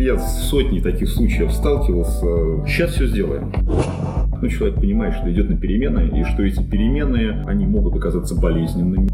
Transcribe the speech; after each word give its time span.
я 0.00 0.18
с 0.18 0.48
сотней 0.48 0.80
таких 0.80 1.08
случаев 1.08 1.52
сталкивался. 1.52 2.66
Сейчас 2.66 2.92
все 2.92 3.06
сделаем. 3.06 3.52
Ну, 4.40 4.48
человек 4.48 4.80
понимает, 4.80 5.14
что 5.14 5.30
идет 5.30 5.50
на 5.50 5.56
перемены, 5.56 6.08
и 6.18 6.24
что 6.24 6.42
эти 6.42 6.62
перемены, 6.62 7.44
они 7.46 7.66
могут 7.66 7.94
оказаться 7.96 8.34
болезненными. 8.34 9.10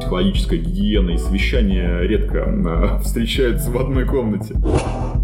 Психологическая 0.00 0.58
гигиена 0.58 1.10
и 1.10 1.16
совещание 1.16 2.04
редко 2.08 2.44
а, 2.44 2.98
встречаются 2.98 3.70
в 3.70 3.78
одной 3.78 4.04
комнате. 4.04 4.56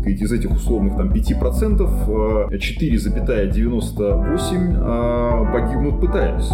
Ведь 0.04 0.20
из 0.20 0.30
этих 0.30 0.52
условных 0.52 0.96
там 0.96 1.10
5% 1.10 2.50
4,98 2.50 4.76
а, 4.76 5.52
погибнут 5.52 6.00
пытаясь. 6.00 6.52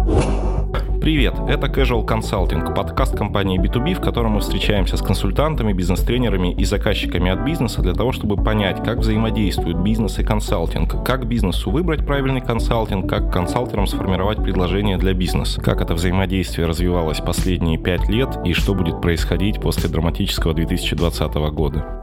Привет, 1.01 1.33
это 1.49 1.65
Casual 1.65 2.05
Consulting, 2.05 2.75
подкаст 2.75 3.17
компании 3.17 3.59
B2B, 3.59 3.95
в 3.95 4.01
котором 4.01 4.33
мы 4.33 4.39
встречаемся 4.39 4.97
с 4.97 5.01
консультантами, 5.01 5.73
бизнес-тренерами 5.73 6.53
и 6.53 6.63
заказчиками 6.63 7.31
от 7.31 7.43
бизнеса 7.43 7.81
для 7.81 7.93
того, 7.93 8.11
чтобы 8.11 8.37
понять, 8.37 8.83
как 8.83 8.99
взаимодействуют 8.99 9.79
бизнес 9.79 10.19
и 10.19 10.23
консалтинг, 10.23 11.03
как 11.03 11.25
бизнесу 11.25 11.71
выбрать 11.71 12.05
правильный 12.05 12.41
консалтинг, 12.41 13.09
как 13.09 13.33
консалтерам 13.33 13.87
сформировать 13.87 14.43
предложение 14.43 14.99
для 14.99 15.15
бизнеса, 15.15 15.59
как 15.59 15.81
это 15.81 15.95
взаимодействие 15.95 16.67
развивалось 16.67 17.19
последние 17.19 17.79
пять 17.79 18.07
лет 18.07 18.37
и 18.45 18.53
что 18.53 18.75
будет 18.75 19.01
происходить 19.01 19.59
после 19.59 19.89
драматического 19.89 20.53
2020 20.53 21.33
года. 21.51 22.00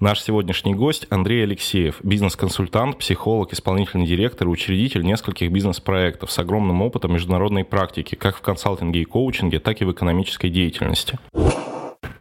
Наш 0.00 0.22
сегодняшний 0.22 0.72
гость 0.72 1.06
Андрей 1.10 1.42
Алексеев, 1.42 1.96
бизнес-консультант, 2.02 2.96
психолог, 2.96 3.52
исполнительный 3.52 4.06
директор 4.06 4.48
и 4.48 4.50
учредитель 4.50 5.02
нескольких 5.02 5.52
бизнес-проектов 5.52 6.32
с 6.32 6.38
огромным 6.38 6.80
опытом 6.80 7.12
международной 7.12 7.64
практики 7.64 8.14
как 8.14 8.34
в 8.34 8.40
консалтинге 8.40 9.02
и 9.02 9.04
коучинге, 9.04 9.58
так 9.60 9.82
и 9.82 9.84
в 9.84 9.92
экономической 9.92 10.48
деятельности. 10.48 11.18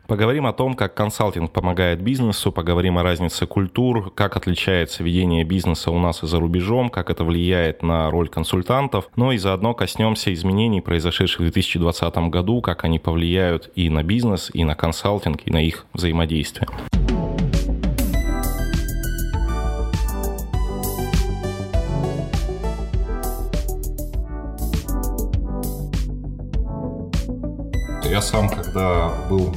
Поговорим 0.07 0.45
о 0.45 0.51
том, 0.51 0.73
как 0.73 0.93
консалтинг 0.93 1.53
помогает 1.53 2.01
бизнесу, 2.01 2.51
поговорим 2.51 2.97
о 2.97 3.03
разнице 3.03 3.47
культур, 3.47 4.11
как 4.11 4.35
отличается 4.35 5.01
ведение 5.01 5.45
бизнеса 5.45 5.89
у 5.89 5.99
нас 5.99 6.21
и 6.21 6.27
за 6.27 6.37
рубежом, 6.37 6.89
как 6.89 7.09
это 7.09 7.23
влияет 7.23 7.81
на 7.81 8.11
роль 8.11 8.27
консультантов, 8.27 9.07
но 9.15 9.31
и 9.31 9.37
заодно 9.37 9.73
коснемся 9.73 10.33
изменений, 10.33 10.81
произошедших 10.81 11.39
в 11.39 11.43
2020 11.43 12.17
году, 12.29 12.59
как 12.59 12.83
они 12.83 12.99
повлияют 12.99 13.71
и 13.75 13.89
на 13.89 14.03
бизнес, 14.03 14.51
и 14.53 14.65
на 14.65 14.75
консалтинг, 14.75 15.43
и 15.45 15.51
на 15.51 15.63
их 15.63 15.85
взаимодействие. 15.93 16.67
Я 28.09 28.23
сам, 28.23 28.49
когда 28.49 29.09
был 29.29 29.53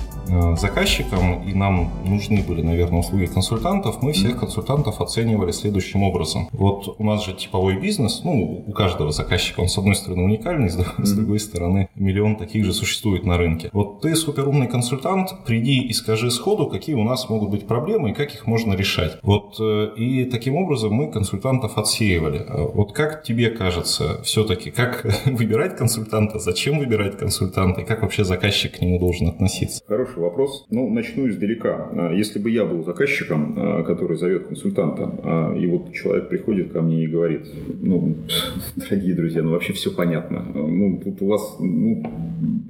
заказчикам, 0.56 1.42
и 1.48 1.54
нам 1.54 1.90
нужны 2.04 2.42
были, 2.42 2.62
наверное, 2.62 3.00
услуги 3.00 3.26
консультантов, 3.26 4.02
мы 4.02 4.12
всех 4.12 4.38
консультантов 4.38 5.00
оценивали 5.00 5.52
следующим 5.52 6.02
образом. 6.02 6.48
Вот 6.52 6.96
у 6.98 7.04
нас 7.04 7.24
же 7.24 7.32
типовой 7.32 7.80
бизнес, 7.80 8.22
ну, 8.24 8.64
у 8.66 8.72
каждого 8.72 9.12
заказчика 9.12 9.60
он, 9.60 9.68
с 9.68 9.78
одной 9.78 9.94
стороны, 9.94 10.22
уникальный, 10.22 10.70
с 10.70 11.12
другой 11.12 11.40
стороны, 11.40 11.88
миллион 11.94 12.36
таких 12.36 12.64
же 12.64 12.72
существует 12.72 13.24
на 13.24 13.36
рынке. 13.36 13.70
Вот 13.72 14.00
ты 14.00 14.14
суперумный 14.14 14.68
консультант, 14.68 15.44
приди 15.46 15.80
и 15.80 15.92
скажи 15.92 16.30
сходу, 16.30 16.66
какие 16.66 16.94
у 16.94 17.04
нас 17.04 17.28
могут 17.28 17.50
быть 17.50 17.66
проблемы 17.66 18.10
и 18.10 18.14
как 18.14 18.34
их 18.34 18.46
можно 18.46 18.74
решать. 18.74 19.18
Вот 19.22 19.56
э, 19.60 19.90
и 19.96 20.24
таким 20.24 20.56
образом 20.56 20.92
мы 20.92 21.10
консультантов 21.10 21.78
отсеивали. 21.78 22.44
А 22.48 22.66
вот 22.66 22.92
как 22.92 23.22
тебе 23.22 23.50
кажется, 23.50 24.22
все-таки, 24.22 24.70
как 24.70 25.06
выбирать 25.26 25.76
консультанта, 25.76 26.38
зачем 26.38 26.78
выбирать 26.78 27.18
консультанта 27.18 27.82
и 27.82 27.84
как 27.84 28.02
вообще 28.02 28.24
заказчик 28.24 28.78
к 28.78 28.80
нему 28.80 28.98
должен 28.98 29.28
относиться? 29.28 29.82
Хороший 29.86 30.11
вопрос. 30.20 30.66
Ну, 30.70 30.90
начну 30.90 31.28
издалека. 31.28 31.88
А, 31.92 32.12
если 32.12 32.38
бы 32.38 32.50
я 32.50 32.64
был 32.64 32.84
заказчиком, 32.84 33.54
а, 33.56 33.82
который 33.82 34.16
зовет 34.16 34.46
консультанта, 34.46 35.10
а, 35.22 35.56
и 35.56 35.66
вот 35.66 35.92
человек 35.92 36.28
приходит 36.28 36.72
ко 36.72 36.82
мне 36.82 37.04
и 37.04 37.06
говорит, 37.06 37.46
ну, 37.80 38.16
дорогие 38.76 39.14
друзья, 39.14 39.42
ну 39.42 39.50
вообще 39.50 39.72
все 39.72 39.90
понятно. 39.90 40.44
Ну, 40.54 41.00
тут 41.02 41.22
у 41.22 41.26
вас, 41.26 41.56
ну, 41.60 42.02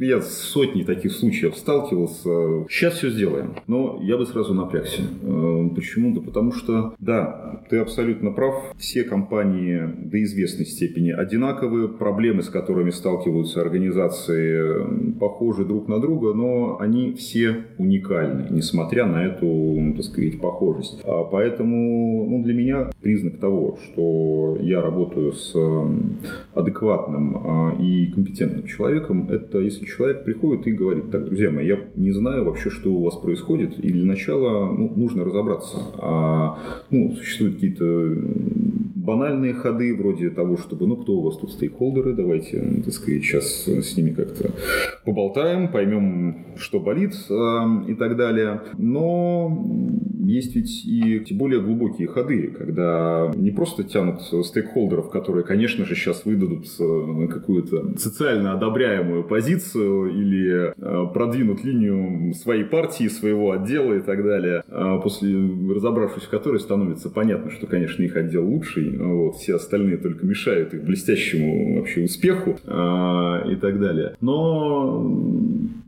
я 0.01 0.21
с 0.21 0.33
сотней 0.33 0.85
таких 0.85 1.13
случаев 1.13 1.57
сталкивался. 1.57 2.67
Сейчас 2.69 2.95
все 2.95 3.11
сделаем. 3.11 3.55
Но 3.67 4.01
я 4.03 4.17
бы 4.17 4.27
сразу 4.27 4.55
напрягся. 4.55 5.03
Почему? 5.75 6.15
Да 6.15 6.21
потому 6.21 6.53
что, 6.53 6.95
да, 6.99 7.63
ты 7.71 7.79
абсолютно 7.79 8.31
прав. 8.31 8.73
Все 8.77 9.05
компании 9.05 9.83
до 9.97 10.23
известной 10.23 10.67
степени 10.67 11.11
одинаковые. 11.11 11.89
Проблемы, 11.89 12.43
с 12.43 12.49
которыми 12.49 12.91
сталкиваются 12.91 13.61
организации, 13.61 15.13
похожи 15.19 15.65
друг 15.65 15.89
на 15.89 16.01
друга, 16.01 16.35
но 16.35 16.79
они 16.81 17.13
все 17.15 17.32
все 17.33 17.65
уникальны, 17.79 18.47
несмотря 18.51 19.07
на 19.07 19.25
эту, 19.25 19.95
так 19.97 20.05
сказать, 20.05 20.39
похожесть. 20.39 21.01
А 21.05 21.25
поэтому 21.25 22.27
ну, 22.29 22.43
для 22.43 22.53
меня 22.53 22.91
признак 23.01 23.39
того, 23.39 23.79
что 23.83 24.59
я 24.61 24.83
работаю 24.83 25.33
с 25.33 25.55
адекватным 26.55 27.37
а, 27.37 27.77
и 27.81 28.09
компетентным 28.09 28.67
человеком, 28.67 29.31
это 29.31 29.61
если 29.61 29.87
человек 29.87 30.25
приходит 30.25 30.67
и 30.67 30.73
говорит, 30.73 31.11
так, 31.11 31.25
друзья 31.25 31.51
мои, 31.51 31.67
я 31.67 31.79
не 31.97 32.13
знаю 32.13 32.45
вообще, 32.45 32.69
что 32.69 32.93
у 32.93 33.03
вас 33.03 33.17
происходит, 33.17 33.79
и 33.79 33.91
для 33.91 34.05
начала 34.05 34.71
ну, 34.71 34.93
нужно 34.95 35.25
разобраться. 35.25 35.79
А, 35.99 36.59
ну, 36.91 37.13
существуют 37.13 37.55
какие-то 37.55 37.85
банальные 39.03 39.55
ходы 39.55 39.95
вроде 39.95 40.31
того, 40.31 40.57
чтобы, 40.57 40.87
ну, 40.87 40.97
кто 40.97 41.15
у 41.15 41.23
вас 41.23 41.37
тут 41.37 41.53
стейкхолдеры, 41.53 42.15
давайте, 42.15 42.83
так 42.85 42.95
сказать, 42.95 43.23
сейчас 43.23 43.67
с 43.67 43.97
ними 43.97 44.11
как-то 44.11 44.51
поболтаем, 45.05 45.69
поймем, 45.69 46.57
что 46.57 46.81
болит 46.81 47.15
э, 47.29 47.35
и 47.89 47.95
так 47.95 48.17
далее. 48.17 48.63
Но 48.79 49.67
есть 50.25 50.55
ведь 50.55 50.85
и 50.87 51.25
более 51.35 51.61
глубокие 51.61 52.07
ходы, 52.07 52.49
когда 52.57 53.31
не 53.35 53.51
просто 53.51 53.83
тянут 53.85 54.23
стейкхолдеров, 54.23 55.11
которые, 55.11 55.45
конечно 55.45 55.85
же, 55.85 55.95
сейчас 55.95 56.25
выдадут 56.25 56.67
э, 56.79 57.27
какую-то 57.29 57.99
социально 57.99 58.53
одобряемую 58.53 59.25
позицию 59.25 60.11
или 60.11 60.73
э, 60.77 61.13
продвинут 61.13 61.65
линию 61.65 62.35
своей 62.35 62.65
партии, 62.65 63.09
своего 63.09 63.51
отдела 63.53 63.95
и 63.95 64.01
так 64.01 64.23
далее, 64.23 64.63
после 65.03 65.33
разобравшись 65.75 66.25
в 66.25 66.29
которой 66.29 66.61
становится 66.61 67.11
понятно, 67.11 67.51
что, 67.51 67.67
конечно, 67.67 68.03
их 68.03 68.17
отдел 68.17 68.47
лучший, 68.47 68.92
вот, 68.99 69.37
все 69.37 69.57
остальные 69.57 69.99
только 69.99 70.27
мешают 70.27 70.75
их 70.75 70.85
блестящему 70.85 71.79
вообще 71.79 72.05
успеху 72.05 72.59
а, 72.67 73.45
и 73.49 73.57
так 73.57 73.81
далее. 73.81 74.15
Но 74.21 75.07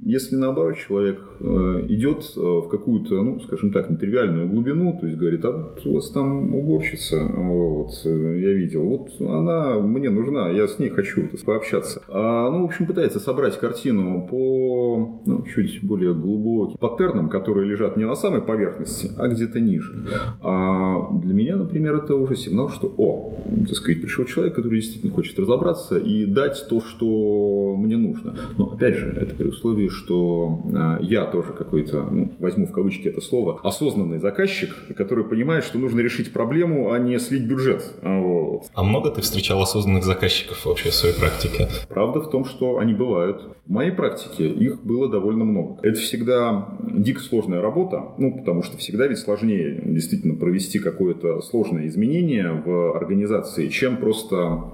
если 0.05 0.37
наоборот 0.37 0.77
человек 0.77 1.19
э, 1.41 1.87
идет 1.89 2.31
э, 2.37 2.41
в 2.41 2.69
какую-то, 2.69 3.23
ну, 3.23 3.41
скажем 3.41 3.73
так, 3.73 3.89
нетривиальную 3.89 4.49
глубину, 4.49 4.99
то 5.01 5.07
есть 5.07 5.19
говорит, 5.19 5.43
а 5.47 5.53
вот 5.53 5.87
у 5.87 5.95
вас 5.95 6.11
там 6.11 6.55
уборщица, 6.55 7.25
вот, 7.25 7.91
э, 8.05 8.39
я 8.39 8.53
видел, 8.53 8.83
вот 8.83 9.09
она 9.21 9.79
мне 9.81 10.11
нужна, 10.11 10.51
я 10.51 10.69
с 10.69 10.79
ней 10.79 10.91
хочу 10.91 11.29
пообщаться. 11.47 12.03
А, 12.09 12.51
ну, 12.51 12.63
в 12.63 12.65
общем, 12.67 12.87
пытается 12.87 13.19
собрать 13.19 13.59
картину 13.59 14.27
по 14.31 15.23
ну, 15.25 15.45
чуть 15.47 15.83
более 15.83 16.13
глубоким 16.13 16.77
паттернам, 16.77 17.31
которые 17.31 17.67
лежат 17.67 17.97
не 17.97 18.05
на 18.05 18.15
самой 18.15 18.43
поверхности, 18.43 19.11
а 19.17 19.29
где-то 19.29 19.59
ниже. 19.59 20.07
А 20.43 21.11
для 21.23 21.33
меня, 21.33 21.57
например, 21.57 21.95
это 21.97 22.15
уже 22.15 22.37
сигнал, 22.37 22.69
что, 22.69 22.93
о, 22.97 23.33
так 23.67 23.77
сказать, 23.77 24.01
пришел 24.01 24.25
человек, 24.25 24.55
который 24.55 24.81
действительно 24.81 25.13
хочет 25.13 25.39
разобраться 25.39 25.99
и 25.99 26.27
дать 26.27 26.67
то, 26.69 26.81
что 26.81 27.77
мне 27.77 27.97
нужно. 27.97 28.37
Но, 28.57 28.67
опять 28.67 28.97
же, 28.97 29.09
это 29.11 29.35
при 29.35 29.49
условии, 29.49 29.89
что 29.89 30.61
а, 30.75 30.99
я 31.01 31.25
тоже 31.27 31.53
какой-то, 31.53 32.03
ну, 32.11 32.33
возьму 32.39 32.67
в 32.67 32.73
кавычки 32.73 33.09
это 33.09 33.21
слово, 33.21 33.61
осознанный 33.63 34.19
заказчик, 34.19 34.75
который 34.97 35.25
понимает, 35.25 35.65
что 35.65 35.79
нужно 35.79 36.01
решить 36.01 36.33
проблему, 36.33 36.93
а 36.93 36.99
не 36.99 37.19
слить 37.19 37.45
бюджет. 37.45 37.83
Вот. 38.03 38.65
А 38.75 38.83
много 38.83 39.11
ты 39.11 39.21
встречал 39.21 39.63
осознанных 39.63 40.05
заказчиков 40.05 40.65
вообще 40.67 40.91
в 40.91 40.95
своей 40.95 41.15
практике? 41.15 41.69
Правда 41.89 42.21
в 42.21 42.31
том, 42.31 42.45
что 42.45 42.79
они 42.79 42.95
бывают. 42.95 43.43
В 43.67 43.71
моей 43.71 43.93
практике 43.93 44.49
их 44.49 44.85
было 44.85 45.09
довольно 45.09 45.45
много. 45.45 45.79
Это 45.83 45.99
всегда 45.99 46.77
дико 46.81 47.21
сложная 47.21 47.63
работа, 47.63 48.13
ну, 48.19 48.37
потому 48.37 48.63
что 48.63 48.77
всегда 48.77 49.07
ведь 49.07 49.19
сложнее 49.19 49.81
действительно 49.85 50.35
провести 50.35 50.79
какое-то 50.79 51.41
сложное 51.41 51.87
изменение 51.87 52.53
в 52.53 52.84
организации, 52.93 53.69
чем 53.69 53.97
просто 53.97 54.65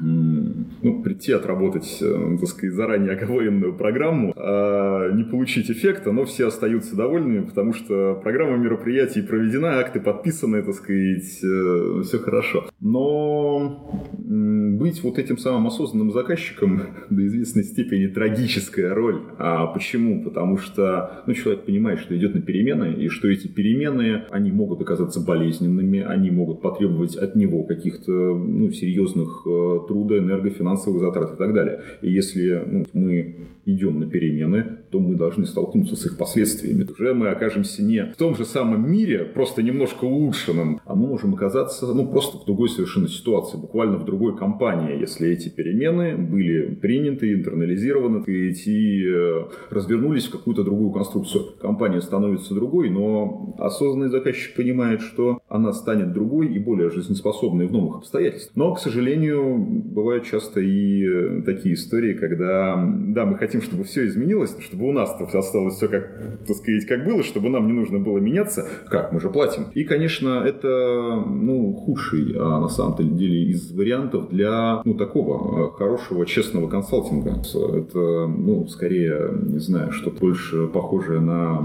ну, 0.00 1.02
прийти 1.02 1.32
отработать, 1.32 1.98
э, 2.00 2.36
так 2.40 2.48
сказать, 2.48 2.74
заранее 2.74 3.12
оговоренную 3.12 3.74
программу, 3.74 4.32
а 4.36 5.10
не 5.12 5.24
получить 5.24 5.70
эффекта, 5.70 6.12
но 6.12 6.24
все 6.24 6.48
остаются 6.48 6.96
довольными, 6.96 7.44
потому 7.44 7.72
что 7.72 8.20
программа 8.22 8.56
мероприятий 8.56 9.22
проведена, 9.22 9.78
акты 9.78 10.00
подписаны, 10.00 10.62
так 10.62 10.74
сказать, 10.74 11.40
э, 11.42 12.02
все 12.04 12.18
хорошо. 12.18 12.68
Но 12.80 14.04
быть 14.18 15.02
вот 15.02 15.18
этим 15.18 15.38
самым 15.38 15.66
осознанным 15.66 16.12
заказчиком 16.12 16.82
до 17.10 17.26
известной 17.26 17.64
степени 17.64 18.06
трагическая 18.06 18.94
роль. 18.94 19.22
А 19.38 19.66
почему? 19.66 20.22
Потому 20.22 20.58
что 20.58 21.22
ну, 21.26 21.34
человек 21.34 21.64
понимает, 21.64 22.00
что 22.00 22.16
идет 22.16 22.34
на 22.34 22.40
перемены, 22.40 22.94
и 22.94 23.08
что 23.08 23.28
эти 23.28 23.46
перемены, 23.46 24.24
они 24.30 24.50
могут 24.50 24.80
оказаться 24.80 25.20
болезненными, 25.20 26.00
они 26.00 26.30
могут 26.30 26.62
потребовать 26.62 27.16
от 27.16 27.34
него 27.34 27.64
каких-то 27.64 28.12
ну, 28.12 28.70
серьезных 28.70 29.42
э, 29.46 29.78
труда, 29.86 30.18
энергофинансовых 30.18 31.00
затрат 31.00 31.34
и 31.34 31.36
так 31.36 31.52
далее. 31.52 31.82
И 32.02 32.10
если 32.10 32.62
ну, 32.66 32.86
мы 32.92 33.36
идем 33.66 34.00
на 34.00 34.06
перемены, 34.06 34.78
то 34.90 35.00
мы 35.00 35.16
должны 35.16 35.46
столкнуться 35.46 35.96
с 35.96 36.06
их 36.06 36.16
последствиями. 36.16 36.86
Уже 36.90 37.14
мы 37.14 37.28
окажемся 37.28 37.82
не 37.82 38.04
в 38.12 38.16
том 38.16 38.36
же 38.36 38.44
самом 38.44 38.90
мире, 38.90 39.24
просто 39.24 39.62
немножко 39.62 40.04
улучшенном, 40.04 40.80
а 40.84 40.94
мы 40.94 41.08
можем 41.08 41.34
оказаться 41.34 41.86
ну, 41.92 42.06
просто 42.08 42.38
в 42.38 42.44
другой 42.44 42.68
совершенно 42.68 43.08
ситуации, 43.08 43.56
буквально 43.56 43.98
в 43.98 44.04
другой 44.04 44.36
компании, 44.36 44.98
если 45.00 45.28
эти 45.28 45.48
перемены 45.48 46.16
были 46.16 46.74
приняты, 46.74 47.32
интернализированы, 47.32 48.24
и 48.26 48.48
эти 48.50 49.04
э, 49.06 49.44
развернулись 49.70 50.26
в 50.26 50.30
какую-то 50.30 50.64
другую 50.64 50.90
конструкцию. 50.90 51.44
Компания 51.60 52.00
становится 52.00 52.54
другой, 52.54 52.90
но 52.90 53.54
осознанный 53.58 54.08
заказчик 54.08 54.54
понимает, 54.54 55.00
что 55.00 55.40
она 55.48 55.72
станет 55.72 56.12
другой 56.12 56.48
и 56.48 56.58
более 56.58 56.90
жизнеспособной 56.90 57.66
в 57.66 57.72
новых 57.72 57.98
обстоятельствах. 57.98 58.56
Но, 58.56 58.74
к 58.74 58.80
сожалению, 58.80 59.58
бывают 59.58 60.24
часто 60.24 60.60
и 60.60 61.04
э, 61.04 61.42
такие 61.44 61.74
истории, 61.74 62.14
когда, 62.14 62.76
да, 63.08 63.26
мы 63.26 63.36
хотим, 63.36 63.53
чтобы 63.60 63.84
все 63.84 64.06
изменилось, 64.06 64.56
чтобы 64.60 64.88
у 64.88 64.92
нас 64.92 65.14
осталось 65.20 65.76
все 65.76 65.88
как, 65.88 66.10
так 66.46 66.56
сказать, 66.56 66.86
как 66.86 67.04
было, 67.04 67.22
чтобы 67.22 67.48
нам 67.48 67.66
не 67.66 67.72
нужно 67.72 67.98
было 67.98 68.18
меняться. 68.18 68.66
Как? 68.88 69.12
Мы 69.12 69.20
же 69.20 69.30
платим. 69.30 69.66
И, 69.74 69.84
конечно, 69.84 70.42
это, 70.44 71.22
ну, 71.26 71.72
худший, 71.72 72.34
а 72.38 72.60
на 72.60 72.68
самом 72.68 73.16
деле, 73.16 73.44
из 73.44 73.72
вариантов 73.72 74.28
для, 74.30 74.82
ну, 74.84 74.94
такого 74.94 75.68
э, 75.68 75.76
хорошего, 75.76 76.26
честного 76.26 76.68
консалтинга. 76.68 77.40
Это, 77.40 78.26
ну, 78.26 78.66
скорее, 78.68 79.30
не 79.42 79.58
знаю, 79.58 79.92
что-то 79.92 80.20
больше 80.20 80.66
похожее 80.68 81.20
на, 81.20 81.60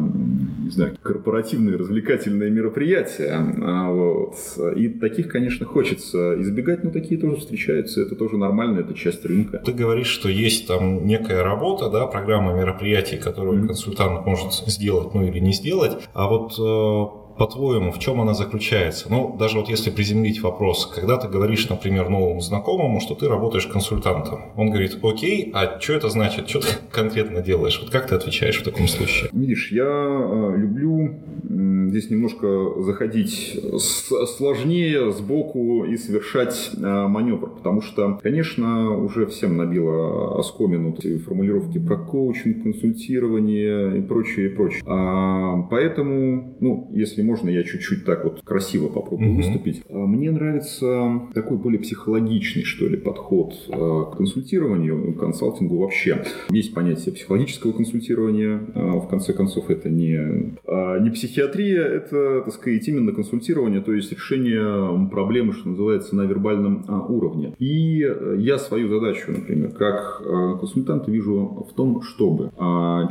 не 0.64 0.70
знаю, 0.70 0.96
корпоративные 1.02 1.76
развлекательные 1.76 2.50
мероприятия. 2.50 3.40
А, 3.62 3.92
вот. 3.92 4.36
И 4.76 4.90
таких, 4.90 5.30
конечно, 5.30 5.66
хочется 5.66 6.40
избегать, 6.42 6.84
но 6.84 6.92
такие 6.92 7.20
тоже 7.20 7.38
встречаются. 7.38 8.02
Это 8.02 8.16
тоже 8.16 8.38
нормально, 8.38 8.80
это 8.80 8.94
часть 8.94 9.26
рынка. 9.26 9.62
Ты 9.66 9.74
говоришь, 9.74 10.08
что 10.08 10.30
есть 10.30 10.68
там 10.68 11.06
некая 11.06 11.44
работа, 11.44 11.79
да, 11.88 12.08
программа 12.08 12.54
мероприятий, 12.54 13.18
которую 13.18 13.64
mm-hmm. 13.64 13.68
консультант 13.68 14.26
может 14.26 14.54
сделать, 14.54 15.14
ну 15.14 15.24
или 15.24 15.40
не 15.40 15.54
сделать. 15.54 15.94
А 16.14 16.28
вот 16.28 16.56
э, 16.60 17.20
по-твоему, 17.40 17.94
в 17.94 18.00
чем 18.00 18.20
она 18.20 18.34
заключается? 18.34 19.08
Ну, 19.10 19.36
даже 19.40 19.58
вот 19.58 19.70
если 19.70 19.90
приземлить 19.92 20.42
вопрос, 20.42 20.86
когда 20.94 21.16
ты 21.16 21.30
говоришь, 21.30 21.70
например, 21.70 22.10
новому 22.10 22.42
знакомому, 22.42 23.00
что 23.00 23.16
ты 23.16 23.30
работаешь 23.30 23.66
консультантом, 23.66 24.52
он 24.58 24.70
говорит, 24.70 25.00
окей, 25.02 25.50
а 25.54 25.80
что 25.80 25.94
это 25.94 26.10
значит, 26.10 26.50
что 26.50 26.60
ты 26.60 26.68
конкретно 26.92 27.42
делаешь? 27.42 27.80
Вот 27.82 27.92
как 27.92 28.08
ты 28.08 28.16
отвечаешь 28.16 28.60
в 28.60 28.64
таком 28.64 28.88
случае? 28.90 29.30
Видишь, 29.32 29.72
я 29.72 29.86
э, 29.86 30.54
люблю 30.58 31.16
здесь 31.90 32.10
немножко 32.10 32.48
заходить 32.82 33.60
сложнее 33.80 35.12
сбоку 35.12 35.86
и 35.86 35.98
совершать 35.98 36.72
э, 36.76 36.80
маневр, 37.08 37.50
потому 37.50 37.82
что, 37.82 38.20
конечно, 38.22 38.96
уже 38.96 39.26
всем 39.26 39.58
набило 39.58 40.40
оскомину 40.40 40.96
формулировки 41.26 41.80
про 41.80 41.98
коучинг, 41.98 42.64
консультирование 42.64 44.00
и 44.00 44.02
прочее, 44.02 44.48
и 44.48 44.50
прочее. 44.50 44.84
А, 44.86 45.62
поэтому, 45.70 46.56
ну, 46.60 46.90
если 46.94 47.22
можно, 47.22 47.50
я 47.50 47.64
чуть-чуть 47.64 48.06
так 48.06 48.24
вот 48.24 48.42
красиво 48.44 48.88
попробую 48.88 49.32
угу. 49.32 49.38
выступить. 49.38 49.84
А, 49.90 49.94
мне 49.94 50.32
нравится 50.32 51.22
такой 51.34 51.58
более 51.58 51.80
психологичный, 51.80 52.64
что 52.64 52.88
ли, 52.88 52.98
подход 52.98 53.54
а, 53.70 54.06
к 54.06 54.18
консультированию, 54.18 55.14
к 55.14 55.20
консалтингу 55.20 55.78
вообще. 55.78 56.24
Есть 56.50 56.74
понятие 56.74 57.14
психологического 57.14 57.72
консультирования. 57.72 58.62
А, 58.76 59.00
в 59.00 59.08
конце 59.08 59.34
концов, 59.34 59.70
это 59.70 59.90
не, 59.90 60.18
не 61.02 61.10
психиатрия, 61.12 61.79
это, 61.82 62.42
так 62.42 62.54
сказать, 62.54 62.88
именно 62.88 63.12
консультирование, 63.12 63.82
то 63.82 63.94
есть 63.94 64.12
решение 64.12 65.08
проблемы, 65.10 65.54
что 65.54 65.70
называется, 65.70 66.16
на 66.16 66.22
вербальном 66.24 66.86
уровне. 67.10 67.54
И 67.60 68.06
я 68.38 68.58
свою 68.58 68.88
задачу, 68.88 69.32
например, 69.32 69.72
как 69.72 70.22
консультант 70.60 71.08
вижу 71.08 71.68
в 71.70 71.74
том, 71.74 72.02
чтобы 72.02 72.52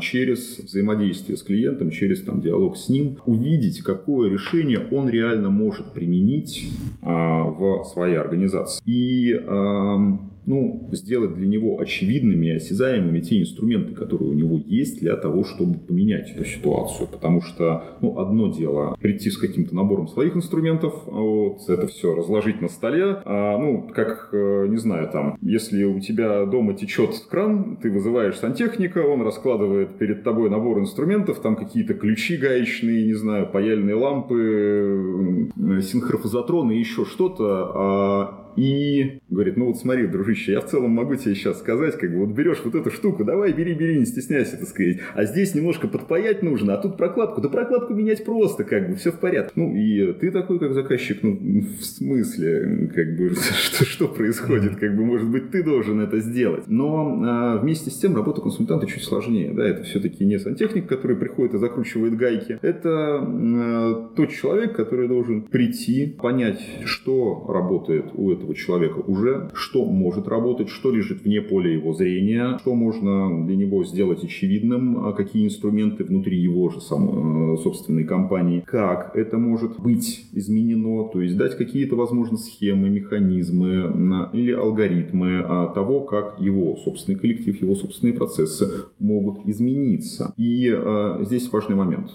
через 0.01 0.59
взаимодействие 0.59 1.37
с 1.37 1.43
клиентом, 1.43 1.91
через 1.91 2.23
там, 2.23 2.41
диалог 2.41 2.77
с 2.77 2.89
ним, 2.89 3.19
увидеть, 3.27 3.83
как 3.83 3.99
какое 3.99 4.31
решение 4.31 4.87
он 4.91 5.09
реально 5.09 5.51
может 5.51 5.93
применить 5.93 6.71
а, 7.03 7.45
в 7.45 7.85
своей 7.85 8.17
организации. 8.17 8.83
И 8.87 9.35
а, 9.35 10.19
ну, 10.49 10.89
сделать 10.93 11.35
для 11.35 11.47
него 11.47 11.79
очевидными 11.79 12.47
и 12.47 12.53
осязаемыми 12.53 13.21
те 13.21 13.39
инструменты, 13.39 13.95
которые 13.95 14.31
у 14.31 14.33
него 14.33 14.59
есть 14.65 15.01
для 15.01 15.15
того, 15.17 15.45
чтобы 15.45 15.79
поменять 15.79 16.31
эту 16.31 16.47
ситуацию. 16.47 17.07
Потому 17.07 17.43
что, 17.43 17.85
ну, 18.01 18.19
одно 18.19 18.51
дело 18.51 18.97
прийти 18.99 19.31
с 19.31 19.37
каким-то 19.37 19.77
набором 19.77 20.09
своих 20.09 20.35
инструментов, 20.35 21.03
вот, 21.05 21.69
это 21.69 21.87
все 21.87 22.15
разложить 22.15 22.63
на 22.63 22.69
столе, 22.69 23.19
а, 23.27 23.59
ну, 23.59 23.91
как, 23.95 24.31
э, 24.33 24.67
не 24.69 24.79
знаю, 24.79 25.11
там, 25.11 25.37
если 25.43 25.85
у 25.85 26.01
тебя 26.01 26.47
дома 26.47 26.73
течет 26.73 27.11
кран, 27.29 27.77
ты 27.83 27.91
вызываешь 27.91 28.39
сантехника, 28.39 29.01
он 29.01 29.21
раскладывает 29.21 29.99
перед 29.99 30.25
тобой 30.25 30.49
набор 30.49 30.79
инструментов, 30.79 31.41
там 31.41 31.57
какие-то 31.57 31.93
ключи 31.93 32.39
гаечные, 32.39 33.05
не 33.05 33.15
знаю, 33.15 33.51
паяльные 33.53 33.97
лампы, 33.97 35.51
синхрофазотроны 35.83 36.73
и 36.73 36.79
еще 36.79 37.05
что-то, 37.05 37.71
а 37.75 38.38
и 38.59 39.21
говорит, 39.31 39.57
ну 39.57 39.67
вот 39.67 39.79
смотри, 39.79 40.07
дружище, 40.09 40.53
я 40.53 40.61
в 40.61 40.67
целом 40.67 40.91
могу 40.91 41.15
тебе 41.15 41.35
сейчас 41.37 41.61
сказать, 41.61 41.97
как 41.97 42.11
бы 42.11 42.27
вот 42.27 42.35
берешь 42.35 42.61
вот 42.65 42.75
эту 42.75 42.91
штуку, 42.91 43.25
давай, 43.25 43.53
бери, 43.53 43.73
бери, 43.73 43.99
не 43.99 44.05
стесняйся, 44.05 44.57
так 44.57 44.69
сказать. 44.69 44.99
А 45.15 45.25
здесь 45.25 45.55
немножко 45.55 45.87
подпаять 45.87 46.43
нужно, 46.43 46.75
а 46.75 46.77
тут 46.79 46.97
прокладку, 46.97 47.41
да 47.41 47.49
прокладку 47.49 47.95
менять 47.95 48.25
просто, 48.25 48.65
как 48.65 48.91
бы, 48.91 48.97
все 48.97 49.13
в 49.13 49.21
порядке. 49.21 49.53
Ну 49.55 49.75
и 49.77 50.13
ты 50.15 50.33
такой, 50.33 50.59
как 50.59 50.75
заказчик, 50.75 51.23
ну 51.23 51.39
в 51.79 51.85
смысле, 51.85 52.91
как 52.95 53.17
бы, 53.17 53.31
что, 53.63 53.85
что 53.85 54.09
происходит, 54.09 54.77
как 54.77 54.97
бы, 54.97 55.05
может 55.05 55.31
быть, 55.31 55.51
ты 55.51 55.63
должен 55.63 56.01
это 56.01 56.19
сделать. 56.19 56.65
Но 56.67 57.23
а, 57.25 57.59
вместе 57.59 57.91
с 57.91 57.99
тем 57.99 58.17
работа 58.17 58.41
консультанта 58.41 58.87
чуть 58.87 59.05
сложнее, 59.05 59.53
да, 59.55 59.69
это 59.69 59.85
все-таки 59.85 60.25
не 60.25 60.39
сантехник, 60.39 60.89
который 60.89 61.17
приходит 61.17 61.55
и 61.55 61.59
закручивает 61.59 62.17
гайки, 62.17 62.59
это 62.61 63.21
а, 63.23 64.11
тот 64.17 64.31
человек, 64.31 64.75
который 64.75 65.07
должен 65.07 65.43
прийти, 65.43 66.07
понять, 66.07 66.61
что 66.85 67.47
работает 67.49 68.07
у 68.15 68.33
этого 68.33 68.48
этого 68.49 68.55
человека 68.55 68.99
уже, 69.07 69.51
что 69.55 69.85
может 69.85 70.29
работать, 70.29 70.69
что 70.69 70.91
лежит 70.91 71.25
вне 71.25 71.41
поля 71.43 71.71
его 71.71 71.93
зрения, 71.93 72.59
что 72.61 72.75
можно 72.75 73.45
для 73.47 73.57
него 73.57 73.85
сделать 73.85 74.25
очевидным, 74.25 75.07
а 75.07 75.13
какие 75.13 75.47
инструменты 75.47 76.05
внутри 76.05 76.39
его 76.39 76.71
же 76.71 76.81
сам, 76.81 77.55
э, 77.55 77.57
собственной 77.59 78.05
компании, 78.05 78.63
как 78.67 79.15
это 79.15 79.39
может 79.39 79.79
быть 79.79 80.27
изменено, 80.33 81.09
то 81.09 81.21
есть 81.21 81.37
дать 81.37 81.57
какие-то, 81.57 81.97
возможно, 81.97 82.37
схемы, 82.37 82.89
механизмы 82.89 84.29
или 84.33 84.53
алгоритмы 84.53 85.43
а, 85.45 85.67
того, 85.69 86.01
как 86.01 86.41
его 86.41 86.77
собственный 86.77 87.19
коллектив, 87.19 87.61
его 87.61 87.75
собственные 87.75 88.15
процессы 88.15 88.69
могут 88.99 89.47
измениться. 89.47 90.33
И 90.37 90.73
э, 90.73 91.25
здесь 91.25 91.51
важный 91.53 91.77
момент. 91.77 92.11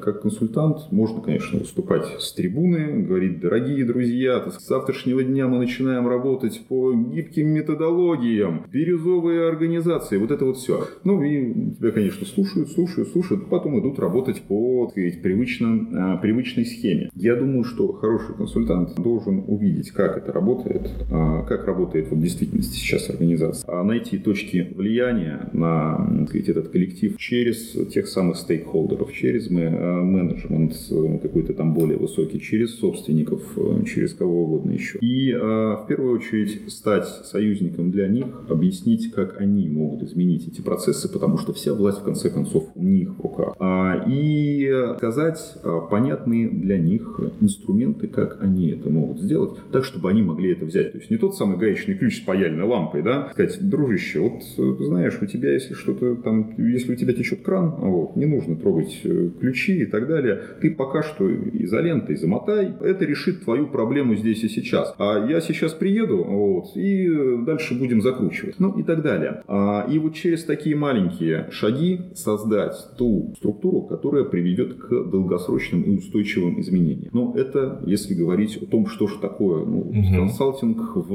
Как 0.00 0.22
консультант 0.22 0.90
можно, 0.90 1.20
конечно, 1.20 1.58
выступать 1.58 2.06
с 2.20 2.32
трибуны, 2.32 3.02
говорить, 3.02 3.40
дорогие 3.40 3.84
друзья, 3.84 4.42
с 4.50 4.66
завтрашнего 4.66 5.22
дня 5.22 5.31
дня 5.32 5.48
мы 5.48 5.58
начинаем 5.58 6.06
работать 6.06 6.60
по 6.68 6.92
гибким 6.92 7.48
методологиям, 7.48 8.66
бирюзовые 8.70 9.48
организации, 9.48 10.18
вот 10.18 10.30
это 10.30 10.44
вот 10.44 10.58
все. 10.58 10.86
Ну 11.04 11.22
и 11.22 11.72
тебя, 11.74 11.90
конечно, 11.90 12.26
слушают, 12.26 12.70
слушают, 12.70 13.08
слушают, 13.08 13.48
потом 13.48 13.80
идут 13.80 13.98
работать 13.98 14.42
по 14.42 14.88
сказать, 14.90 15.22
привычно, 15.22 15.88
а, 15.94 16.16
привычной 16.18 16.66
схеме. 16.66 17.10
Я 17.14 17.36
думаю, 17.36 17.64
что 17.64 17.92
хороший 17.92 18.34
консультант 18.34 18.94
должен 18.96 19.44
увидеть, 19.46 19.90
как 19.90 20.16
это 20.16 20.32
работает, 20.32 20.90
а, 21.10 21.42
как 21.44 21.66
работает 21.66 22.10
в 22.10 22.20
действительности 22.20 22.76
сейчас 22.76 23.10
организация, 23.10 23.70
а 23.72 23.82
найти 23.82 24.18
точки 24.18 24.68
влияния 24.74 25.48
на 25.52 26.26
сказать, 26.28 26.48
этот 26.48 26.68
коллектив 26.68 27.16
через 27.16 27.72
тех 27.92 28.06
самых 28.06 28.36
стейкхолдеров, 28.36 29.12
через 29.12 29.50
менеджмент 29.50 30.74
какой-то 31.22 31.54
там 31.54 31.74
более 31.74 31.98
высокий, 31.98 32.40
через 32.40 32.78
собственников, 32.78 33.56
через 33.86 34.14
кого 34.14 34.44
угодно 34.44 34.72
еще. 34.72 34.98
И 35.00 35.21
э, 35.30 35.38
в 35.38 35.86
первую 35.88 36.16
очередь 36.16 36.72
стать 36.72 37.06
союзником 37.06 37.90
для 37.90 38.08
них, 38.08 38.26
объяснить, 38.48 39.12
как 39.12 39.40
они 39.40 39.68
могут 39.68 40.02
изменить 40.02 40.48
эти 40.48 40.60
процессы, 40.60 41.10
потому 41.10 41.38
что 41.38 41.52
вся 41.52 41.74
власть 41.74 42.00
в 42.00 42.04
конце 42.04 42.30
концов 42.30 42.70
у 42.74 42.82
них 42.82 43.14
в 43.16 43.20
руках. 43.20 43.54
А, 43.58 44.04
и 44.06 44.70
сказать 44.96 45.38
а, 45.62 45.80
понятные 45.80 46.48
для 46.48 46.78
них 46.78 47.20
инструменты, 47.40 48.08
как 48.08 48.42
они 48.42 48.70
это 48.70 48.90
могут 48.90 49.20
сделать, 49.20 49.58
так, 49.70 49.84
чтобы 49.84 50.10
они 50.10 50.22
могли 50.22 50.52
это 50.52 50.64
взять. 50.64 50.92
То 50.92 50.98
есть 50.98 51.10
не 51.10 51.16
тот 51.16 51.36
самый 51.36 51.58
гаечный 51.58 51.94
ключ 51.94 52.18
с 52.18 52.20
паяльной 52.20 52.64
лампой, 52.64 53.02
да, 53.02 53.30
сказать, 53.32 53.58
дружище, 53.68 54.20
вот 54.20 54.42
знаешь, 54.56 55.18
у 55.20 55.26
тебя 55.26 55.52
если 55.52 55.74
что-то 55.74 56.16
там, 56.16 56.54
если 56.58 56.92
у 56.92 56.96
тебя 56.96 57.12
течет 57.12 57.42
кран, 57.42 57.70
вот, 57.78 58.16
не 58.16 58.26
нужно 58.26 58.56
трогать 58.56 59.00
э, 59.04 59.30
ключи 59.40 59.82
и 59.82 59.86
так 59.86 60.06
далее, 60.06 60.40
ты 60.60 60.70
пока 60.70 61.02
что 61.02 61.30
изолентой 61.30 62.16
замотай, 62.16 62.72
это 62.80 63.04
решит 63.04 63.44
твою 63.44 63.66
проблему 63.66 64.14
здесь 64.14 64.42
и 64.44 64.48
сейчас. 64.48 64.94
А 64.98 65.11
а 65.12 65.26
я 65.28 65.40
сейчас 65.40 65.72
приеду, 65.72 66.24
вот, 66.24 66.76
и 66.76 67.08
дальше 67.44 67.78
будем 67.78 68.00
закручивать, 68.00 68.56
ну 68.58 68.78
и 68.78 68.82
так 68.82 69.02
далее. 69.02 69.42
А, 69.46 69.86
и 69.90 69.98
вот 69.98 70.14
через 70.14 70.44
такие 70.44 70.76
маленькие 70.76 71.48
шаги 71.50 72.00
создать 72.14 72.74
ту 72.96 73.34
структуру, 73.36 73.82
которая 73.82 74.24
приведет 74.24 74.74
к 74.74 74.88
долгосрочным 74.88 75.82
и 75.82 75.96
устойчивым 75.96 76.60
изменениям. 76.60 77.10
Но 77.12 77.34
это 77.36 77.82
если 77.86 78.14
говорить 78.14 78.56
о 78.62 78.66
том, 78.66 78.86
что 78.86 79.06
же 79.06 79.18
такое 79.18 79.64
ну, 79.64 79.80
угу. 79.80 80.16
консалтинг 80.16 80.96
в, 80.96 81.10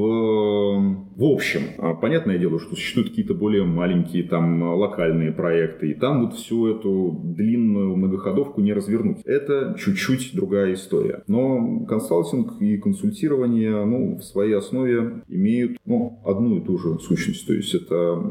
в 1.16 1.24
общем. 1.24 1.62
А, 1.78 1.94
понятное 1.94 2.38
дело, 2.38 2.60
что 2.60 2.76
существуют 2.76 3.10
какие-то 3.10 3.34
более 3.34 3.64
маленькие 3.64 4.24
там 4.24 4.62
локальные 4.62 5.32
проекты, 5.32 5.92
и 5.92 5.94
там 5.94 6.26
вот 6.26 6.36
всю 6.36 6.68
эту 6.68 7.20
длинную 7.24 7.96
многоходовку 7.96 8.62
не 8.62 8.74
развернуть. 8.74 9.18
Это 9.26 9.76
чуть-чуть 9.80 10.32
другая 10.34 10.74
история. 10.74 11.24
Но 11.28 11.86
консалтинг 11.86 12.62
и 12.62 12.78
консультирование 12.78 13.86
ну, 13.90 14.18
в 14.18 14.24
своей 14.24 14.54
основе 14.56 15.24
имеют 15.30 15.78
ну, 15.86 16.20
одну 16.26 16.58
и 16.58 16.62
ту 16.62 16.78
же 16.78 17.00
сущность. 17.00 17.48
То 17.48 17.54
есть 17.54 17.74
это 17.74 18.22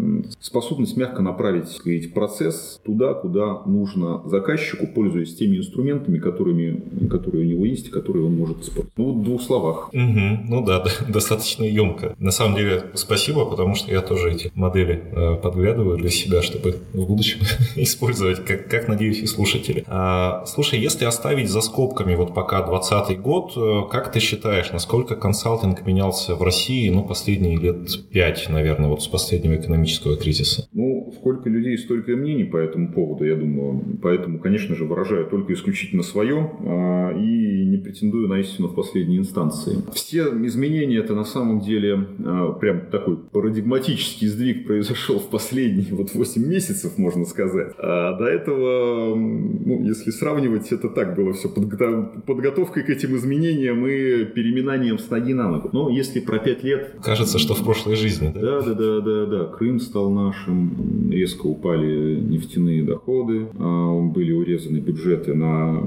способность 0.40 0.96
мягко 0.96 1.22
направить 1.22 1.68
сказать, 1.68 2.12
процесс 2.12 2.80
туда, 2.84 3.14
куда 3.14 3.62
нужно 3.66 4.22
заказчику, 4.26 4.86
пользуясь 4.86 5.34
теми 5.34 5.58
инструментами, 5.58 6.18
которыми, 6.18 7.08
которые 7.08 7.44
у 7.44 7.48
него 7.48 7.66
есть, 7.66 7.90
которые 7.90 8.26
он 8.26 8.36
может 8.36 8.60
использовать. 8.62 8.92
Ну, 8.96 9.12
в 9.12 9.25
двух 9.25 9.42
словах. 9.42 9.88
Угу. 9.92 10.48
Ну 10.48 10.64
да, 10.64 10.84
достаточно 11.08 11.64
емко. 11.64 12.14
На 12.18 12.30
самом 12.30 12.56
деле, 12.56 12.84
спасибо, 12.94 13.44
потому 13.44 13.75
что 13.75 13.90
я 13.90 14.00
тоже 14.00 14.30
эти 14.30 14.50
модели 14.54 15.02
э, 15.12 15.36
подглядываю 15.36 15.98
для 15.98 16.10
себя, 16.10 16.42
чтобы 16.42 16.76
в 16.92 17.06
будущем 17.06 17.40
использовать, 17.76 18.44
как, 18.44 18.68
как 18.68 18.88
надеюсь, 18.88 19.20
и 19.20 19.26
слушатели. 19.26 19.84
А, 19.86 20.44
слушай, 20.46 20.78
если 20.78 21.04
оставить 21.04 21.50
за 21.50 21.60
скобками 21.60 22.14
вот 22.14 22.34
пока 22.34 22.62
2020 22.62 23.20
год, 23.20 23.52
э, 23.56 23.82
как 23.90 24.12
ты 24.12 24.20
считаешь, 24.20 24.70
насколько 24.72 25.16
консалтинг 25.46 25.86
менялся 25.86 26.34
в 26.34 26.42
России, 26.42 26.90
ну, 26.90 27.04
последние 27.04 27.56
лет 27.56 27.88
пять, 28.10 28.48
наверное, 28.48 28.88
вот 28.88 29.02
с 29.02 29.06
последнего 29.06 29.54
экономического 29.54 30.16
кризиса? 30.16 30.68
Ну, 30.72 31.12
сколько 31.16 31.48
людей, 31.48 31.78
столько 31.78 32.12
и 32.12 32.14
мнений 32.16 32.44
по 32.44 32.56
этому 32.56 32.92
поводу, 32.92 33.24
я 33.24 33.36
думаю. 33.36 33.98
Поэтому, 34.02 34.40
конечно 34.40 34.74
же, 34.74 34.84
выражаю 34.84 35.26
только 35.26 35.52
исключительно 35.52 36.02
свое 36.02 36.50
а, 36.64 37.12
и 37.12 37.64
не 37.64 37.76
претендую 37.76 38.26
на 38.26 38.40
истину 38.40 38.68
в 38.68 38.74
последней 38.74 39.18
инстанции. 39.18 39.76
Все 39.94 40.24
изменения 40.46 40.98
это 40.98 41.14
на 41.14 41.24
самом 41.24 41.60
деле 41.60 42.08
а, 42.24 42.52
прям 42.54 42.90
такой 42.90 43.16
парадигматический 43.16 44.26
сдвиг 44.26 44.66
произошел 44.66 45.20
в 45.20 45.28
последние 45.28 45.94
вот 45.94 46.12
8 46.12 46.44
месяцев, 46.44 46.98
можно 46.98 47.24
сказать. 47.24 47.72
А 47.78 48.18
до 48.18 48.24
этого, 48.24 49.14
ну, 49.14 49.84
если 49.84 50.10
сравнивать, 50.10 50.72
это 50.72 50.88
так 50.88 51.14
было 51.14 51.32
все 51.34 51.48
подготовкой 51.48 52.82
к 52.82 52.90
этим 52.90 53.14
изменениям 53.14 53.86
и 53.86 54.24
переминанием 54.24 54.98
с 54.98 55.08
ноги 55.08 55.35
на 55.36 55.50
ногу. 55.50 55.70
Но 55.72 55.88
если 55.88 56.20
про 56.20 56.38
5 56.38 56.64
лет... 56.64 56.96
Кажется, 57.02 57.38
что 57.38 57.54
в 57.54 57.62
прошлой 57.62 57.96
жизни, 57.96 58.32
да? 58.34 58.40
Да, 58.40 58.62
да, 58.62 58.74
да, 58.74 59.00
да, 59.00 59.26
да. 59.26 59.44
Крым 59.46 59.80
стал 59.80 60.10
нашим, 60.10 61.10
резко 61.10 61.46
упали 61.46 62.20
нефтяные 62.20 62.82
доходы, 62.82 63.48
а, 63.58 64.00
были 64.00 64.32
урезаны 64.32 64.78
бюджеты 64.78 65.34
на 65.34 65.82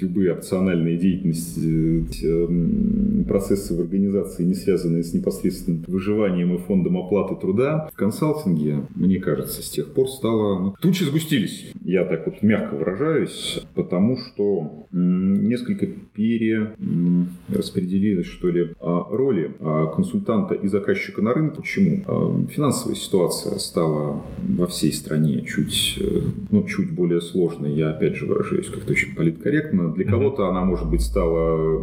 любые 0.00 0.32
опциональные 0.32 0.96
деятельности, 0.96 2.04
э, 2.24 3.24
процессы 3.28 3.74
в 3.74 3.80
организации, 3.80 4.44
не 4.44 4.54
связанные 4.54 5.02
с 5.02 5.12
непосредственным 5.12 5.84
выживанием 5.86 6.54
и 6.54 6.58
фондом 6.58 6.96
оплаты 6.98 7.34
труда. 7.36 7.88
В 7.92 7.96
консалтинге, 7.96 8.86
мне 8.94 9.20
кажется, 9.20 9.62
с 9.62 9.70
тех 9.70 9.92
пор 9.92 10.08
стало... 10.08 10.58
Ну, 10.58 10.74
тучи 10.80 11.04
сгустились, 11.04 11.70
я 11.84 12.04
так 12.04 12.26
вот 12.26 12.42
мягко 12.42 12.74
выражаюсь, 12.74 13.62
потому 13.74 14.16
что 14.16 14.86
несколько 14.92 15.86
перераспределились, 15.86 18.26
что 18.26 18.50
ли, 18.50 18.74
роли 19.10 19.52
а, 19.60 19.86
консультанта 19.86 20.54
и 20.54 20.68
заказчика 20.68 21.22
на 21.22 21.34
рынке. 21.34 21.60
Почему? 21.60 22.46
Финансовая 22.48 22.96
ситуация 22.96 23.58
стала 23.58 24.22
во 24.48 24.66
всей 24.66 24.92
стране 24.92 25.42
чуть, 25.42 25.98
э, 26.00 26.20
ну, 26.50 26.62
чуть 26.64 26.92
более 26.92 27.20
сложной. 27.20 27.72
Я 27.72 27.90
опять 27.90 28.16
же 28.16 28.26
выражаюсь 28.26 28.68
как-то 28.68 28.92
очень 28.92 29.14
политкорректно. 29.14 29.92
Для 29.92 30.04
кого-то 30.04 30.48
она, 30.48 30.64
может 30.64 30.88
быть, 30.88 31.02
стала 31.02 31.82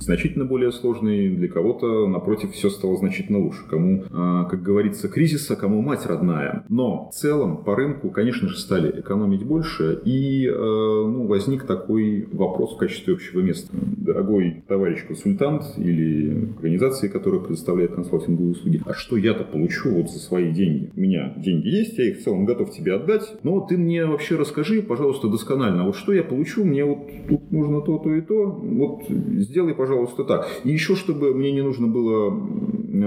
значительно 0.00 0.44
более 0.44 0.72
сложной, 0.72 1.28
для 1.30 1.48
кого-то, 1.48 2.06
напротив, 2.06 2.52
все 2.52 2.70
стало 2.70 2.96
значительно 2.96 3.38
лучше. 3.38 3.60
Кому, 3.68 4.04
а, 4.10 4.44
как 4.44 4.62
говорится, 4.62 5.08
кризис, 5.08 5.50
а 5.50 5.56
кому 5.56 5.82
мать 5.82 6.06
родная. 6.06 6.64
Но 6.68 7.10
в 7.10 7.14
целом 7.14 7.58
по 7.58 7.74
рынку, 7.74 8.10
конечно 8.10 8.48
же, 8.48 8.58
стали 8.58 9.00
экономить 9.00 9.44
больше, 9.44 10.00
и 10.04 10.46
э, 10.46 10.54
ну, 10.54 11.26
возник 11.26 11.64
такой 11.64 12.28
вопрос 12.32 12.74
в 12.74 12.78
качестве 12.78 13.14
общего 13.14 13.40
места. 13.40 13.68
Дорогой 13.72 14.62
товарищ 14.66 15.04
консультант 15.06 15.64
или 15.76 16.33
организации, 16.56 17.08
которая 17.08 17.40
предоставляет 17.40 17.94
консалтинговые 17.94 18.52
услуги, 18.52 18.80
а 18.86 18.94
что 18.94 19.16
я-то 19.16 19.44
получу 19.44 19.90
вот 19.90 20.10
за 20.10 20.18
свои 20.18 20.52
деньги? 20.52 20.90
У 20.96 21.00
меня 21.00 21.34
деньги 21.36 21.68
есть, 21.68 21.98
я 21.98 22.08
их 22.08 22.18
в 22.18 22.24
целом 22.24 22.44
готов 22.44 22.70
тебе 22.70 22.94
отдать, 22.94 23.36
но 23.42 23.60
ты 23.60 23.76
мне 23.76 24.06
вообще 24.06 24.36
расскажи, 24.36 24.82
пожалуйста, 24.82 25.28
досконально, 25.28 25.84
вот 25.84 25.96
что 25.96 26.12
я 26.12 26.22
получу, 26.22 26.64
мне 26.64 26.84
вот 26.84 26.98
тут 27.28 27.50
нужно 27.50 27.80
то, 27.80 27.98
то 27.98 28.14
и 28.14 28.20
то, 28.20 28.46
вот 28.46 29.02
сделай, 29.08 29.74
пожалуйста, 29.74 30.24
так. 30.24 30.48
И 30.64 30.70
еще, 30.70 30.94
чтобы 30.94 31.34
мне 31.34 31.52
не 31.52 31.62
нужно 31.62 31.86
было 31.86 32.30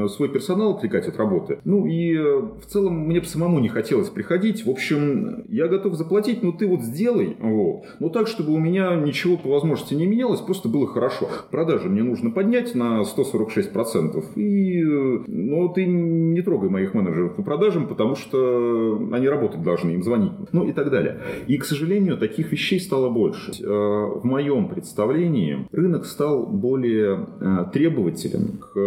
свой 0.08 0.30
персонал 0.30 0.76
отвлекать 0.76 1.08
от 1.08 1.18
работы. 1.18 1.60
Ну 1.64 1.86
и 1.86 2.16
э, 2.16 2.40
в 2.40 2.66
целом 2.68 3.08
мне 3.08 3.20
бы 3.20 3.26
самому 3.26 3.60
не 3.60 3.70
хотелось 3.70 4.10
приходить. 4.10 4.66
В 4.66 4.70
общем, 4.70 5.44
я 5.48 5.68
готов 5.68 5.96
заплатить, 5.96 6.44
но 6.44 6.52
ты 6.52 6.68
вот 6.68 6.82
сделай. 6.82 7.38
Вот. 7.40 7.86
Но 8.00 8.10
так, 8.10 8.28
чтобы 8.28 8.54
у 8.54 8.60
меня 8.60 8.96
ничего 8.96 9.38
по 9.38 9.50
возможности 9.50 9.94
не 9.94 10.08
менялось, 10.08 10.42
просто 10.42 10.70
было 10.70 10.88
хорошо. 10.88 11.28
Продажи 11.52 11.90
мне 11.90 12.04
нужно 12.04 12.32
поднять 12.32 12.76
на 12.76 13.02
146%. 13.02 14.24
И, 14.36 14.82
э, 14.82 15.24
но 15.28 15.68
ты 15.70 15.86
не 15.86 16.42
трогай 16.42 16.70
моих 16.70 16.94
менеджеров 16.94 17.36
по 17.36 17.44
продажам, 17.44 17.88
потому 17.88 18.16
что 18.16 19.02
они 19.12 19.28
работать 19.28 19.64
должны, 19.64 19.92
им 19.92 20.04
звонить. 20.04 20.32
Ну 20.52 20.68
и 20.68 20.74
так 20.74 20.90
далее. 20.90 21.20
И, 21.48 21.58
к 21.58 21.66
сожалению, 21.66 22.18
таких 22.18 22.52
вещей 22.52 22.80
стало 22.80 23.10
больше. 23.10 23.52
Э, 23.64 23.68
в 23.68 24.24
моем 24.24 24.68
представлении 24.68 25.68
рынок 25.72 26.06
стал 26.06 26.46
более 26.48 27.28
э, 27.40 27.66
требователен 27.74 28.60
к 28.60 28.78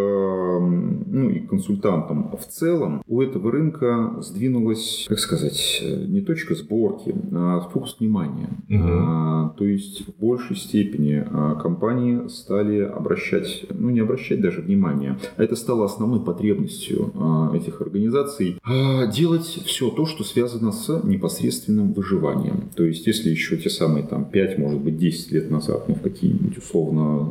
ну, 1.07 1.31
и 1.31 1.41
консультантам. 1.41 2.37
В 2.37 2.47
целом 2.47 3.03
у 3.07 3.21
этого 3.21 3.51
рынка 3.51 4.17
сдвинулась, 4.21 5.07
как 5.09 5.19
сказать, 5.19 5.83
не 5.83 6.21
точка 6.21 6.55
сборки, 6.55 7.15
а 7.33 7.61
фокус 7.61 7.97
внимания. 7.99 8.49
Угу. 8.69 8.79
А, 8.83 9.55
то 9.57 9.65
есть 9.65 10.07
в 10.07 10.21
большей 10.21 10.57
степени 10.57 11.25
а, 11.27 11.55
компании 11.57 12.29
стали 12.29 12.81
обращать, 12.81 13.67
ну 13.71 13.91
не 13.91 14.01
обращать 14.01 14.41
даже 14.41 14.61
внимания, 14.61 15.19
а 15.37 15.43
это 15.43 15.57
стало 15.57 15.85
основной 15.85 16.21
потребностью 16.21 17.13
а, 17.15 17.55
этих 17.55 17.81
организаций, 17.81 18.59
а, 18.65 19.07
делать 19.07 19.47
все 19.47 19.91
то, 19.91 20.07
что 20.07 20.25
связано 20.25 20.73
с 20.73 21.03
непосредственным 21.05 21.93
выживанием. 21.93 22.71
То 22.75 22.85
есть 22.85 23.07
если 23.07 23.31
еще 23.31 23.57
те 23.57 23.71
самые 23.71 24.07
там 24.07 24.25
5, 24.25 24.59
может 24.59 24.81
быть 24.81 24.99
10 24.99 25.33
лет 25.33 25.51
назад, 25.51 25.89
ну 25.89 25.95
в 25.95 26.01
какие-нибудь 26.01 26.59
условно 26.59 27.31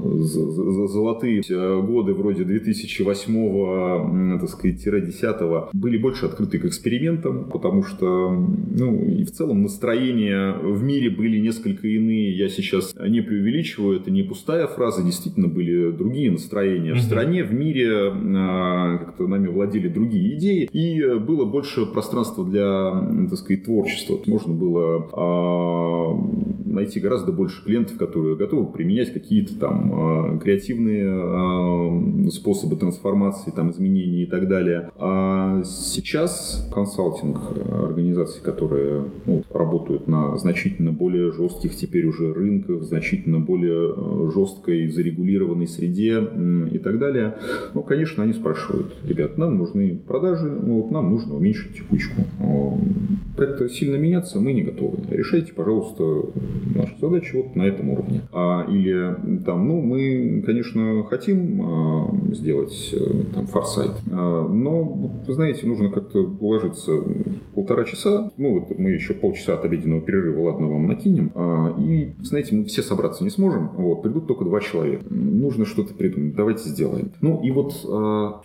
золотые 0.88 1.42
э, 1.48 1.82
годы 1.82 2.14
вроде 2.14 2.44
2008 2.44 3.30
так 4.40 4.50
сказать, 4.50 4.84
10 4.84 5.74
были 5.74 5.98
больше 5.98 6.26
открыты 6.26 6.60
к 6.60 6.66
экспериментам, 6.66 7.50
потому 7.50 7.84
что 7.84 8.30
ну, 8.32 9.06
и 9.06 9.24
в 9.24 9.32
целом 9.32 9.64
настроения 9.64 10.54
в 10.54 10.84
мире 10.84 11.10
были 11.10 11.40
несколько 11.40 11.88
иные. 11.88 12.38
Я 12.38 12.50
сейчас 12.50 12.94
не 12.96 13.22
преувеличиваю, 13.22 14.00
это 14.00 14.12
не 14.12 14.24
пустая 14.24 14.68
фраза, 14.68 15.04
действительно 15.04 15.48
были 15.48 15.92
другие 15.92 16.32
настроения. 16.32 16.94
В 16.94 17.02
стране, 17.02 17.44
в 17.44 17.54
мире 17.54 18.12
а, 18.12 18.98
как-то 18.98 19.28
нами 19.28 19.48
владели 19.48 19.88
другие 19.88 20.38
идеи, 20.38 20.70
и 20.72 21.18
было 21.20 21.46
больше 21.46 21.86
пространства 21.86 22.46
для, 22.46 23.28
так 23.30 23.38
сказать, 23.38 23.66
творчества. 23.66 24.20
Можно 24.26 24.54
было 24.54 25.08
а, 25.14 26.14
найти 26.66 27.00
гораздо 27.00 27.32
больше 27.32 27.64
клиентов, 27.64 27.98
которые 27.98 28.36
готовы 28.36 28.72
применять 28.72 29.14
какие-то 29.14 29.58
там 29.60 29.92
а, 29.94 30.38
креативные 30.40 32.30
способы 32.32 32.76
трансформации, 32.76 33.39
там, 33.52 33.72
изменений 33.72 34.24
и 34.24 34.26
так 34.26 34.48
далее. 34.48 34.92
А 34.98 35.64
сейчас 35.64 36.70
консалтинг 36.74 37.40
организаций, 37.72 38.42
которые 38.42 39.06
ну, 39.26 39.44
работают 39.52 40.08
на 40.08 40.38
значительно 40.38 40.92
более 40.92 41.32
жестких 41.32 41.76
теперь 41.76 42.06
уже 42.06 42.34
рынках, 42.34 42.84
значительно 42.84 43.40
более 43.40 43.94
э, 43.96 44.32
жесткой 44.34 44.90
зарегулированной 44.90 45.68
среде 45.68 46.22
и 46.72 46.78
так 46.80 47.00
далее. 47.00 47.36
Ну, 47.74 47.84
конечно, 47.84 48.24
они 48.24 48.34
спрашивают, 48.34 48.96
ребят, 49.04 49.38
нам 49.38 49.58
нужны 49.58 50.00
продажи, 50.08 50.50
ну, 50.50 50.82
вот 50.82 50.92
нам 50.92 51.10
нужно 51.10 51.36
уменьшить 51.36 51.76
текучку. 51.78 52.24
Как-то 53.38 53.70
сильно 53.70 53.96
меняться 53.96 54.40
мы 54.40 54.54
не 54.54 54.64
готовы. 54.64 54.98
Решайте, 55.10 55.54
пожалуйста, 55.54 56.04
нашу 56.76 56.94
задачу 57.00 57.38
вот 57.38 57.56
на 57.56 57.64
этом 57.64 57.90
уровне. 57.90 58.22
А, 58.32 58.66
или 58.70 59.16
там, 59.46 59.68
ну, 59.68 59.82
мы, 59.82 60.44
конечно, 60.46 61.04
хотим 61.06 61.62
а, 61.62 62.34
сделать 62.34 62.94
э, 62.94 63.24
там 63.30 63.48
форсайт. 63.48 63.92
А, 64.12 64.48
но, 64.48 64.84
вы 64.84 65.34
знаете, 65.34 65.68
нужно 65.68 65.90
как-то 65.90 66.20
уложиться 66.40 66.92
полтора 67.54 67.84
часа, 67.84 68.32
ну 68.38 68.60
вот 68.60 68.78
мы 68.78 68.92
еще 68.92 69.14
полчаса 69.14 69.56
от 69.56 69.66
обеденного 69.66 70.02
перерыва, 70.02 70.52
ладно, 70.52 70.68
вам 70.68 70.88
накинем, 70.88 71.32
а, 71.36 71.76
и, 71.78 72.14
знаете, 72.22 72.56
мы 72.56 72.66
все 72.66 72.82
собраться 72.82 73.24
не 73.24 73.30
сможем, 73.30 73.70
вот, 73.76 74.02
придут 74.02 74.28
только 74.28 74.46
два 74.46 74.60
человека. 74.62 75.04
Нужно 75.10 75.66
что-то 75.66 75.94
придумать, 75.94 76.36
давайте 76.36 76.70
сделаем. 76.70 77.12
Ну 77.22 77.42
и 77.42 77.52
вот 77.52 77.70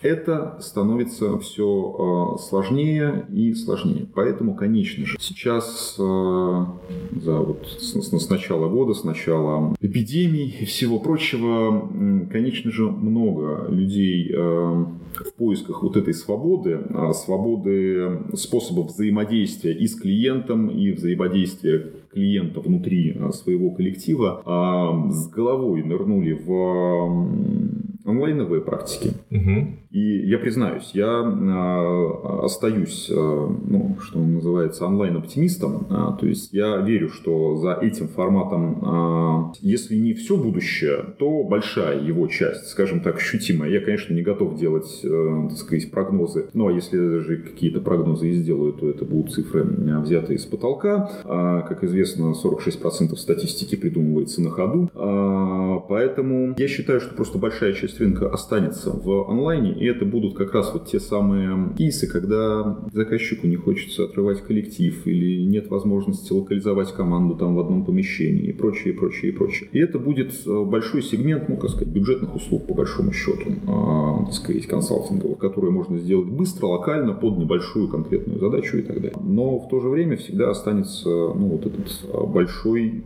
это 0.03 0.59
становится 0.61 1.39
все 1.39 2.37
сложнее 2.41 3.27
и 3.33 3.55
сложнее. 3.55 4.07
Поэтому, 4.15 4.55
конечно 4.55 5.05
же, 5.07 5.17
сейчас 5.21 5.97
за 5.97 7.39
вот 7.39 7.67
с, 7.79 7.95
с 7.95 8.31
начала 8.31 8.69
года, 8.69 8.95
с 8.95 9.05
начала 9.05 9.75
эпидемии 9.81 10.55
и 10.61 10.65
всего 10.65 10.99
прочего, 10.99 11.89
конечно 12.31 12.71
же, 12.71 12.91
много 12.91 13.67
людей 13.69 14.33
в 14.75 15.35
поисках 15.37 15.83
вот 15.83 15.97
этой 15.97 16.15
свободы, 16.15 16.81
а, 16.91 17.13
свободы 17.13 18.21
способов 18.35 18.89
взаимодействия 18.89 19.73
и 19.73 19.87
с 19.87 19.95
клиентом, 19.95 20.69
и 20.69 20.93
взаимодействия 20.93 21.93
клиента 22.13 22.61
внутри 22.61 23.17
а, 23.19 23.33
своего 23.33 23.71
коллектива, 23.71 24.43
а, 24.45 25.11
с 25.11 25.29
головой 25.29 25.83
нырнули 25.83 26.33
в 26.33 27.75
онлайновые 28.05 28.63
практики. 28.63 29.15
Угу. 29.35 29.85
И 29.91 30.29
я 30.29 30.39
признаюсь, 30.39 30.91
я 30.93 31.07
э, 31.07 32.45
остаюсь, 32.45 33.09
э, 33.11 33.15
ну, 33.15 33.97
что 34.01 34.19
называется, 34.19 34.87
онлайн-оптимистом. 34.87 35.87
Э, 35.91 36.19
то 36.19 36.27
есть 36.27 36.53
я 36.53 36.79
верю, 36.79 37.09
что 37.11 37.57
за 37.57 37.75
этим 37.75 38.09
форматом, 38.09 39.53
э, 39.53 39.55
если 39.61 39.97
не 39.97 40.15
все 40.15 40.37
будущее, 40.37 41.15
то 41.19 41.43
большая 41.45 42.01
его 42.01 42.27
часть, 42.29 42.69
скажем 42.69 43.01
так, 43.01 43.17
ощутимая. 43.17 43.71
Я, 43.71 43.81
конечно, 43.81 44.15
не 44.15 44.23
готов 44.23 44.57
делать, 44.57 45.01
э, 45.03 45.47
так 45.49 45.59
сказать, 45.59 45.91
прогнозы. 45.91 46.47
Ну, 46.55 46.69
а 46.69 46.73
если 46.73 46.97
даже 46.99 47.37
какие-то 47.37 47.81
прогнозы 47.81 48.31
и 48.31 48.33
сделаю, 48.33 48.73
то 48.73 48.89
это 48.89 49.05
будут 49.05 49.33
цифры, 49.33 49.65
взятые 49.65 50.37
из 50.37 50.45
потолка. 50.45 51.11
А, 51.25 51.63
как 51.63 51.83
известно, 51.85 52.35
46% 52.35 53.17
статистики 53.17 53.75
придумывается 53.75 54.43
на 54.43 54.51
ходу. 54.51 54.91
А, 54.95 55.81
поэтому 55.89 56.55
я 56.57 56.69
считаю, 56.69 57.01
что 57.01 57.15
просто 57.15 57.39
большая 57.39 57.73
часть 57.73 58.01
рынка 58.01 58.29
останется 58.29 58.91
в 58.91 59.24
онлайне, 59.29 59.73
и 59.73 59.85
это 59.87 60.05
будут 60.05 60.35
как 60.35 60.55
раз 60.55 60.73
вот 60.73 60.87
те 60.87 61.01
самые 61.01 61.75
кейсы, 61.77 62.07
когда 62.07 62.79
заказчику 62.93 63.47
не 63.47 63.57
хочется 63.57 64.05
отрывать 64.05 64.43
коллектив 64.43 65.07
или 65.07 65.45
нет 65.45 65.69
возможности 65.71 66.33
локализовать 66.33 66.93
команду 66.93 67.35
там 67.37 67.55
в 67.55 67.61
одном 67.61 67.85
помещении 67.85 68.45
и 68.45 68.53
прочее, 68.53 68.95
и 68.95 68.97
прочее, 68.97 69.33
и 69.33 69.35
прочее. 69.35 69.69
И 69.73 69.79
это 69.79 69.99
будет 69.99 70.33
э, 70.47 70.65
большой 70.65 71.03
сегмент, 71.03 71.49
ну, 71.49 71.57
как 71.57 71.71
сказать, 71.71 71.89
бюджетных 71.89 72.35
услуг, 72.35 72.67
по 72.67 72.75
большому 72.75 73.13
счету, 73.13 73.51
э, 73.51 74.25
так 74.27 74.35
сказать, 74.35 74.67
консалтинговых, 74.67 75.39
которые 75.39 75.71
можно 75.71 75.99
сделать 75.99 76.29
быстро, 76.29 76.67
локально, 76.67 77.13
под 77.13 77.39
небольшую 77.39 77.89
конкретную 77.89 78.39
задачу 78.39 78.79
и 78.79 78.83
так 78.83 78.97
далее. 78.97 79.13
Но 79.23 79.59
в 79.59 79.69
то 79.69 79.81
же 79.81 79.89
время 79.89 80.17
всегда 80.17 80.51
останется, 80.51 81.09
ну, 81.09 81.49
вот 81.49 81.67
этот 81.67 82.05
э, 82.05 82.27
большой 82.27 83.03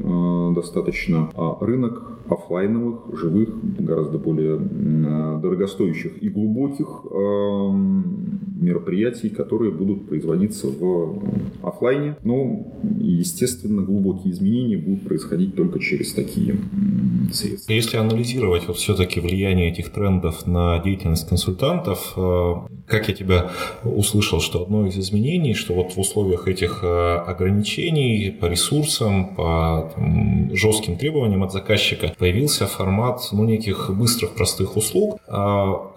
достаточно 0.55 1.31
э, 1.35 1.65
рынок 1.65 2.03
офлайновых, 2.29 3.19
живых, 3.19 3.49
гораздо 3.79 4.19
более 4.19 4.59
дорогостоящих 4.59 6.08
и 6.17 6.29
глубоких 6.29 7.05
эм, 7.11 8.41
мероприятий, 8.61 9.29
которые 9.29 9.71
будут 9.73 10.09
производиться 10.09 10.69
в 10.69 11.23
офлайне. 11.62 12.17
Но, 12.25 12.67
естественно, 12.99 13.83
глубокие 13.83 14.33
изменения 14.33 14.77
будут 14.77 15.05
происходить 15.05 15.55
только 15.55 15.79
через 15.79 16.12
такие 16.12 16.57
средства. 17.33 17.73
Если 17.73 17.97
анализировать 17.97 18.67
вот 18.69 18.77
все-таки 18.77 19.21
влияние 19.21 19.71
этих 19.71 19.91
трендов 19.91 20.47
на 20.47 20.81
деятельность 20.81 21.29
консультантов, 21.29 22.15
э, 22.17 22.55
как 22.87 23.09
я 23.09 23.15
тебя 23.15 23.50
услышал, 23.85 24.41
что 24.41 24.62
одно 24.62 24.87
из 24.87 24.99
изменений, 24.99 25.55
что 25.55 25.75
вот 25.75 25.93
в 25.93 25.99
условиях 25.99 26.49
этих 26.49 26.81
э, 26.83 27.17
ограничений 27.27 28.31
по 28.31 28.47
ресурсам, 28.47 29.35
по 29.35 29.93
там, 29.95 30.55
жестким 30.55 30.97
требованиям 30.97 31.43
от 31.43 31.53
заказчика 31.53 32.15
появился 32.19 32.67
формат 32.67 33.21
ну, 33.33 33.45
неких 33.45 33.91
быстрых, 33.97 34.35
простых 34.35 34.77
услуг. 34.77 35.21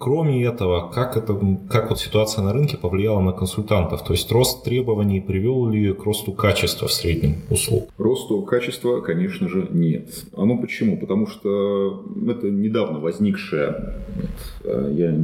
Кроме 0.02 0.44
этого, 0.44 0.90
как, 0.92 1.16
это, 1.16 1.38
как 1.70 1.90
вот 1.90 2.00
ситуация 2.00 2.42
на 2.42 2.52
рынке 2.52 2.76
повлияла 2.76 3.20
на 3.20 3.30
консультантов? 3.30 4.02
То 4.02 4.14
есть 4.14 4.32
рост 4.32 4.64
требований 4.64 5.20
привел 5.20 5.68
ли 5.68 5.92
к 5.92 6.02
росту 6.02 6.32
качества 6.32 6.88
в 6.88 6.92
среднем 6.92 7.36
услуг? 7.50 7.88
Росту 7.98 8.42
качества, 8.42 9.00
конечно 9.00 9.48
же, 9.48 9.68
нет. 9.70 10.24
А 10.36 10.44
ну 10.44 10.60
почему? 10.60 10.98
Потому 10.98 11.28
что 11.28 12.04
это 12.26 12.50
недавно 12.50 12.98
возникшее, 12.98 14.00
э, 14.64 14.90
я 14.92 15.16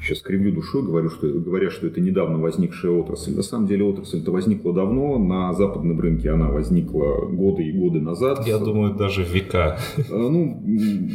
сейчас 0.00 0.20
кривлю 0.20 0.52
душой, 0.52 0.84
говорю, 0.84 1.10
что, 1.10 1.26
говоря, 1.26 1.70
что 1.70 1.88
это 1.88 2.00
недавно 2.00 2.38
возникшая 2.38 2.92
отрасль. 2.92 3.34
На 3.34 3.42
самом 3.42 3.66
деле 3.66 3.82
отрасль-то 3.82 4.30
возникла 4.30 4.72
давно, 4.72 5.18
на 5.18 5.52
западном 5.52 5.98
рынке 5.98 6.30
она 6.30 6.48
возникла 6.48 7.26
годы 7.26 7.64
и 7.64 7.72
годы 7.72 8.00
назад. 8.00 8.46
Я 8.46 8.58
думаю, 8.58 8.94
даже 8.94 9.24
века. 9.24 9.80
А, 9.96 10.16
ну, 10.16 10.62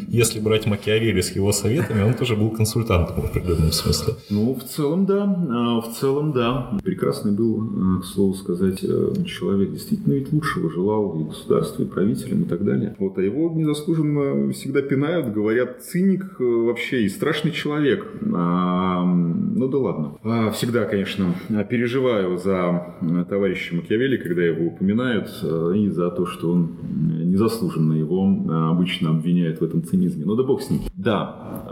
Если 0.10 0.42
брать 0.42 0.66
Макиавелли 0.66 1.22
с 1.22 1.34
его 1.34 1.54
советами, 1.54 2.02
он 2.02 2.14
тоже 2.14 2.36
был 2.36 2.50
консультантом 2.50 2.87
в 2.88 3.26
определенном 3.26 3.72
смысле. 3.72 4.14
Ну, 4.30 4.54
в 4.56 4.64
целом, 4.64 5.06
да. 5.06 5.24
А, 5.24 5.82
в 5.82 5.94
целом, 5.94 6.32
да. 6.32 6.72
Прекрасный 6.84 7.34
был, 7.34 7.62
а, 7.62 8.02
к 8.02 8.06
слову 8.06 8.34
сказать, 8.34 8.84
э, 8.84 9.24
человек. 9.26 9.72
Действительно 9.72 10.14
ведь 10.14 10.32
лучшего 10.32 10.70
желал 10.70 11.20
и 11.20 11.24
государству, 11.26 11.84
и 11.84 11.88
правителям, 11.88 12.44
и 12.44 12.46
так 12.46 12.64
далее. 12.64 12.96
Вот, 13.00 13.18
а 13.18 13.22
его 13.22 13.52
незаслуженно 13.54 14.52
всегда 14.54 14.82
пинают, 14.82 15.34
говорят, 15.34 15.84
циник 15.84 16.38
э, 16.40 16.44
вообще 16.44 17.04
и 17.04 17.10
страшный 17.10 17.52
человек. 17.52 18.08
А, 18.34 19.04
ну 19.04 19.68
да 19.68 19.78
ладно. 19.78 20.52
Всегда, 20.52 20.86
конечно, 20.86 21.36
переживаю 21.70 22.38
за 22.38 22.96
э, 23.02 23.26
товарища 23.30 23.76
Макиавелли, 23.76 24.18
когда 24.18 24.44
его 24.44 24.68
упоминают, 24.68 25.28
и 25.76 25.90
за 25.90 26.10
то, 26.12 26.26
что 26.26 26.52
он 26.52 26.78
незаслуженно 27.24 27.94
его 27.94 28.24
обычно 28.70 29.10
обвиняют 29.10 29.60
в 29.60 29.64
этом 29.64 29.84
цинизме. 29.84 30.26
Ну 30.26 30.36
да 30.36 30.44
бог 30.44 30.62
с 30.62 30.70
ним. 30.70 30.82
Да, 30.96 31.67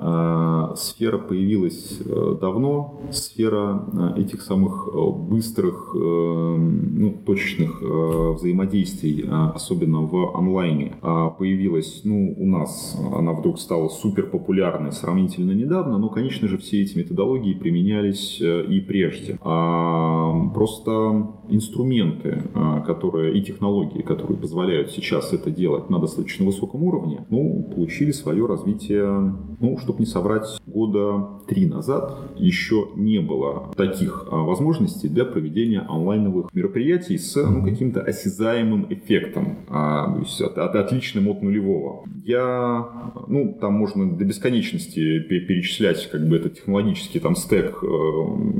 сфера 0.76 1.18
появилась 1.18 2.00
э, 2.06 2.38
давно, 2.40 3.02
сфера 3.12 3.86
э, 4.16 4.22
этих 4.22 4.42
самых 4.42 4.90
э, 4.94 5.10
быстрых, 5.10 5.92
ну, 5.96 7.18
точечных 7.26 7.82
взаимодействий, 7.82 9.28
особенно 9.30 10.02
в 10.02 10.36
онлайне, 10.36 10.96
появилась, 11.38 12.02
ну, 12.04 12.34
у 12.38 12.46
нас 12.46 12.98
она 13.14 13.34
вдруг 13.34 13.60
стала 13.60 13.90
супер 13.90 14.30
популярной 14.30 14.92
сравнительно 14.92 15.52
недавно, 15.52 15.98
но, 15.98 16.10
конечно 16.10 16.48
же, 16.48 16.58
все 16.58 16.82
эти 16.82 16.98
методологии 16.98 17.54
применялись 17.54 18.42
и 18.42 18.80
прежде. 18.82 19.38
А, 19.42 20.50
просто 20.54 21.34
инструменты, 21.50 22.42
которые 22.86 23.38
и 23.38 23.42
технологии, 23.44 24.02
которые 24.02 24.38
позволяют 24.38 24.92
сейчас 24.92 25.34
это 25.34 25.52
делать 25.52 25.90
на 25.90 26.00
достаточно 26.00 26.46
высоком 26.46 26.84
уровне, 26.84 27.26
ну, 27.30 27.70
получили 27.76 28.12
свое 28.12 28.46
развитие, 28.46 29.36
ну, 29.60 29.78
чтобы 29.96 30.00
не 30.00 30.06
соврать, 30.06 30.60
года 30.66 31.28
три 31.48 31.66
назад 31.66 32.18
еще 32.38 32.90
не 32.96 33.20
было 33.20 33.72
таких 33.76 34.28
а, 34.30 34.38
возможностей 34.38 35.08
для 35.08 35.26
проведения 35.26 35.80
онлайновых 35.88 36.54
мероприятий 36.54 37.18
с 37.18 37.36
ну, 37.36 37.64
каким-то 37.64 38.02
осязаемым 38.02 38.88
эффектом, 38.90 39.60
а, 39.70 40.14
то 40.14 40.20
есть 40.20 40.42
от, 40.42 40.58
от, 40.58 40.76
отличным 40.76 41.30
от 41.30 41.42
нулевого. 41.42 42.04
Я, 42.26 43.14
ну, 43.28 43.58
там 43.60 43.74
можно 43.74 44.12
до 44.18 44.26
бесконечности 44.26 45.20
перечислять 45.20 46.10
как 46.10 46.28
бы 46.28 46.38
этот 46.38 46.56
технологический 46.56 47.20
там 47.20 47.36
стек, 47.36 47.80
э, 47.84 47.88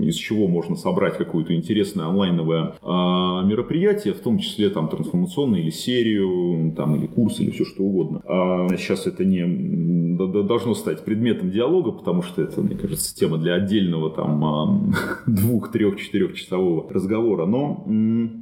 из 0.04 0.16
чего 0.16 0.48
можно 0.48 0.76
собрать 0.76 1.18
какое-то 1.18 1.56
интересное 1.56 2.06
онлайновое 2.06 2.76
а, 2.82 3.44
мероприятие, 3.44 4.14
в 4.14 4.20
том 4.20 4.40
числе 4.40 4.70
там 4.70 4.88
трансформационную 4.88 5.64
или 5.64 5.72
серию, 5.72 6.74
там, 6.78 6.96
или 6.96 7.08
курс, 7.08 7.40
или 7.40 7.52
все 7.52 7.66
что 7.66 7.84
угодно. 7.84 8.22
А 8.26 8.68
сейчас 8.78 9.08
это 9.08 9.26
не 9.26 10.16
должно 10.16 10.76
стать 10.76 11.04
предметом 11.04 11.25
диалога, 11.34 11.92
потому 11.92 12.22
что 12.22 12.42
это, 12.42 12.62
мне 12.62 12.76
кажется, 12.76 13.16
тема 13.16 13.38
для 13.38 13.56
отдельного 13.56 14.10
там 14.10 14.94
двух, 15.26 15.72
трех, 15.72 15.98
четырехчасового 15.98 16.92
разговора. 16.92 17.46
Но 17.46 17.86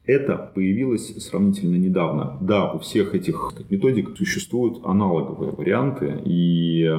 это 0.06 0.52
появилось 0.54 1.24
сравнительно 1.24 1.76
недавно. 1.76 2.38
Да, 2.42 2.72
у 2.72 2.80
всех 2.80 3.16
этих 3.16 3.54
методик 3.70 4.18
существуют 4.18 4.80
аналоговые 4.84 5.52
варианты, 5.52 6.22
и 6.26 6.90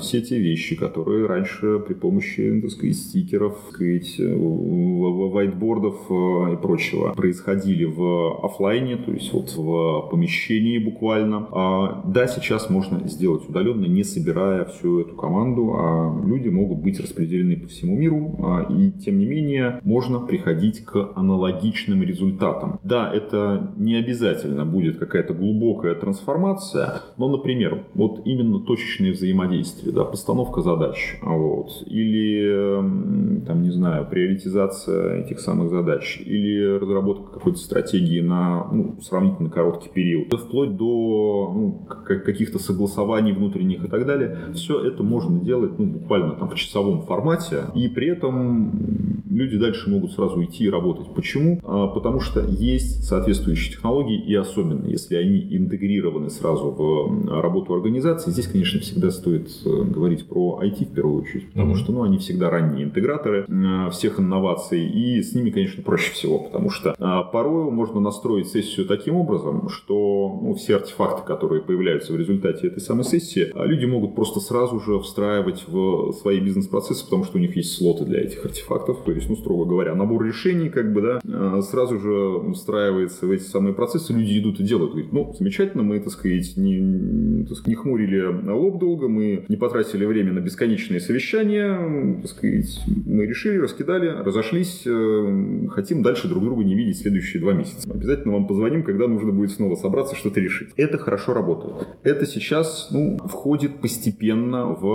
все 0.00 0.20
те 0.20 0.38
вещи, 0.38 0.76
которые 0.76 1.26
раньше 1.26 1.78
при 1.80 1.94
помощи, 1.94 2.60
так 2.60 2.70
сказать, 2.70 2.96
стикеров, 2.96 3.58
так 3.66 3.74
сказать, 3.74 4.16
вайтбордов 4.18 5.96
э, 6.10 6.54
и 6.54 6.56
прочего 6.56 7.12
происходили 7.12 7.84
в 7.84 8.44
офлайне, 8.44 8.96
то 8.96 9.12
есть 9.12 9.32
вот 9.32 9.52
в 9.56 10.08
помещении 10.10 10.78
буквально. 10.78 11.48
А, 11.50 12.02
да, 12.06 12.26
сейчас 12.26 12.70
можно 12.70 13.06
сделать 13.08 13.48
удаленно, 13.48 13.86
не 13.86 14.04
собирая 14.04 14.64
всю 14.64 15.00
эту 15.00 15.14
команду, 15.22 15.72
а 15.74 16.20
люди 16.26 16.48
могут 16.48 16.78
быть 16.78 17.00
распределены 17.00 17.56
по 17.56 17.68
всему 17.68 17.96
миру, 17.96 18.36
а, 18.42 18.66
и 18.68 18.90
тем 18.90 19.18
не 19.18 19.26
менее 19.26 19.80
можно 19.84 20.18
приходить 20.18 20.84
к 20.84 21.12
аналогичным 21.14 22.02
результатам. 22.02 22.80
Да, 22.82 23.10
это 23.12 23.72
не 23.76 23.94
обязательно 23.94 24.66
будет 24.66 24.98
какая-то 24.98 25.32
глубокая 25.32 25.94
трансформация, 25.94 27.02
но, 27.16 27.28
например, 27.28 27.84
вот 27.94 28.22
именно 28.24 28.58
точечные 28.60 29.12
взаимодействия, 29.12 29.92
да, 29.92 30.04
постановка 30.04 30.60
задач, 30.60 31.18
вот, 31.22 31.70
или, 31.86 33.44
там, 33.46 33.62
не 33.62 33.70
знаю, 33.70 34.06
приоритизация 34.10 35.22
этих 35.22 35.38
самых 35.38 35.70
задач, 35.70 36.20
или 36.24 36.78
разработка 36.78 37.34
какой-то 37.34 37.58
стратегии 37.58 38.20
на 38.20 38.66
ну, 38.72 39.00
сравнительно 39.00 39.50
короткий 39.50 39.88
период, 39.88 40.32
вплоть 40.32 40.76
до 40.76 41.52
ну, 41.54 41.86
каких-то 42.04 42.58
согласований 42.58 43.32
внутренних 43.32 43.84
и 43.84 43.88
так 43.88 44.04
далее, 44.04 44.36
все 44.54 44.84
это 44.84 45.04
можно 45.12 45.40
делать 45.40 45.78
ну, 45.78 45.86
буквально 45.86 46.32
там 46.32 46.48
в 46.48 46.54
часовом 46.54 47.02
формате, 47.02 47.64
и 47.74 47.88
при 47.88 48.08
этом 48.08 49.22
люди 49.30 49.58
дальше 49.58 49.90
могут 49.90 50.12
сразу 50.12 50.42
идти 50.42 50.64
и 50.64 50.70
работать. 50.70 51.06
Почему? 51.14 51.60
А, 51.62 51.88
потому 51.88 52.20
что 52.20 52.40
есть 52.40 53.04
соответствующие 53.04 53.74
технологии, 53.74 54.20
и 54.20 54.34
особенно 54.34 54.86
если 54.86 55.16
они 55.16 55.56
интегрированы 55.56 56.30
сразу 56.30 56.70
в 56.70 57.40
работу 57.40 57.74
организации, 57.74 58.30
здесь, 58.30 58.46
конечно, 58.46 58.80
всегда 58.80 59.10
стоит 59.10 59.48
э, 59.64 59.84
говорить 59.84 60.26
про 60.26 60.60
IT 60.62 60.86
в 60.86 60.94
первую 60.94 61.22
очередь, 61.22 61.50
потому 61.52 61.72
mm-hmm. 61.72 61.76
что 61.76 61.92
ну, 61.92 62.02
они 62.02 62.18
всегда 62.18 62.50
ранние 62.50 62.84
интеграторы 62.84 63.46
э, 63.46 63.90
всех 63.90 64.20
инноваций, 64.20 64.86
и 64.86 65.22
с 65.22 65.34
ними, 65.34 65.50
конечно, 65.50 65.82
проще 65.82 66.12
всего, 66.12 66.38
потому 66.38 66.70
что 66.70 66.94
а, 66.98 67.22
порой 67.22 67.70
можно 67.70 68.00
настроить 68.00 68.48
сессию 68.48 68.86
таким 68.86 69.16
образом, 69.16 69.68
что 69.68 70.38
ну, 70.42 70.54
все 70.54 70.76
артефакты, 70.76 71.26
которые 71.26 71.62
появляются 71.62 72.12
в 72.12 72.16
результате 72.16 72.68
этой 72.68 72.80
самой 72.80 73.04
сессии, 73.04 73.50
а, 73.54 73.64
люди 73.64 73.84
могут 73.84 74.14
просто 74.14 74.40
сразу 74.40 74.80
же 74.80 74.98
встраивать 75.02 75.64
в 75.66 76.12
свои 76.12 76.40
бизнес-процессы, 76.40 77.04
потому 77.04 77.24
что 77.24 77.38
у 77.38 77.40
них 77.40 77.56
есть 77.56 77.76
слоты 77.76 78.04
для 78.04 78.20
этих 78.20 78.44
артефактов, 78.44 79.02
то 79.04 79.12
есть, 79.12 79.28
ну, 79.28 79.36
строго 79.36 79.64
говоря, 79.64 79.94
набор 79.94 80.24
решений, 80.24 80.68
как 80.68 80.92
бы, 80.92 81.02
да, 81.02 81.20
а, 81.24 81.60
сразу 81.62 81.98
же 81.98 82.52
встраивается 82.54 83.26
в 83.26 83.30
эти 83.30 83.42
самые 83.42 83.74
процессы, 83.74 84.12
люди 84.12 84.38
идут 84.38 84.60
и 84.60 84.64
делают. 84.64 84.92
Говорят, 84.92 85.12
ну, 85.12 85.34
замечательно, 85.38 85.82
мы, 85.82 86.00
так 86.00 86.12
сказать, 86.12 86.56
не, 86.56 87.44
так 87.44 87.56
сказать, 87.56 87.68
не 87.68 87.74
хмурили 87.74 88.50
лоб 88.50 88.78
долго, 88.78 89.08
мы 89.08 89.44
не 89.48 89.56
потратили 89.56 90.04
время 90.04 90.32
на 90.32 90.40
бесконечные 90.40 91.00
совещания, 91.00 92.20
так 92.22 92.30
сказать, 92.30 92.80
мы 93.06 93.26
решили, 93.26 93.58
раскидали, 93.58 94.08
разошлись, 94.08 94.82
э, 94.86 95.66
хотим 95.70 96.02
дальше 96.02 96.28
друг 96.28 96.42
друга 96.44 96.64
не 96.64 96.74
видеть 96.74 96.98
следующие 96.98 97.40
два 97.40 97.52
месяца. 97.52 97.90
Обязательно 97.90 98.34
вам 98.34 98.46
позвоним, 98.46 98.82
когда 98.82 99.06
нужно 99.08 99.32
будет 99.32 99.50
снова 99.50 99.74
собраться, 99.74 100.14
что-то 100.16 100.40
решить. 100.40 100.70
Это 100.76 100.98
хорошо 100.98 101.34
работает. 101.34 101.88
Это 102.02 102.26
сейчас, 102.26 102.88
ну, 102.90 103.18
входит 103.18 103.80
постепенно 103.80 104.66
в 104.66 104.91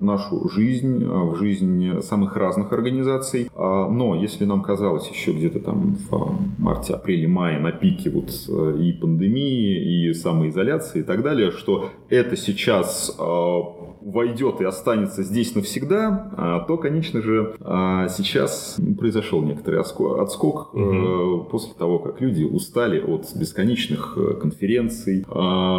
нашу 0.00 0.48
жизнь, 0.48 1.04
в 1.04 1.36
жизнь 1.36 2.00
самых 2.02 2.36
разных 2.36 2.72
организаций. 2.72 3.48
А, 3.54 3.88
но 3.88 4.14
если 4.14 4.44
нам 4.44 4.62
казалось 4.62 5.08
еще 5.08 5.32
где-то 5.32 5.60
там 5.60 5.96
в 6.10 6.36
марте, 6.58 6.94
апреле, 6.94 7.28
мае 7.28 7.58
на 7.58 7.72
пике 7.72 8.10
вот 8.10 8.30
э, 8.48 8.78
и 8.80 8.92
пандемии, 8.92 10.08
и 10.08 10.14
самоизоляции 10.14 11.00
и 11.00 11.02
так 11.02 11.22
далее, 11.22 11.50
что 11.50 11.90
это 12.08 12.36
сейчас 12.36 13.14
а, 13.18 13.91
войдет 14.04 14.60
и 14.60 14.64
останется 14.64 15.22
здесь 15.22 15.54
навсегда, 15.54 16.30
а, 16.36 16.60
то, 16.60 16.76
конечно 16.76 17.22
же, 17.22 17.54
сейчас 18.08 18.76
произошел 18.98 19.42
некоторый 19.42 19.80
отскок 19.80 20.74
угу. 20.74 21.48
после 21.50 21.74
того, 21.74 21.98
как 21.98 22.20
люди 22.20 22.44
устали 22.44 23.00
от 23.00 23.26
бесконечных 23.34 24.16
э, 24.16 24.34
конференций, 24.34 25.24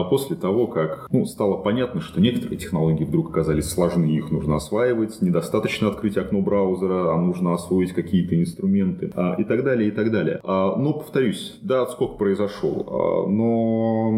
после 0.09 0.35
того, 0.35 0.67
как 0.67 1.07
ну, 1.11 1.25
стало 1.25 1.57
понятно, 1.57 2.01
что 2.01 2.21
некоторые 2.21 2.57
технологии 2.57 3.03
вдруг 3.03 3.29
оказались 3.29 3.69
сложны, 3.69 4.05
их 4.05 4.31
нужно 4.31 4.55
осваивать, 4.55 5.21
недостаточно 5.21 5.89
открыть 5.89 6.17
окно 6.17 6.41
браузера, 6.41 7.13
а 7.13 7.17
нужно 7.17 7.53
освоить 7.53 7.93
какие-то 7.93 8.39
инструменты 8.39 9.11
и 9.37 9.43
так 9.43 9.63
далее, 9.63 9.89
и 9.89 9.91
так 9.91 10.11
далее. 10.11 10.39
Но, 10.43 10.93
повторюсь, 10.93 11.57
да, 11.61 11.83
отскок 11.83 12.17
произошел, 12.17 13.27
но 13.29 14.13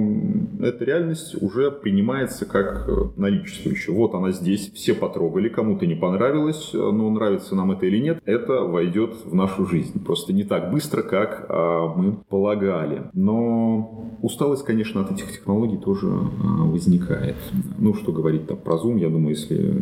эта 0.61 0.85
реальность 0.85 1.41
уже 1.41 1.71
принимается 1.71 2.45
как 2.45 2.87
э, 2.87 2.91
наличествующая 3.15 3.94
вот 3.95 4.13
она 4.13 4.31
здесь, 4.31 4.71
все 4.73 4.93
потрогали, 4.93 5.49
кому-то 5.49 5.85
не 5.85 5.95
понравилось, 5.95 6.71
но 6.73 7.09
нравится 7.09 7.55
нам 7.55 7.71
это 7.71 7.85
или 7.85 7.99
нет, 7.99 8.21
это 8.25 8.61
войдет 8.61 9.15
в 9.25 9.33
нашу 9.33 9.65
жизнь. 9.65 10.03
Просто 10.03 10.33
не 10.33 10.43
так 10.43 10.71
быстро, 10.71 11.01
как 11.01 11.45
а, 11.49 11.93
мы 11.95 12.13
полагали. 12.29 13.03
Но 13.13 14.17
усталость, 14.21 14.65
конечно, 14.65 15.01
от 15.01 15.11
этих 15.11 15.31
технологий 15.31 15.77
тоже 15.77 16.07
а, 16.07 16.63
возникает. 16.63 17.35
Ну, 17.77 17.93
что 17.93 18.11
говорить 18.11 18.47
там 18.47 18.57
про 18.57 18.75
Zoom, 18.75 18.99
я 18.99 19.09
думаю, 19.09 19.29
если 19.29 19.73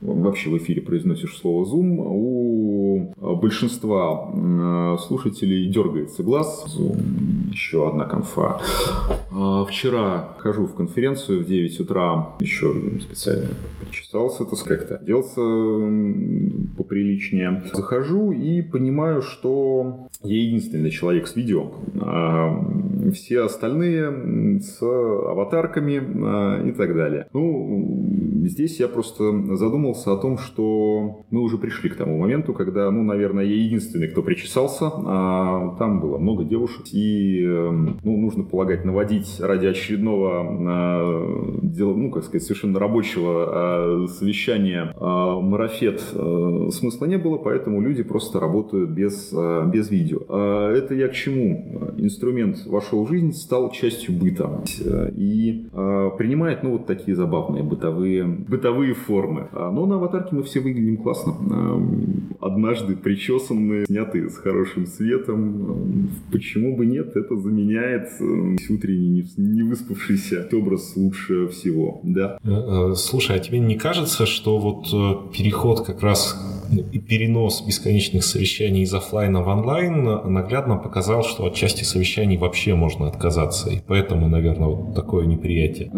вообще 0.00 0.50
в 0.50 0.58
эфире 0.58 0.82
произносишь 0.82 1.36
слово 1.36 1.64
Zoom, 1.64 1.96
у 1.98 3.36
большинства 3.36 4.96
слушателей 4.98 5.68
дергается 5.70 6.22
глаз. 6.22 6.66
Zoom, 6.76 7.50
еще 7.50 7.88
одна 7.88 8.04
конфа. 8.04 8.60
А, 9.30 9.64
вчера 9.64 10.36
хожу 10.38 10.66
в 10.66 10.74
конференцию 10.74 11.42
в 11.42 11.46
9 11.46 11.80
утра, 11.80 12.36
еще 12.40 12.74
специально 13.00 13.48
причесался, 13.80 14.44
так 14.44 14.58
сказать, 14.58 14.90
оделся 14.90 15.40
поприличнее. 16.76 17.62
Захожу 17.72 18.32
и 18.32 18.62
понимаю, 18.62 19.22
что 19.22 20.08
я 20.22 20.42
единственный 20.42 20.90
человек 20.90 21.28
с 21.28 21.36
видео. 21.36 21.72
А, 22.00 22.64
все 23.12 23.42
остальные 23.42 24.60
с 24.60 24.82
аватарками 24.82 26.02
а, 26.24 26.62
и 26.66 26.72
так 26.72 26.94
далее. 26.94 27.28
Ну, 27.32 28.44
здесь 28.44 28.80
я 28.80 28.88
просто 28.88 29.24
задумался 29.88 30.12
о 30.12 30.16
том, 30.16 30.38
что 30.38 31.24
мы 31.30 31.42
уже 31.42 31.58
пришли 31.58 31.90
к 31.90 31.96
тому 31.96 32.18
моменту, 32.18 32.52
когда, 32.52 32.90
ну, 32.90 33.02
наверное, 33.02 33.44
я 33.44 33.56
единственный, 33.56 34.08
кто 34.08 34.22
причесался. 34.22 34.90
А 34.90 35.76
там 35.78 36.00
было 36.00 36.18
много 36.18 36.44
девушек. 36.44 36.86
И, 36.92 37.42
эм, 37.42 37.98
ну, 38.02 38.16
нужно 38.16 38.44
полагать, 38.44 38.84
наводить 38.84 39.40
ради 39.40 39.66
очередного 39.66 40.40
а, 40.40 41.58
дела, 41.62 41.94
ну, 41.94 42.10
как 42.10 42.24
сказать, 42.24 42.42
совершенно 42.42 42.78
рабочего 42.78 43.46
а, 43.48 44.06
совещания 44.08 44.94
а, 44.96 45.40
марафет 45.40 46.02
а, 46.14 46.68
смысла 46.70 47.06
не 47.06 47.18
было, 47.18 47.38
поэтому 47.38 47.80
люди 47.80 48.02
просто 48.02 48.40
работают 48.40 48.90
без, 48.90 49.32
без 49.66 49.90
видео. 49.90 50.18
Это 50.72 50.94
я 50.94 51.08
к 51.08 51.12
чему? 51.12 51.92
Инструмент 51.96 52.66
вошел 52.66 53.04
в 53.04 53.08
жизнь, 53.08 53.32
стал 53.32 53.70
частью 53.70 54.14
быта. 54.14 54.62
И 55.16 55.66
принимает, 56.18 56.62
ну, 56.62 56.72
вот 56.72 56.86
такие 56.86 57.16
забавные 57.16 57.62
бытовые 57.62 58.24
бытовые 58.24 58.94
формы. 58.94 59.48
А, 59.52 59.70
но 59.78 59.86
на 59.86 59.94
аватарке 59.96 60.34
мы 60.34 60.42
все 60.42 60.60
выглядим 60.60 60.96
классно. 60.96 61.36
Однажды 62.40 62.96
причесанные, 62.96 63.86
снятые 63.86 64.28
с 64.28 64.36
хорошим 64.36 64.86
светом. 64.86 66.10
Почему 66.32 66.76
бы 66.76 66.84
нет? 66.84 67.16
Это 67.16 67.36
заменяет 67.36 68.08
утренний 68.68 69.24
не 69.36 69.62
выспавшийся 69.62 70.48
образ 70.52 70.96
лучше 70.96 71.46
всего. 71.48 72.00
Да. 72.02 72.38
Э, 72.42 72.90
э, 72.90 72.94
слушай, 72.96 73.36
а 73.36 73.38
тебе 73.38 73.60
не 73.60 73.76
кажется, 73.76 74.26
что 74.26 74.58
вот 74.58 74.88
э, 74.92 75.36
переход 75.36 75.86
как 75.86 76.02
раз 76.02 76.36
и 76.70 76.98
перенос 76.98 77.64
бесконечных 77.66 78.24
совещаний 78.24 78.82
из 78.82 78.92
офлайна 78.94 79.42
в 79.42 79.48
онлайн 79.48 80.04
наглядно 80.04 80.76
показал, 80.76 81.22
что 81.24 81.46
от 81.46 81.54
части 81.54 81.84
совещаний 81.84 82.36
вообще 82.36 82.74
можно 82.74 83.06
отказаться. 83.08 83.70
И 83.70 83.80
поэтому, 83.86 84.28
наверное, 84.28 84.68
вот 84.68 84.94
такое 84.94 85.26
неприятие. 85.26 85.90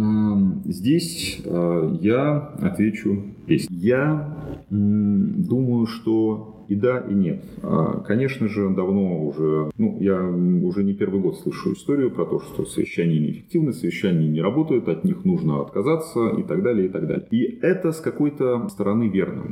Здесь 0.64 1.38
я 1.44 2.50
отвечу 2.60 3.24
есть. 3.46 3.68
Я 3.70 4.36
думаю, 4.70 5.86
что 5.86 6.59
и 6.70 6.76
да, 6.76 7.00
и 7.00 7.12
нет. 7.12 7.42
А, 7.64 8.00
конечно 8.06 8.46
же, 8.46 8.70
давно 8.70 9.26
уже, 9.26 9.72
ну, 9.76 9.98
я 10.00 10.22
уже 10.24 10.84
не 10.84 10.94
первый 10.94 11.20
год 11.20 11.36
слышу 11.40 11.72
историю 11.72 12.12
про 12.12 12.24
то, 12.24 12.38
что 12.38 12.64
совещания 12.64 13.18
неэффективны, 13.18 13.72
совещания 13.72 14.28
не 14.28 14.40
работают, 14.40 14.88
от 14.88 15.02
них 15.02 15.24
нужно 15.24 15.62
отказаться 15.62 16.28
и 16.38 16.44
так 16.44 16.62
далее, 16.62 16.86
и 16.86 16.88
так 16.88 17.08
далее. 17.08 17.26
И 17.32 17.58
это 17.60 17.90
с 17.90 18.00
какой-то 18.00 18.68
стороны 18.68 19.08
верно. 19.08 19.42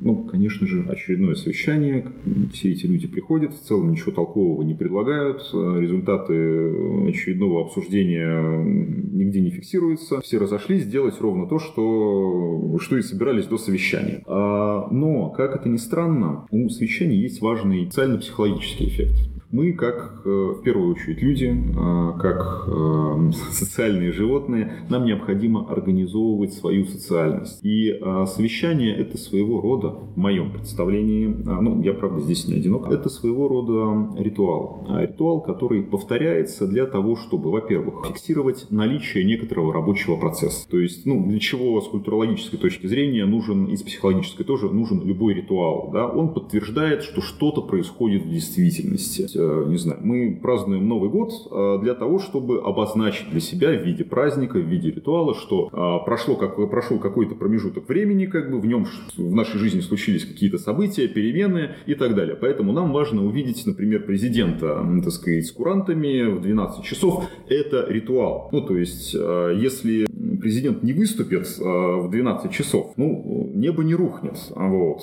Ну, 0.00 0.28
конечно 0.30 0.68
же, 0.68 0.84
очередное 0.88 1.34
совещание, 1.34 2.06
все 2.52 2.70
эти 2.70 2.86
люди 2.86 3.08
приходят, 3.08 3.52
в 3.52 3.60
целом 3.62 3.90
ничего 3.90 4.12
толкового 4.12 4.62
не 4.62 4.74
предлагают, 4.74 5.40
результаты 5.52 7.08
очередного 7.08 7.62
обсуждения 7.62 8.62
нигде 8.62 9.40
не 9.40 9.50
фиксируются, 9.50 10.20
все 10.20 10.38
разошлись 10.38 10.84
сделать 10.84 11.20
ровно 11.20 11.48
то, 11.48 11.58
что, 11.58 12.78
что 12.78 12.96
и 12.96 13.02
собирались 13.02 13.46
до 13.46 13.58
совещания. 13.58 14.22
А, 14.26 14.86
но, 14.92 15.30
как 15.30 15.56
это 15.56 15.68
ни 15.68 15.76
странно, 15.76 16.35
у 16.50 16.68
свечения 16.68 17.16
есть 17.16 17.40
важный 17.40 17.86
социально-психологический 17.86 18.88
эффект. 18.88 19.16
Мы, 19.52 19.72
как 19.72 20.22
э, 20.24 20.28
в 20.28 20.62
первую 20.62 20.92
очередь 20.92 21.22
люди, 21.22 21.46
э, 21.46 22.18
как 22.20 22.64
э, 22.66 23.30
социальные 23.52 24.12
животные, 24.12 24.72
нам 24.88 25.04
необходимо 25.04 25.70
организовывать 25.70 26.52
свою 26.52 26.84
социальность. 26.86 27.60
И 27.62 28.00
совещание– 28.26 28.94
это 28.96 29.18
своего 29.18 29.60
рода, 29.60 29.88
в 29.88 30.16
моем 30.16 30.52
представлении, 30.52 31.26
ну, 31.26 31.80
я, 31.82 31.92
правда, 31.92 32.20
здесь 32.20 32.46
не 32.48 32.54
одинок, 32.54 32.90
это 32.90 33.08
своего 33.08 33.48
рода 33.48 34.20
ритуал. 34.20 34.86
Ритуал, 34.98 35.40
который 35.40 35.82
повторяется 35.82 36.66
для 36.66 36.86
того, 36.86 37.16
чтобы, 37.16 37.50
во-первых, 37.50 38.06
фиксировать 38.06 38.66
наличие 38.70 39.24
некоторого 39.24 39.72
рабочего 39.72 40.16
процесса. 40.16 40.68
То 40.68 40.78
есть, 40.78 41.06
ну, 41.06 41.26
для 41.26 41.38
чего 41.38 41.80
с 41.80 41.88
культурологической 41.88 42.58
точки 42.58 42.86
зрения 42.86 43.26
нужен, 43.26 43.66
и 43.66 43.76
с 43.76 43.82
психологической 43.82 44.44
тоже, 44.44 44.68
нужен 44.70 45.02
любой 45.04 45.34
ритуал. 45.34 45.90
Да? 45.92 46.06
Он 46.08 46.32
подтверждает, 46.34 47.02
что 47.02 47.20
что-то 47.20 47.62
происходит 47.62 48.24
в 48.24 48.30
действительности. 48.30 49.35
Э, 49.36 49.64
не 49.66 49.76
знаю, 49.76 50.00
мы 50.02 50.38
празднуем 50.40 50.88
Новый 50.88 51.10
год 51.10 51.32
э, 51.50 51.78
для 51.82 51.94
того, 51.94 52.18
чтобы 52.18 52.60
обозначить 52.60 53.30
для 53.30 53.40
себя 53.40 53.70
в 53.70 53.82
виде 53.84 54.04
праздника, 54.04 54.58
в 54.58 54.62
виде 54.66 54.90
ритуала, 54.90 55.34
что 55.34 55.68
э, 55.72 56.04
прошло 56.04 56.36
как, 56.36 56.56
прошел 56.70 56.98
какой-то 56.98 57.34
промежуток 57.34 57.88
времени, 57.88 58.26
как 58.26 58.50
бы 58.50 58.60
в 58.60 58.66
нем 58.66 58.86
в 59.16 59.34
нашей 59.34 59.58
жизни 59.58 59.80
случились 59.80 60.24
какие-то 60.24 60.58
события, 60.58 61.08
перемены 61.08 61.76
и 61.86 61.94
так 61.94 62.14
далее. 62.14 62.36
Поэтому 62.36 62.72
нам 62.72 62.92
важно 62.92 63.24
увидеть, 63.24 63.64
например, 63.66 64.04
президента, 64.04 64.84
так 65.02 65.12
сказать, 65.12 65.46
с 65.46 65.52
курантами 65.52 66.36
в 66.36 66.40
12 66.40 66.84
часов. 66.84 67.24
Это 67.48 67.86
ритуал. 67.88 68.48
Ну, 68.52 68.62
то 68.62 68.76
есть, 68.76 69.14
если 69.14 70.06
президент 70.40 70.82
не 70.82 70.92
выступит 70.92 71.46
в 71.58 72.08
12 72.10 72.50
часов, 72.50 72.92
ну, 72.96 73.50
небо 73.54 73.82
не 73.82 73.94
рухнет, 73.94 74.36
вот, 74.54 75.02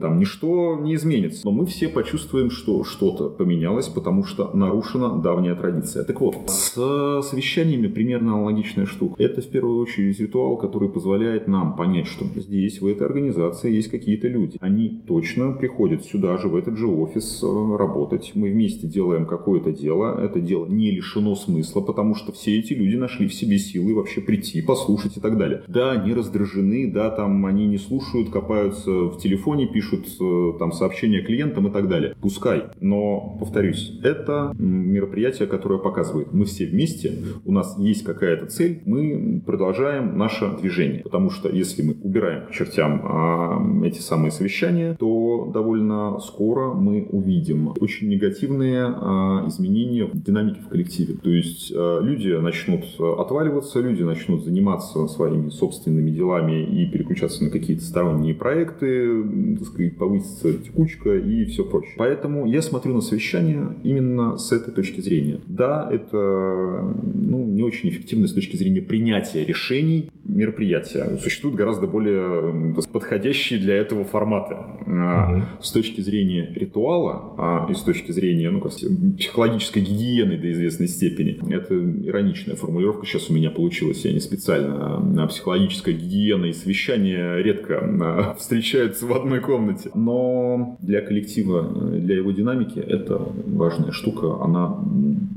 там 0.00 0.18
ничто 0.18 0.78
не 0.80 0.94
изменится. 0.94 1.42
Но 1.44 1.52
мы 1.52 1.66
все 1.66 1.88
почувствуем, 1.88 2.50
что 2.50 2.84
что-то 2.84 3.28
поменялось, 3.28 3.88
потому 3.88 4.24
что 4.24 4.50
нарушена 4.54 5.20
давняя 5.20 5.54
традиция. 5.54 6.04
Так 6.04 6.20
вот, 6.20 6.36
с 6.48 7.22
совещаниями 7.22 7.88
примерно 7.88 8.34
аналогичная 8.34 8.86
штука. 8.86 9.22
Это 9.22 9.40
в 9.40 9.48
первую 9.48 9.80
очередь 9.80 10.18
ритуал, 10.20 10.56
который 10.56 10.88
позволяет 10.88 11.48
нам 11.48 11.76
понять, 11.76 12.06
что 12.06 12.24
здесь, 12.34 12.80
в 12.80 12.86
этой 12.86 13.06
организации 13.06 13.72
есть 13.72 13.90
какие-то 13.90 14.28
люди. 14.28 14.56
Они 14.60 15.02
точно 15.06 15.52
приходят 15.52 16.04
сюда 16.04 16.38
же, 16.38 16.48
в 16.48 16.56
этот 16.56 16.76
же 16.76 16.86
офис 16.86 17.42
э, 17.42 17.76
работать. 17.76 18.32
Мы 18.34 18.50
вместе 18.50 18.86
делаем 18.86 19.26
какое-то 19.26 19.72
дело. 19.72 20.18
Это 20.20 20.40
дело 20.40 20.66
не 20.66 20.90
лишено 20.90 21.34
смысла, 21.34 21.80
потому 21.80 22.14
что 22.14 22.32
все 22.32 22.58
эти 22.58 22.72
люди 22.72 22.96
нашли 22.96 23.26
в 23.26 23.34
себе 23.34 23.58
силы 23.58 23.94
вообще 23.94 24.20
прийти, 24.26 24.62
послушать 24.62 25.16
и 25.16 25.20
так 25.20 25.38
далее. 25.38 25.62
Да, 25.68 25.92
они 25.92 26.14
раздражены, 26.14 26.90
да, 26.90 27.10
там 27.10 27.44
они 27.46 27.66
не 27.66 27.78
слушают, 27.78 28.30
копаются 28.30 28.90
в 28.90 29.18
телефоне, 29.18 29.66
пишут 29.66 30.06
э, 30.20 30.52
там 30.58 30.72
сообщения 30.72 31.22
клиентам 31.22 31.68
и 31.68 31.70
так 31.70 31.88
далее. 31.88 32.14
Пускай. 32.20 32.64
Но, 32.80 33.36
повторюсь, 33.38 33.98
это 34.02 34.54
мероприятие, 34.58 35.48
которое 35.48 35.78
показывает, 35.78 36.32
мы 36.32 36.44
все 36.44 36.66
вместе, 36.66 37.12
у 37.44 37.52
нас 37.52 37.76
есть 37.78 38.04
какая-то 38.04 38.46
цель, 38.46 38.82
мы 38.86 39.42
продолжаем 39.44 40.16
наше 40.16 40.56
движение. 40.60 41.02
Потому 41.02 41.30
что 41.30 41.48
если 41.48 41.82
мы 41.82 41.96
убираем 42.02 42.46
к 42.46 42.50
чертям 42.52 43.02
а, 43.04 43.84
эти 43.84 44.00
самые 44.00 44.30
совещания, 44.30 44.96
то 44.98 45.50
довольно 45.52 46.18
скоро 46.20 46.72
мы 46.72 47.06
увидим 47.10 47.72
очень 47.80 48.08
негативные 48.08 48.84
а, 48.84 49.44
изменения 49.48 50.04
в 50.04 50.22
динамике 50.22 50.60
в 50.60 50.68
коллективе. 50.68 51.14
То 51.14 51.30
есть 51.30 51.72
а, 51.74 52.00
люди 52.00 52.28
начнут 52.28 52.84
отваливаться, 53.00 53.80
люди 53.80 54.02
начнут 54.12 54.44
заниматься 54.44 55.06
своими 55.08 55.50
собственными 55.50 56.10
делами 56.10 56.64
и 56.64 56.86
переключаться 56.86 57.44
на 57.44 57.50
какие-то 57.50 57.82
сторонние 57.82 58.34
проекты, 58.34 59.22
так 59.58 59.66
сказать, 59.66 59.96
повысится 59.96 60.52
текучка 60.54 61.16
и 61.16 61.44
все 61.46 61.64
прочее. 61.64 61.94
Поэтому 61.96 62.46
я 62.46 62.62
смотрю 62.62 62.94
на 62.94 63.00
совещание 63.00 63.76
именно 63.82 64.36
с 64.38 64.52
этой 64.52 64.72
точки 64.72 65.00
зрения. 65.00 65.40
Да, 65.46 65.88
это 65.90 66.94
ну, 67.14 67.46
не 67.46 67.62
очень 67.62 67.88
эффективно 67.88 68.26
с 68.26 68.32
точки 68.32 68.56
зрения 68.56 68.82
принятия 68.82 69.44
решений 69.44 70.10
мероприятия. 70.24 71.18
Существуют 71.20 71.56
гораздо 71.56 71.86
более 71.86 72.74
подходящие 72.92 73.58
для 73.58 73.76
этого 73.76 74.04
форматы. 74.04 74.54
Угу. 74.86 75.62
С 75.62 75.72
точки 75.72 76.00
зрения 76.00 76.52
ритуала 76.54 77.34
а, 77.38 77.66
и 77.70 77.74
с 77.74 77.80
точки 77.80 78.12
зрения 78.12 78.50
ну, 78.50 78.60
как, 78.60 78.72
психологической 78.72 79.82
гигиены 79.82 80.38
до 80.38 80.52
известной 80.52 80.88
степени. 80.88 81.38
Это 81.52 81.74
ироничная 81.74 82.56
формулировка 82.56 83.06
сейчас 83.06 83.30
у 83.30 83.34
меня 83.34 83.50
получилась, 83.50 84.01
я 84.08 84.14
не 84.14 84.20
специально. 84.20 85.26
Психологическая 85.28 85.94
гигиена 85.94 86.46
и 86.46 86.52
совещание 86.52 87.42
редко 87.42 88.34
встречаются 88.38 89.06
в 89.06 89.12
одной 89.12 89.40
комнате. 89.40 89.90
Но 89.94 90.76
для 90.80 91.00
коллектива, 91.00 91.62
для 91.62 92.16
его 92.16 92.30
динамики 92.32 92.78
это 92.78 93.20
важная 93.46 93.92
штука. 93.92 94.42
Она 94.42 94.78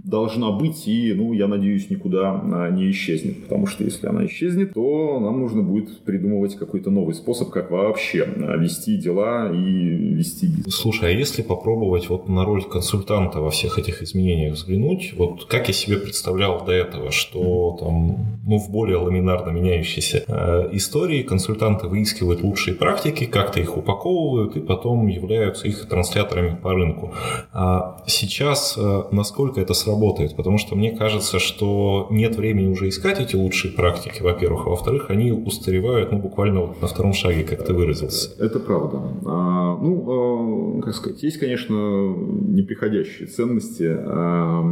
должна 0.06 0.51
быть 0.51 0.88
и, 0.88 1.13
ну, 1.13 1.34
я 1.34 1.47
надеюсь, 1.47 1.89
никуда 1.89 2.41
не 2.71 2.91
исчезнет. 2.91 3.43
Потому 3.43 3.67
что 3.67 3.84
если 3.84 4.08
она 4.08 4.25
исчезнет, 4.25 4.73
то 4.73 5.19
нам 5.19 5.39
нужно 5.39 5.62
будет 5.62 5.99
придумывать 5.99 6.56
какой-то 6.56 6.91
новый 6.91 7.15
способ, 7.15 7.49
как 7.49 7.71
вообще 7.71 8.28
вести 8.58 8.97
дела 8.97 9.51
и 9.51 10.13
вести 10.15 10.47
бизнес. 10.47 10.75
Слушай, 10.75 11.10
а 11.10 11.12
если 11.12 11.41
попробовать 11.41 12.10
вот 12.10 12.30
на 12.30 12.45
роль 12.45 12.63
консультанта 12.63 13.39
во 13.39 13.49
всех 13.49 13.80
этих 13.80 14.01
изменениях 14.01 14.54
взглянуть, 14.54 15.13
вот 15.17 15.45
как 15.45 15.67
я 15.67 15.73
себе 15.73 15.97
представлял 15.97 16.65
до 16.65 16.71
этого, 16.71 17.12
что 17.12 17.78
там, 17.80 18.39
ну, 18.45 18.55
в 18.58 18.70
более 18.70 18.98
ламинарно 18.98 19.52
меняющейся 19.52 20.24
э, 20.28 20.70
истории 20.74 21.24
консультанты 21.24 21.88
выискивают 21.88 22.41
лучшие 22.41 22.76
практики, 22.76 23.26
как-то 23.26 23.60
их 23.60 23.78
упаковывают 23.78 24.56
и 24.56 24.60
потом 24.60 25.08
являются 25.08 25.68
их 25.68 25.88
трансляторами 25.88 26.56
по 26.62 26.74
рынку. 26.74 27.13
А 27.54 28.04
сейчас 28.08 28.76
э, 28.78 29.04
насколько 29.12 29.62
это 29.62 29.74
сработает? 29.74 30.36
Потому 30.36 30.58
что 30.58 30.76
мне 30.76 30.91
кажется, 30.91 31.39
что 31.39 32.08
нет 32.10 32.36
времени 32.36 32.68
уже 32.68 32.89
искать 32.89 33.20
эти 33.20 33.36
лучшие 33.36 33.74
практики, 33.74 34.22
во-первых, 34.22 34.68
а 34.68 34.70
во-вторых, 34.70 35.10
они 35.10 35.32
устаревают, 35.32 36.12
ну, 36.12 36.20
буквально 36.20 36.62
вот 36.62 36.82
на 36.82 36.88
втором 36.88 37.13
шаге, 37.13 37.44
как 37.44 37.65
ты 37.65 37.74
выразился. 37.74 38.32
Это 38.39 38.60
правда. 38.60 39.02
А, 39.26 39.78
ну, 39.78 40.80
а, 40.80 40.82
как 40.82 40.94
сказать, 40.94 41.24
есть, 41.24 41.38
конечно, 41.38 41.76
неприходящие 41.76 43.28
ценности, 43.28 43.88
а, 43.89 44.63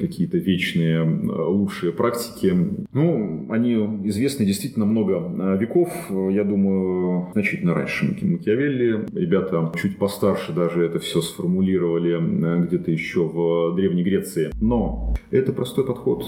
какие-то 0.00 0.38
вечные 0.38 1.02
а, 1.02 1.48
лучшие 1.48 1.92
практики. 1.92 2.54
Ну, 2.92 3.27
они 3.48 3.74
известны 4.04 4.44
действительно 4.44 4.86
много 4.86 5.16
а, 5.18 5.56
веков, 5.56 5.90
я 6.10 6.44
думаю, 6.44 7.28
значительно 7.32 7.74
раньше 7.74 8.16
Макиавелли. 8.20 9.06
Ребята 9.14 9.72
чуть 9.80 9.98
постарше 9.98 10.52
даже 10.52 10.84
это 10.84 10.98
все 10.98 11.20
сформулировали 11.20 12.12
а, 12.12 12.58
где-то 12.64 12.90
еще 12.90 13.24
в 13.24 13.74
Древней 13.76 14.02
Греции. 14.02 14.50
Но 14.60 15.14
это 15.30 15.52
простой 15.52 15.84
подход, 15.84 16.24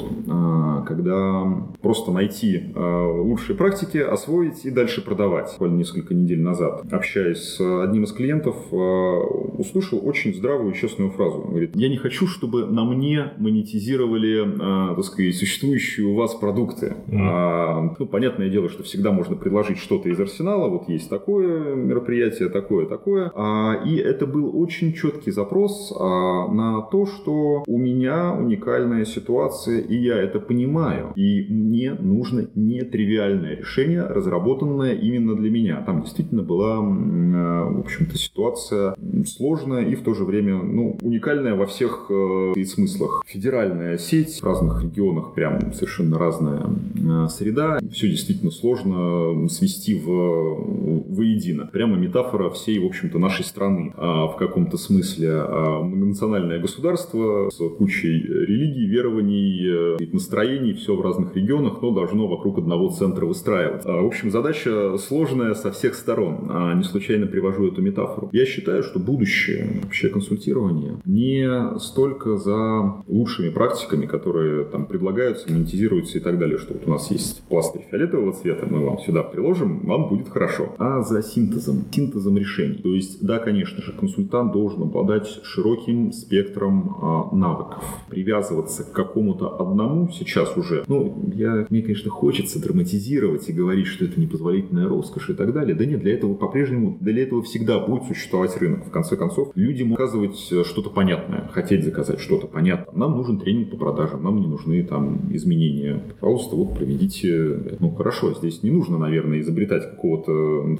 когда 0.86 1.66
просто 1.80 2.12
найти 2.12 2.72
лучшие 2.74 3.56
практики, 3.56 3.98
освоить 3.98 4.64
и 4.64 4.70
дальше 4.70 5.02
продавать. 5.04 5.50
Буквально 5.52 5.76
несколько 5.78 6.14
недель 6.14 6.40
назад, 6.40 6.84
общаясь 6.92 7.38
с 7.38 7.82
одним 7.82 8.04
из 8.04 8.12
клиентов, 8.12 8.56
э, 8.72 8.76
услышал 8.76 10.00
очень 10.02 10.34
здравую 10.34 10.72
и 10.72 10.76
честную 10.76 11.10
фразу. 11.10 11.38
Он 11.38 11.50
говорит, 11.50 11.74
я 11.74 11.88
не 11.88 11.96
хочу, 11.96 12.26
чтобы 12.26 12.66
на 12.66 12.84
мне 12.84 13.32
монетизировали, 13.38 14.92
э, 14.92 14.94
так 14.94 15.04
сказать, 15.04 15.36
существующие 15.36 16.06
у 16.06 16.14
вас 16.14 16.34
продукты. 16.34 16.89
Mm. 17.09 17.18
А, 17.20 17.94
ну, 17.98 18.07
понятное 18.07 18.48
дело, 18.48 18.68
что 18.68 18.83
всегда 18.83 19.11
можно 19.12 19.37
предложить 19.37 19.79
что-то 19.79 20.09
из 20.09 20.20
арсенала. 20.20 20.68
Вот 20.68 20.88
есть 20.88 21.09
такое 21.09 21.74
мероприятие, 21.74 22.48
такое, 22.48 22.87
такое. 22.87 23.33
А, 23.35 23.83
и 23.85 23.96
это 23.96 24.26
был 24.26 24.61
очень 24.61 24.92
четкий 24.92 25.31
запрос 25.31 25.92
а, 25.98 26.48
на 26.48 26.83
то, 26.83 27.07
что 27.07 27.64
у 27.66 27.79
меня 27.79 28.33
уникальная 28.33 29.05
ситуация, 29.05 29.81
и 29.81 29.96
я 29.96 30.16
это 30.16 30.40
понимаю. 30.40 31.12
И 31.16 31.46
мне 31.48 31.94
нужно 31.94 32.48
не 32.55 32.83
тривиальное 32.83 33.57
решение, 33.57 34.03
разработанное 34.03 34.94
именно 34.94 35.35
для 35.35 35.50
меня. 35.50 35.83
Там 35.87 36.03
действительно 36.03 36.42
была, 36.42 36.76
э, 36.76 37.74
в 37.74 37.81
общем-то, 37.81 38.16
ситуация 38.16 38.94
сложная 39.26 39.85
и 39.85 39.94
в 39.94 40.03
то 40.03 40.14
же 40.14 40.24
время 40.24 40.62
ну, 40.62 40.98
уникальная 41.03 41.55
во 41.55 41.66
всех 41.66 42.11
э, 42.11 42.53
смыслах. 42.64 43.22
Федеральная 43.26 43.98
сеть 43.98 44.40
в 44.40 44.44
разных 44.44 44.83
регионах 44.83 45.35
прям 45.35 45.72
совершенно 45.72 46.18
разная 46.18 46.66
среда. 47.28 47.78
Все 47.92 48.09
действительно 48.09 48.50
сложно 48.50 49.48
свести 49.48 49.94
в, 49.94 50.06
воедино. 50.06 51.66
Прямо 51.72 51.96
метафора 51.96 52.50
всей, 52.50 52.78
в 52.78 52.87
общем-то, 52.87 53.18
нашей 53.18 53.44
страны. 53.44 53.92
А 53.96 54.26
в 54.26 54.37
каком-то 54.37 54.76
смысле 54.76 55.28
а 55.33 55.83
многонациональное 55.83 56.59
государство 56.59 57.50
с 57.50 57.59
кучей 57.76 58.20
религий, 58.20 58.87
верований, 58.87 59.96
настроений, 60.12 60.74
все 60.74 60.94
в 60.94 61.00
разных 61.00 61.37
регионах, 61.37 61.83
но 61.83 61.90
должно 61.90 62.26
вокруг 62.26 62.59
одного 62.59 62.90
центра 62.90 63.26
выстраивать. 63.26 63.83
А, 63.85 64.02
в 64.02 64.06
общем, 64.06 64.30
задача 64.30 64.96
сложная 64.98 65.54
со 65.54 65.70
всех 65.70 65.94
сторон. 65.94 66.50
Не 66.76 66.85
случайно 66.85 67.26
привожу 67.26 67.68
эту 67.68 67.83
метафору. 67.83 68.28
Я 68.33 68.46
считаю, 68.46 68.83
что 68.83 68.98
будущее 68.98 69.80
вообще 69.83 70.09
консультирования 70.09 71.00
не 71.04 71.78
столько 71.78 72.37
за 72.37 73.02
лучшими 73.06 73.50
практиками, 73.50 74.06
которые 74.06 74.64
там 74.64 74.87
предлагаются, 74.87 75.50
монетизируются 75.52 76.18
и 76.18 76.20
так 76.20 76.38
далее, 76.38 76.59
что 76.61 76.75
вот 76.75 76.87
у 76.87 76.90
нас 76.90 77.11
есть 77.11 77.42
пластырь 77.49 77.83
фиолетового 77.90 78.33
цвета, 78.33 78.66
мы 78.66 78.85
вам 78.85 78.99
сюда 79.01 79.23
приложим, 79.23 79.87
вам 79.87 80.09
будет 80.09 80.29
хорошо, 80.29 80.75
а 80.79 81.03
за 81.03 81.23
синтезом, 81.23 81.85
синтезом 81.90 82.37
решений. 82.38 82.77
То 82.77 82.94
есть, 82.94 83.25
да, 83.25 83.38
конечно 83.38 83.83
же, 83.83 83.92
консультант 83.92 84.53
должен 84.53 84.83
обладать 84.83 85.27
широким 85.42 86.12
спектром 86.12 86.96
а, 87.01 87.35
навыков. 87.35 87.85
Привязываться 88.09 88.85
к 88.85 88.92
какому-то 88.92 89.61
одному 89.61 90.11
сейчас 90.11 90.57
уже, 90.57 90.85
ну, 90.87 91.31
я, 91.35 91.66
мне, 91.70 91.83
конечно, 91.83 92.11
хочется 92.11 92.61
драматизировать 92.61 93.49
и 93.49 93.53
говорить, 93.53 93.87
что 93.87 94.05
это 94.05 94.20
непозволительная 94.20 94.88
роскошь 94.88 95.31
и 95.31 95.35
так 95.35 95.53
далее. 95.53 95.75
Да 95.75 95.85
нет, 95.85 96.01
для 96.01 96.14
этого 96.14 96.35
по-прежнему, 96.35 96.96
для 97.01 97.23
этого 97.23 97.42
всегда 97.42 97.79
будет 97.79 98.05
существовать 98.05 98.57
рынок. 98.59 98.87
В 98.87 98.90
конце 98.90 99.16
концов, 99.16 99.53
людям 99.55 99.92
указывать 99.92 100.49
э, 100.53 100.64
что-то 100.64 100.90
понятное, 100.90 101.49
хотеть 101.53 101.85
заказать 101.85 102.20
что-то 102.20 102.46
понятное. 102.46 102.94
Нам 102.94 103.16
нужен 103.16 103.38
тренинг 103.38 103.70
по 103.70 103.77
продажам, 103.77 104.23
нам 104.23 104.40
не 104.40 104.46
нужны 104.46 104.83
там 104.85 105.35
изменения. 105.35 106.03
Пожалуйста, 106.20 106.49
вот 106.56 106.74
проведите. 106.74 107.76
Ну, 107.78 107.90
хорошо, 107.90 108.34
здесь 108.34 108.62
не 108.62 108.70
нужно, 108.70 108.98
наверное, 108.98 109.40
изобретать 109.40 109.90
какого-то 109.90 110.32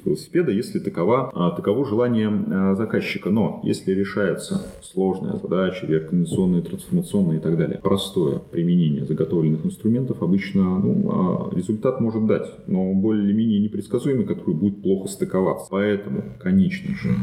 велосипеда, 0.03 0.51
если 0.51 0.79
такова, 0.79 1.31
а, 1.33 1.51
таково 1.51 1.85
желание 1.85 2.29
а, 2.29 2.75
заказчика. 2.75 3.29
Но 3.29 3.61
если 3.63 3.91
решается 3.93 4.61
сложная 4.81 5.37
задача, 5.37 5.85
реорганизационная, 5.85 6.61
трансформационная 6.61 7.37
и 7.37 7.39
так 7.39 7.57
далее, 7.57 7.79
простое 7.81 8.39
применение 8.39 9.05
заготовленных 9.05 9.65
инструментов 9.65 10.21
обычно 10.21 10.79
ну, 10.79 11.49
а, 11.51 11.55
результат 11.55 11.99
может 12.01 12.25
дать, 12.25 12.47
но 12.67 12.93
более-менее 12.93 13.59
непредсказуемый, 13.59 14.25
который 14.25 14.55
будет 14.55 14.81
плохо 14.81 15.07
стыковаться. 15.07 15.67
Поэтому, 15.69 16.23
конечно 16.39 16.95
же, 16.95 17.15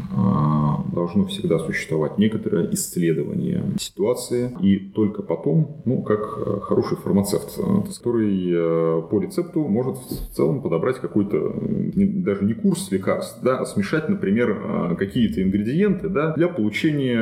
должно 0.93 1.25
всегда 1.25 1.59
существовать 1.59 2.17
некоторое 2.17 2.69
исследование 2.73 3.63
ситуации, 3.79 4.51
и 4.61 4.77
только 4.77 5.23
потом, 5.23 5.81
ну, 5.85 6.01
как 6.01 6.21
хороший 6.63 6.97
фармацевт, 6.97 7.59
который 7.97 8.38
э, 8.47 9.01
по 9.09 9.19
рецепту 9.19 9.67
может 9.67 9.97
в 9.97 10.33
целом 10.33 10.61
подобрать 10.61 10.99
какой-то, 10.99 11.53
даже 11.95 12.45
не 12.45 12.53
курс 12.53 12.91
лекарств, 12.91 13.39
да, 13.43 13.57
а 13.57 13.65
смешать, 13.65 14.09
например, 14.09 14.51
э, 14.51 14.95
какие-то 14.95 15.43
ингредиенты 15.43 16.09
да, 16.09 16.33
для 16.33 16.47
получения 16.47 17.19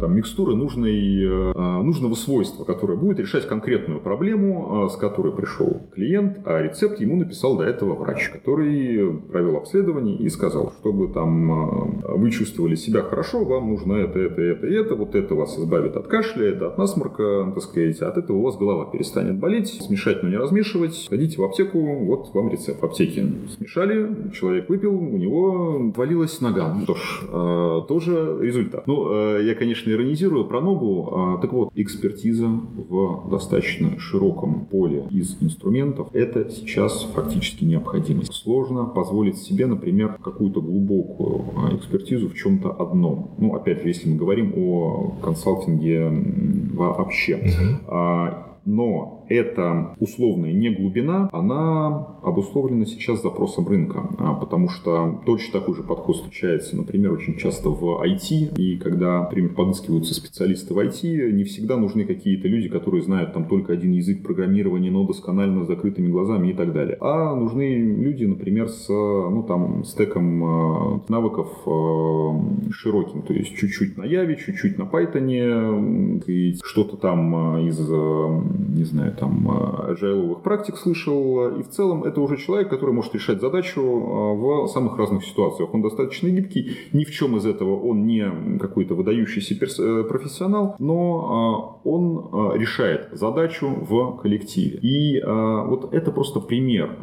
там, 0.00 0.14
микстуры 0.14 0.54
нужной, 0.54 1.24
э, 1.24 1.52
нужного 1.82 2.14
свойства, 2.14 2.64
которое 2.64 2.96
будет 2.96 3.18
решать 3.20 3.46
конкретную 3.46 4.00
проблему, 4.00 4.88
с 4.92 4.96
которой 4.96 5.32
пришел 5.32 5.88
клиент, 5.94 6.38
а 6.44 6.60
рецепт 6.60 7.00
ему 7.00 7.16
написал 7.16 7.56
до 7.56 7.64
этого 7.64 7.94
врач, 7.94 8.28
который 8.28 9.12
провел 9.30 9.56
обследование 9.56 10.16
и 10.16 10.28
сказал, 10.28 10.72
чтобы 10.80 11.08
там 11.08 12.02
вы 12.02 12.30
чувствовали 12.30 12.74
себя 12.74 13.02
хорошо, 13.02 13.44
вам 13.44 13.70
нужно 13.70 13.94
это, 13.94 14.18
это, 14.18 14.40
это 14.40 14.66
это, 14.82 14.94
вот 14.94 15.14
это 15.14 15.34
вас 15.34 15.58
избавит 15.58 15.96
от 15.96 16.06
кашля, 16.08 16.50
это 16.50 16.68
от 16.68 16.78
насморка, 16.78 17.52
так 17.54 17.62
сказать, 17.62 18.00
от 18.00 18.18
этого 18.18 18.38
у 18.38 18.42
вас 18.42 18.56
голова 18.56 18.86
перестанет 18.90 19.38
болеть, 19.38 19.68
смешать, 19.68 20.01
но 20.22 20.28
не 20.28 20.36
размешивать, 20.36 21.06
ходите 21.08 21.40
в 21.40 21.44
аптеку, 21.44 21.80
вот 22.04 22.34
вам 22.34 22.50
рецепт. 22.50 22.80
В 22.80 22.84
аптеке 22.84 23.26
смешали, 23.56 24.30
человек 24.32 24.68
выпил, 24.68 24.94
у 24.94 25.16
него 25.16 25.92
валилась 25.94 26.40
нога. 26.40 26.76
Что 26.82 26.94
ж, 26.94 27.22
э, 27.28 27.80
тоже 27.88 28.38
результат. 28.40 28.86
Ну, 28.86 29.08
э, 29.10 29.44
я, 29.44 29.54
конечно, 29.54 29.90
иронизирую 29.90 30.46
про 30.46 30.60
ногу. 30.60 31.36
Э, 31.38 31.40
так 31.40 31.52
вот, 31.52 31.70
экспертиза 31.74 32.48
в 32.48 33.30
достаточно 33.30 33.98
широком 33.98 34.66
поле 34.66 35.04
из 35.10 35.36
инструментов– 35.40 36.08
это 36.12 36.50
сейчас 36.50 37.02
фактически 37.14 37.64
необходимость. 37.64 38.32
Сложно 38.32 38.84
позволить 38.84 39.38
себе, 39.38 39.66
например, 39.66 40.18
какую-то 40.22 40.60
глубокую 40.60 41.44
экспертизу 41.76 42.28
в 42.28 42.34
чем-то 42.34 42.70
одном. 42.70 43.34
Ну, 43.38 43.54
опять 43.54 43.82
же, 43.82 43.88
если 43.88 44.08
мы 44.08 44.16
говорим 44.16 44.52
о 44.56 45.14
консалтинге 45.22 46.10
вообще. 46.72 47.40
Но 48.64 49.21
эта 49.34 49.94
условная 49.98 50.52
не 50.52 50.70
глубина, 50.70 51.28
она 51.32 52.16
обусловлена 52.22 52.86
сейчас 52.86 53.22
запросом 53.22 53.66
рынка, 53.68 54.08
а, 54.18 54.34
потому 54.34 54.68
что 54.68 55.20
точно 55.26 55.60
такой 55.60 55.74
же 55.74 55.82
подход 55.82 56.16
встречается, 56.16 56.76
например, 56.76 57.12
очень 57.12 57.36
часто 57.36 57.70
в 57.70 58.02
IT, 58.04 58.56
и 58.56 58.76
когда, 58.76 59.22
например, 59.22 59.54
подыскиваются 59.54 60.14
специалисты 60.14 60.74
в 60.74 60.78
IT, 60.78 61.32
не 61.32 61.44
всегда 61.44 61.76
нужны 61.76 62.04
какие-то 62.04 62.48
люди, 62.48 62.68
которые 62.68 63.02
знают 63.02 63.32
там 63.32 63.46
только 63.46 63.72
один 63.72 63.92
язык 63.92 64.22
программирования, 64.22 64.90
но 64.90 65.06
досконально 65.06 65.64
с 65.64 65.68
закрытыми 65.68 66.08
глазами 66.08 66.50
и 66.50 66.54
так 66.54 66.72
далее, 66.72 66.96
а 67.00 67.34
нужны 67.34 67.76
люди, 67.76 68.24
например, 68.24 68.68
с, 68.68 68.88
ну, 68.88 69.44
там, 69.46 69.84
стеком 69.84 70.44
а, 70.44 71.00
навыков 71.08 71.48
а, 71.66 72.70
широким, 72.70 73.22
то 73.22 73.32
есть 73.32 73.54
чуть-чуть 73.56 73.96
на 73.96 74.04
Яве, 74.04 74.36
чуть-чуть 74.36 74.78
на 74.78 74.82
Python, 74.82 76.22
и 76.26 76.56
что-то 76.64 76.96
там 76.96 77.58
из 77.66 77.78
не 78.82 78.84
знаю, 78.84 79.14
там, 79.22 79.48
agile 79.92 80.42
практик 80.42 80.76
слышал, 80.76 81.56
и 81.56 81.62
в 81.62 81.68
целом 81.68 82.02
это 82.02 82.20
уже 82.20 82.36
человек, 82.36 82.68
который 82.68 82.92
может 82.92 83.14
решать 83.14 83.40
задачу 83.40 83.80
а, 83.80 84.34
в 84.34 84.66
самых 84.66 84.98
разных 84.98 85.24
ситуациях. 85.24 85.72
Он 85.72 85.80
достаточно 85.80 86.28
гибкий, 86.28 86.76
ни 86.92 87.04
в 87.04 87.12
чем 87.12 87.36
из 87.36 87.46
этого 87.46 87.78
он 87.78 88.04
не 88.04 88.58
какой-то 88.58 88.94
выдающийся 88.94 89.54
э, 89.54 90.04
профессионал, 90.04 90.74
но 90.78 91.80
он 91.84 92.58
решает 92.58 93.10
задачу 93.12 93.68
в 93.68 94.16
коллективе. 94.20 94.78
И 94.82 95.22
вот 95.22 95.92
это 95.94 96.10
просто 96.10 96.40
пример 96.40 96.96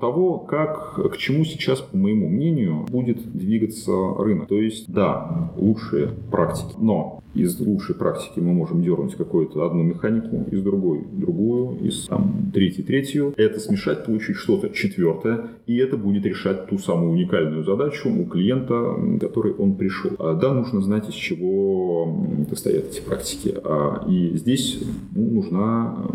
того, 0.00 0.38
как, 0.38 0.94
к 1.12 1.16
чему 1.16 1.44
сейчас, 1.44 1.80
по 1.80 1.96
моему 1.96 2.28
мнению, 2.28 2.86
будет 2.88 3.32
двигаться 3.32 3.92
рынок. 4.18 4.48
То 4.48 4.56
есть, 4.60 4.92
да, 4.92 5.50
лучшие 5.56 6.08
практики, 6.30 6.74
но 6.78 7.22
из 7.36 7.58
лучшей 7.60 7.94
практики 7.94 8.40
мы 8.40 8.52
можем 8.52 8.82
дернуть 8.82 9.14
какую-то 9.14 9.66
одну 9.66 9.82
механику, 9.82 10.46
из 10.50 10.62
другой 10.62 11.04
другую, 11.12 11.78
из 11.80 12.06
там, 12.06 12.50
третьей 12.52 12.84
третью. 12.84 13.34
Это 13.36 13.60
смешать, 13.60 14.04
получить 14.04 14.36
что-то 14.36 14.70
четвертое, 14.70 15.50
и 15.66 15.76
это 15.76 15.96
будет 15.96 16.24
решать 16.24 16.66
ту 16.68 16.78
самую 16.78 17.12
уникальную 17.12 17.64
задачу 17.64 18.08
у 18.08 18.24
клиента, 18.24 18.96
который 19.20 19.52
он 19.52 19.76
пришел. 19.76 20.12
А, 20.18 20.34
да, 20.34 20.52
нужно 20.52 20.80
знать, 20.80 21.08
из 21.08 21.14
чего 21.14 22.26
состоят 22.48 22.86
эти 22.86 23.00
практики. 23.00 23.54
А, 23.64 24.04
и 24.08 24.36
здесь 24.36 24.82
ну, 25.14 25.30
нужна 25.30 26.06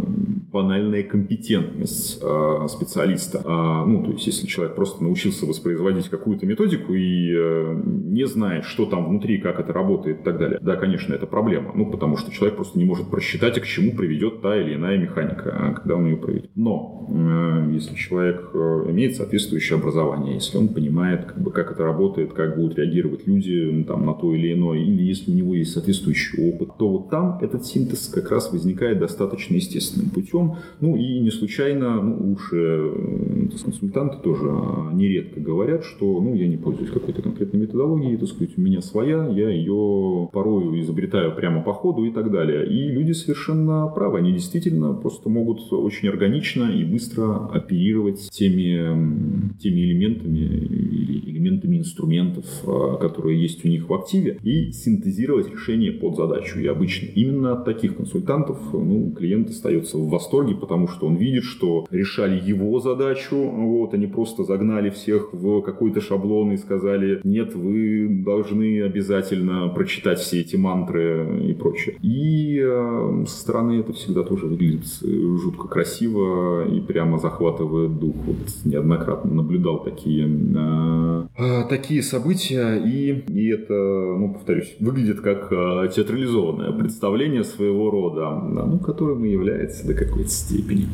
банальная 0.52 1.04
компетентность 1.04 2.20
э, 2.22 2.68
специалиста. 2.68 3.42
А, 3.46 3.86
ну, 3.86 4.04
то 4.04 4.12
есть, 4.12 4.28
если 4.28 4.48
человек 4.48 4.76
просто 4.76 5.04
научился 5.04 5.46
воспроизводить 5.46 6.10
какую-то 6.10 6.46
методику 6.46 6.94
и 6.94 7.34
э, 7.34 7.82
не 7.86 8.28
знает, 8.28 8.66
что 8.66 8.86
там 8.86 9.08
внутри, 9.08 9.38
как 9.38 9.60
это 9.60 9.72
работает 9.72 10.22
и 10.22 10.24
так 10.24 10.38
далее, 10.38 10.60
да, 10.62 10.76
конечно, 10.76 11.11
это 11.12 11.26
проблема. 11.26 11.72
Ну, 11.76 11.90
потому 11.90 12.18
что 12.18 12.32
человек 12.32 12.56
просто 12.56 12.78
не 12.78 12.86
может 12.86 13.10
просчитать, 13.10 13.60
к 13.60 13.66
чему 13.66 13.96
приведет 13.96 14.42
та 14.42 14.60
или 14.60 14.76
иная 14.76 14.98
механика, 14.98 15.56
а, 15.56 15.74
когда 15.74 15.96
он 15.96 16.06
ее 16.06 16.18
проведет. 16.18 16.52
Но 16.56 17.08
э, 17.10 17.72
если 17.74 17.96
человек 17.96 18.50
э, 18.54 18.86
имеет 18.90 19.16
соответствующее 19.16 19.78
образование, 19.78 20.36
если 20.36 20.58
он 20.58 20.70
понимает, 20.70 21.26
как, 21.26 21.42
бы, 21.42 21.52
как 21.52 21.72
это 21.72 21.84
работает, 21.84 22.34
как 22.34 22.56
будут 22.56 22.78
реагировать 22.78 23.28
люди 23.28 23.84
там, 23.88 24.06
на 24.06 24.14
то 24.14 24.34
или 24.34 24.54
иное, 24.54 24.80
или 24.80 25.04
если 25.04 25.32
у 25.32 25.36
него 25.36 25.56
есть 25.56 25.74
соответствующий 25.74 26.52
опыт, 26.52 26.78
то 26.78 26.90
вот 26.90 27.10
там 27.10 27.40
этот 27.42 27.66
синтез 27.66 28.08
как 28.08 28.32
раз 28.32 28.52
возникает 28.52 29.00
достаточно 29.00 29.56
естественным 29.56 30.10
путем. 30.10 30.56
Ну 30.80 30.96
и 30.96 31.20
не 31.20 31.32
случайно, 31.32 32.02
ну, 32.02 32.30
лучшие 32.30 32.94
э, 32.94 33.48
консультанты 33.64 34.18
тоже 34.24 34.50
а, 34.50 34.92
нередко 34.94 35.40
говорят, 35.40 35.84
что 35.84 36.20
ну, 36.22 36.34
я 36.36 36.48
не 36.48 36.58
пользуюсь 36.58 36.92
какой-то 36.92 37.22
конкретной 37.22 37.62
методологией, 37.62 38.18
так 38.18 38.30
сказать, 38.30 38.58
у 38.58 38.62
меня 38.62 38.82
своя, 38.82 39.28
я 39.28 39.50
ее 39.50 40.30
порою 40.32 40.80
изобретаю 40.80 41.01
прямо 41.08 41.62
по 41.62 41.74
ходу 41.74 42.06
и 42.06 42.12
так 42.12 42.32
далее. 42.32 42.68
И 42.68 42.90
люди 42.90 43.12
совершенно 43.12 43.88
правы, 43.88 44.20
они 44.20 44.32
действительно 44.32 44.94
просто 44.94 45.30
могут 45.30 45.72
очень 45.72 46.10
органично 46.10 46.66
и 46.66 46.84
быстро 46.84 47.48
оперировать 47.48 48.30
теми, 48.32 49.58
теми 49.60 49.82
элементами 49.82 50.40
или 50.40 51.32
элементами 51.42 51.78
инструментов, 51.78 52.46
а, 52.66 52.98
которые 52.98 53.42
есть 53.42 53.66
у 53.66 53.68
них 53.68 53.90
в 53.90 53.94
активе, 53.94 54.38
и 54.44 54.72
синтезировать 54.72 55.52
решение 55.52 55.92
под 55.92 56.16
задачу. 56.16 56.60
И 56.60 56.68
обычно 56.68 57.08
именно 57.08 57.54
от 57.54 57.66
таких 57.66 57.98
консультантов 57.98 58.58
ну, 58.74 59.12
клиент 59.12 59.50
остается 59.50 59.98
в 59.98 60.10
восторге, 60.10 60.56
потому 60.56 60.88
что 60.88 61.08
он 61.08 61.16
видит, 61.16 61.44
что 61.44 61.86
решали 61.90 62.42
его 62.42 62.80
задачу, 62.80 63.38
вот, 63.38 63.94
они 63.94 64.08
просто 64.08 64.44
загнали 64.44 64.90
всех 64.90 65.34
в 65.34 65.62
какой-то 65.62 66.02
шаблон 66.02 66.52
и 66.52 66.58
сказали, 66.58 67.20
нет, 67.24 67.56
вы 67.56 68.08
должны 68.24 68.84
обязательно 68.84 69.68
прочитать 69.70 70.20
все 70.20 70.42
эти 70.42 70.56
мантры 70.56 70.91
и 70.98 71.54
прочее. 71.54 71.96
И 72.02 72.60
э, 72.64 73.26
со 73.28 73.38
стороны 73.38 73.80
это 73.80 73.94
всегда 73.94 74.24
тоже 74.24 74.46
выглядит 74.46 74.86
жутко 75.02 75.68
красиво 75.68 76.66
и 76.68 76.80
прямо 76.80 77.20
захватывает 77.20 78.00
дух. 78.00 78.16
Вот 78.26 78.38
неоднократно 78.66 79.34
наблюдал 79.34 79.84
такие, 79.84 80.28
э, 80.28 81.26
э, 81.38 81.64
такие 81.70 82.04
события, 82.04 82.76
и, 82.76 83.24
и 83.28 83.50
это, 83.50 83.74
ну, 83.74 84.34
повторюсь, 84.34 84.76
выглядит 84.80 85.22
как 85.22 85.52
э, 85.52 85.90
театрализованное 85.94 86.72
представление 86.72 87.44
своего 87.44 87.90
рода, 87.90 88.44
да, 88.54 88.66
ну, 88.66 88.80
которым 88.80 89.26
и 89.26 89.32
является 89.32 89.86
до 89.88 89.94
какой 89.94 90.12
какой-то 90.12 90.30
степени. 90.30 90.88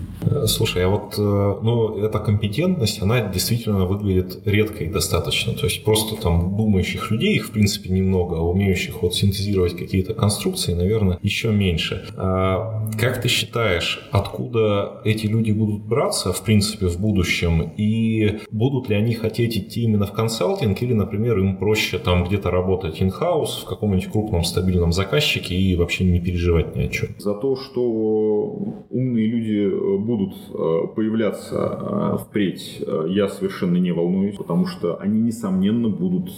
Слушай, 0.45 0.85
а 0.85 0.89
вот, 0.89 1.15
э, 1.17 1.55
ну, 1.63 1.97
эта 1.97 2.19
компетентность, 2.19 3.01
она 3.01 3.21
действительно 3.21 3.85
выглядит 3.85 4.39
редкой 4.45 4.87
достаточно. 4.87 5.53
То 5.53 5.65
есть 5.65 5.83
просто 5.83 6.21
там 6.21 6.55
думающих 6.55 7.11
людей, 7.11 7.35
их 7.35 7.47
в 7.47 7.51
принципе 7.51 7.89
немного, 7.89 8.37
а 8.37 8.41
умеющих 8.41 9.01
вот 9.01 9.15
синтезировать 9.15 9.75
какие-то 9.77 10.13
конструкции, 10.13 10.73
наверное, 10.73 11.19
еще 11.21 11.51
меньше. 11.51 12.05
А 12.17 12.89
как 12.99 13.21
ты 13.21 13.27
считаешь, 13.29 14.07
откуда 14.11 15.01
эти 15.05 15.27
люди 15.27 15.51
будут 15.51 15.85
браться, 15.85 16.33
в 16.33 16.43
принципе, 16.43 16.87
в 16.87 16.99
будущем? 16.99 17.71
И 17.77 18.39
будут 18.51 18.89
ли 18.89 18.95
они 18.95 19.13
хотеть 19.13 19.57
идти 19.57 19.83
именно 19.83 20.05
в 20.05 20.11
консалтинг 20.11 20.81
или, 20.81 20.93
например, 20.93 21.37
им 21.39 21.57
проще 21.57 21.99
там 21.99 22.23
где-то 22.25 22.51
работать 22.51 23.01
in-house 23.01 23.61
в 23.61 23.65
каком-нибудь 23.65 24.11
крупном 24.11 24.43
стабильном 24.43 24.91
заказчике 24.91 25.55
и 25.55 25.75
вообще 25.75 26.03
не 26.05 26.19
переживать 26.19 26.75
ни 26.75 26.83
о 26.83 26.87
чем? 26.87 27.09
За 27.19 27.33
то, 27.33 27.55
что 27.55 27.81
умные 28.89 29.27
люди 29.27 29.67
э, 29.67 29.97
будут 29.97 30.33
э, 30.49 30.95
появляться 30.95 31.57
э, 31.57 32.17
впредь, 32.23 32.81
я 33.07 33.27
совершенно 33.27 33.77
не 33.77 33.91
волнуюсь, 33.91 34.35
потому 34.35 34.65
что 34.65 34.97
они, 34.97 35.21
несомненно, 35.21 35.89
будут 35.89 36.29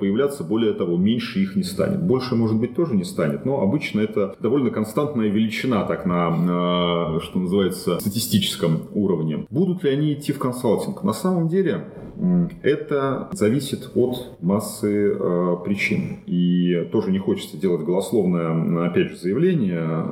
появляться. 0.00 0.44
Более 0.44 0.72
того, 0.72 0.96
меньше 0.96 1.40
их 1.40 1.56
не 1.56 1.62
станет. 1.62 2.02
Больше, 2.02 2.34
может 2.34 2.58
быть, 2.58 2.74
тоже 2.74 2.83
не 2.92 3.04
станет, 3.04 3.46
но 3.46 3.62
обычно 3.62 4.00
это 4.00 4.34
довольно 4.40 4.70
константная 4.70 5.28
величина, 5.28 5.84
так 5.84 6.04
на, 6.04 7.20
что 7.20 7.38
называется, 7.38 7.98
статистическом 8.00 8.82
уровне. 8.92 9.46
Будут 9.48 9.84
ли 9.84 9.90
они 9.90 10.12
идти 10.12 10.32
в 10.32 10.38
консалтинг? 10.38 11.02
На 11.02 11.12
самом 11.14 11.48
деле, 11.48 11.84
это 12.62 13.28
зависит 13.32 13.90
от 13.94 14.36
массы 14.40 15.12
э, 15.12 15.56
причин. 15.64 16.18
И 16.26 16.88
тоже 16.92 17.10
не 17.10 17.18
хочется 17.18 17.56
делать 17.56 17.82
голословное, 17.82 18.88
опять 18.88 19.10
же, 19.10 19.16
заявление 19.16 20.06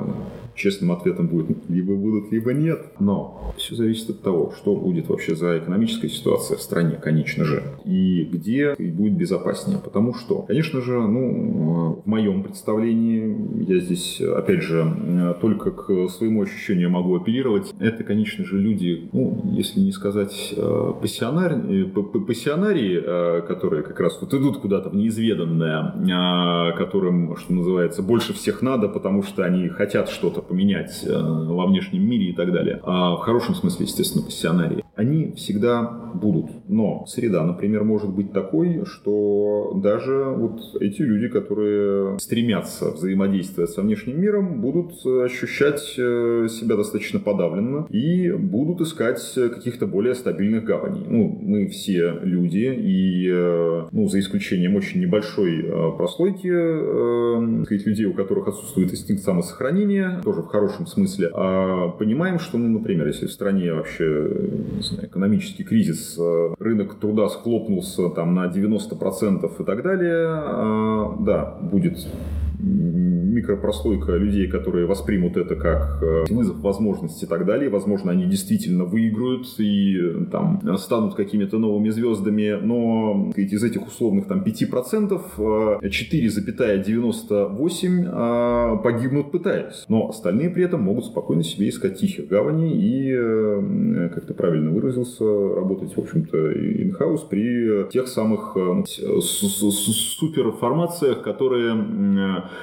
Честным 0.55 0.91
ответом 0.91 1.27
будет 1.27 1.57
либо 1.69 1.95
будут, 1.95 2.31
либо 2.31 2.53
нет. 2.53 2.85
Но 2.99 3.53
все 3.57 3.75
зависит 3.75 4.09
от 4.09 4.21
того, 4.21 4.53
что 4.55 4.75
будет 4.75 5.09
вообще 5.09 5.35
за 5.35 5.57
экономическая 5.57 6.09
ситуация 6.09 6.57
в 6.57 6.61
стране, 6.61 6.99
конечно 7.01 7.45
же, 7.45 7.63
и 7.85 8.23
где 8.31 8.75
будет 8.75 9.17
безопаснее. 9.17 9.79
Потому 9.83 10.13
что, 10.13 10.43
конечно 10.43 10.81
же, 10.81 10.99
ну, 10.99 12.01
в 12.03 12.07
моем 12.07 12.43
представлении, 12.43 13.63
я 13.67 13.79
здесь, 13.79 14.21
опять 14.21 14.61
же, 14.61 15.35
только 15.41 15.71
к 15.71 16.09
своему 16.09 16.43
ощущению 16.43 16.89
могу 16.89 17.15
апеллировать, 17.15 17.73
это, 17.79 18.03
конечно 18.03 18.45
же, 18.45 18.57
люди, 18.57 19.09
ну, 19.11 19.41
если 19.51 19.79
не 19.79 19.91
сказать 19.91 20.53
э, 20.55 20.93
пассионарии, 21.01 21.85
э, 21.85 22.19
пассионарии, 22.19 23.01
э, 23.03 23.41
которые 23.41 23.83
как 23.83 23.99
раз 23.99 24.17
вот 24.21 24.33
идут 24.33 24.59
куда-то 24.59 24.89
в 24.89 24.95
неизведанное, 24.95 26.73
которым, 26.77 27.35
что 27.37 27.53
называется, 27.53 28.01
больше 28.01 28.33
всех 28.33 28.61
надо, 28.61 28.87
потому 28.87 29.23
что 29.23 29.43
они 29.43 29.67
хотят 29.69 30.09
что-то 30.09 30.41
поменять 30.47 31.03
э, 31.05 31.11
во 31.13 31.65
внешнем 31.65 32.07
мире 32.07 32.29
и 32.29 32.33
так 32.33 32.51
далее. 32.51 32.79
А 32.83 33.15
в 33.15 33.19
хорошем 33.19 33.55
смысле, 33.55 33.85
естественно, 33.85 34.23
пассионарии. 34.23 34.83
Они 34.95 35.33
всегда 35.35 35.83
будут. 36.13 36.51
Но 36.69 37.05
среда, 37.07 37.43
например, 37.43 37.83
может 37.83 38.09
быть 38.09 38.31
такой, 38.31 38.83
что 38.85 39.73
даже 39.75 40.25
вот 40.37 40.61
эти 40.79 41.01
люди, 41.01 41.29
которые 41.29 42.19
стремятся 42.19 42.91
взаимодействовать 42.91 43.71
со 43.71 43.81
внешним 43.81 44.21
миром, 44.21 44.61
будут 44.61 45.05
ощущать 45.05 45.95
э, 45.97 46.47
себя 46.49 46.75
достаточно 46.75 47.19
подавленно 47.19 47.87
и 47.89 48.31
будут 48.31 48.81
искать 48.81 49.21
каких-то 49.35 49.87
более 49.87 50.13
стабильных 50.13 50.63
гаваней. 50.63 51.05
Ну, 51.07 51.39
мы 51.41 51.67
все 51.67 52.19
люди, 52.21 52.73
и, 52.77 53.29
э, 53.31 53.87
ну, 53.91 54.07
за 54.07 54.19
исключением 54.19 54.75
очень 54.75 55.01
небольшой 55.01 55.63
прослойки 55.97 57.63
сказать, 57.65 57.85
людей, 57.85 58.05
у 58.05 58.13
которых 58.13 58.47
отсутствует 58.47 58.91
инстинкт 58.91 59.23
самосохранения, 59.23 60.21
тоже 60.33 60.47
в 60.47 60.51
хорошем 60.51 60.87
смысле, 60.87 61.29
а 61.33 61.89
понимаем, 61.89 62.39
что, 62.39 62.57
ну, 62.57 62.79
например, 62.79 63.07
если 63.07 63.27
в 63.27 63.31
стране 63.31 63.73
вообще 63.73 64.31
знаю, 64.81 65.07
экономический 65.07 65.63
кризис, 65.63 66.17
э, 66.17 66.55
рынок 66.59 66.95
труда 66.95 67.29
схлопнулся 67.29 68.09
там 68.09 68.33
на 68.33 68.47
90% 68.47 69.61
и 69.61 69.63
так 69.63 69.83
далее, 69.83 70.25
а, 70.27 71.15
да, 71.19 71.57
будет 71.61 72.05
микропрослойка 73.33 74.13
людей, 74.13 74.47
которые 74.47 74.85
воспримут 74.85 75.35
это 75.37 75.55
как 75.55 75.97
э, 76.01 76.25
вызов 76.29 76.59
возможностей 76.61 77.25
и 77.25 77.29
так 77.29 77.45
далее. 77.45 77.69
Возможно, 77.69 78.11
они 78.11 78.25
действительно 78.25 78.83
выиграют 78.85 79.47
и 79.59 79.97
э, 79.97 80.25
там 80.31 80.61
станут 80.77 81.15
какими-то 81.15 81.57
новыми 81.57 81.89
звездами, 81.89 82.59
но 82.61 83.31
сказать, 83.31 83.53
из 83.53 83.63
этих 83.63 83.87
условных 83.87 84.27
там 84.27 84.43
5% 84.43 85.81
4,98 85.81 88.05
э, 88.05 88.77
погибнут 88.83 89.31
пытаясь. 89.31 89.85
Но 89.87 90.09
остальные 90.09 90.51
при 90.51 90.63
этом 90.63 90.81
могут 90.81 91.05
спокойно 91.05 91.43
себе 91.43 91.69
искать 91.69 91.99
тихих 91.99 92.27
гаваней 92.27 92.73
и, 92.73 93.13
как 94.09 94.25
ты 94.25 94.33
правильно 94.33 94.71
выразился, 94.71 95.23
работать, 95.23 95.95
в 95.95 95.99
общем-то, 95.99 96.51
in-house 96.51 97.29
при 97.29 97.87
тех 97.89 98.07
самых 98.07 98.57
суперформациях, 99.21 101.21
которые, 101.21 101.75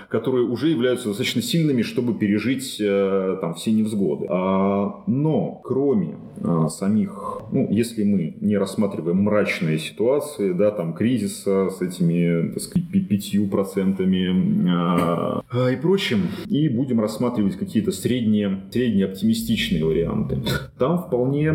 которые 0.08 0.44
уже 0.44 0.68
являются 0.68 1.08
достаточно 1.08 1.42
сильными, 1.42 1.82
чтобы 1.82 2.14
пережить 2.14 2.76
э, 2.80 3.38
там 3.40 3.54
все 3.54 3.72
невзгоды. 3.72 4.26
А, 4.28 5.02
но 5.06 5.60
кроме 5.62 6.16
а, 6.42 6.68
самих, 6.68 7.42
ну, 7.52 7.68
если 7.70 8.04
мы 8.04 8.36
не 8.40 8.56
рассматриваем 8.56 9.22
мрачные 9.22 9.78
ситуации, 9.78 10.52
да, 10.52 10.70
там 10.70 10.94
кризиса 10.94 11.70
с 11.70 11.82
этими, 11.82 12.52
так 12.52 12.62
сказать, 12.62 12.88
пятью 12.90 13.48
процентами 13.48 14.70
а, 14.70 15.42
и 15.70 15.76
прочим, 15.76 16.22
и 16.46 16.68
будем 16.68 17.00
рассматривать 17.00 17.56
какие-то 17.56 17.92
средние, 17.92 18.60
средние 18.70 19.06
оптимистичные 19.06 19.84
варианты, 19.84 20.38
там 20.78 20.98
вполне, 20.98 21.52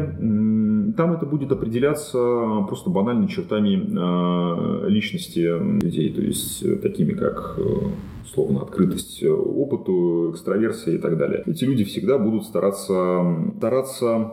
там 0.95 1.13
это 1.13 1.25
будет 1.25 1.51
определяться 1.51 2.63
просто 2.67 2.89
банальными 2.89 3.27
чертами 3.27 4.87
личности 4.87 5.39
людей, 5.83 6.11
то 6.11 6.21
есть 6.21 6.81
такими 6.81 7.13
как 7.13 7.57
условно, 8.25 8.61
открытость 8.61 9.23
опыту, 9.23 10.31
экстраверсия 10.31 10.95
и 10.95 10.97
так 10.97 11.17
далее. 11.17 11.43
Эти 11.45 11.63
люди 11.63 11.83
всегда 11.83 12.17
будут 12.17 12.45
стараться, 12.45 13.51
стараться 13.57 14.31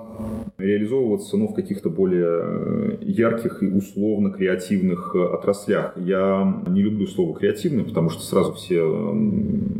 реализовываться 0.59 1.37
ну, 1.37 1.49
в 1.49 1.55
каких-то 1.55 1.91
более 1.91 2.27
э, 2.27 2.97
ярких 3.03 3.63
и 3.63 3.67
условно 3.67 4.31
креативных 4.31 5.15
э, 5.15 5.19
отраслях. 5.19 5.95
Я 5.97 6.63
не 6.69 6.83
люблю 6.83 7.07
слово 7.07 7.37
креативный, 7.37 7.85
потому 7.85 8.11
что 8.11 8.23
сразу 8.23 8.53
все 8.55 8.83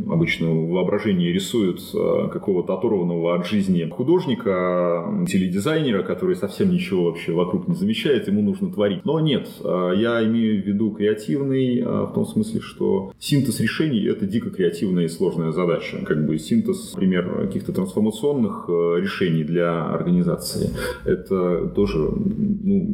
обычно 0.09 0.49
в 0.49 0.69
воображении 0.69 1.29
рисуют 1.29 1.81
э, 1.93 2.29
какого-то 2.31 2.73
оторванного 2.73 3.35
от 3.35 3.47
жизни 3.47 3.89
художника, 3.89 5.25
теледизайнера, 5.27 6.03
который 6.03 6.35
совсем 6.35 6.71
ничего 6.71 7.05
вообще 7.05 7.31
вокруг 7.31 7.67
не 7.67 7.75
замечает, 7.75 8.27
ему 8.27 8.41
нужно 8.41 8.71
творить. 8.71 9.05
Но 9.05 9.19
нет, 9.19 9.47
я 9.63 10.23
имею 10.25 10.61
в 10.61 10.65
виду 10.65 10.91
креативный 10.91 11.81
в 11.81 12.11
том 12.13 12.25
смысле, 12.25 12.61
что 12.61 13.13
синтез 13.19 13.59
решений— 13.59 14.02
это 14.05 14.25
дико 14.25 14.49
креативная 14.49 15.05
и 15.05 15.09
сложная 15.09 15.51
задача. 15.51 16.03
Как 16.05 16.25
бы 16.25 16.37
синтез, 16.37 16.93
например, 16.93 17.47
каких-то 17.47 17.71
трансформационных 17.71 18.65
решений 18.67 19.43
для 19.43 19.85
организации. 19.85 20.69
Это 21.05 21.67
тоже 21.67 21.97
ну, 21.97 22.93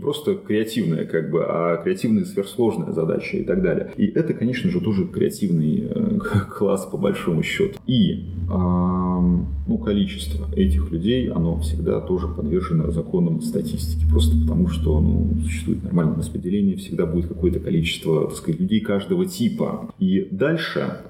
просто 0.00 0.34
креативная, 0.34 1.04
как 1.04 1.30
бы, 1.30 1.44
а 1.46 1.76
креативная 1.78 2.24
сверхсложная 2.24 2.92
задача 2.92 3.36
и 3.36 3.44
так 3.44 3.62
далее. 3.62 3.92
И 3.96 4.06
это, 4.06 4.34
конечно 4.34 4.70
же, 4.70 4.80
тоже 4.80 5.06
креативный 5.06 5.88
э, 5.90 6.18
класс 6.58 6.86
по 6.86 6.96
большому 6.96 7.42
счету. 7.42 7.78
И 7.86 8.26
ну, 8.50 9.78
количество 9.78 10.46
этих 10.54 10.90
людей, 10.90 11.30
оно 11.30 11.60
всегда 11.60 12.00
тоже 12.00 12.26
подвержено 12.26 12.90
законам 12.90 13.40
статистики. 13.40 14.04
Просто 14.10 14.36
потому, 14.40 14.66
что 14.68 15.00
ну, 15.00 15.40
существует 15.42 15.84
нормальное 15.84 16.16
распределение, 16.16 16.76
всегда 16.76 17.06
будет 17.06 17.28
какое-то 17.28 17.60
количество, 17.60 18.26
так 18.26 18.36
сказать, 18.36 18.60
людей 18.60 18.80
каждого 18.80 19.26
типа. 19.26 19.94
И 20.00 20.26
дальше 20.32 21.02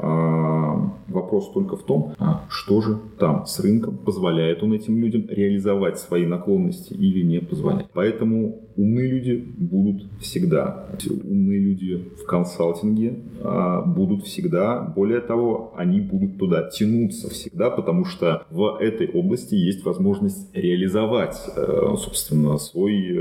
вопрос 1.09 1.53
только 1.53 1.76
в 1.76 1.82
том, 1.84 2.14
а 2.18 2.45
что 2.51 2.82
же 2.82 2.99
там 3.18 3.47
с 3.47 3.59
рынком, 3.61 3.97
позволяет 3.97 4.62
он 4.62 4.74
этим 4.74 5.01
людям 5.01 5.24
реализовать 5.28 5.99
свои 5.99 6.26
наклонности 6.26 6.93
или 6.93 7.22
не 7.22 7.41
позволяет. 7.41 7.88
Поэтому 7.95 8.68
умные 8.81 9.09
люди 9.09 9.45
будут 9.59 10.05
всегда. 10.20 10.87
Умные 11.24 11.61
люди 11.61 12.09
в 12.20 12.24
консалтинге 12.26 13.18
а, 13.43 13.83
будут 13.83 14.24
всегда. 14.24 14.81
Более 14.81 15.20
того, 15.20 15.72
они 15.76 16.01
будут 16.01 16.39
туда 16.39 16.68
тянуться 16.68 17.28
всегда, 17.31 17.70
потому 17.70 18.05
что 18.05 18.45
в 18.51 18.78
этой 18.81 19.09
области 19.09 19.55
есть 19.55 19.85
возможность 19.85 20.49
реализовать, 20.55 21.37
э, 21.57 21.95
собственно, 21.99 22.57
свой 22.59 22.95
э, 22.95 23.20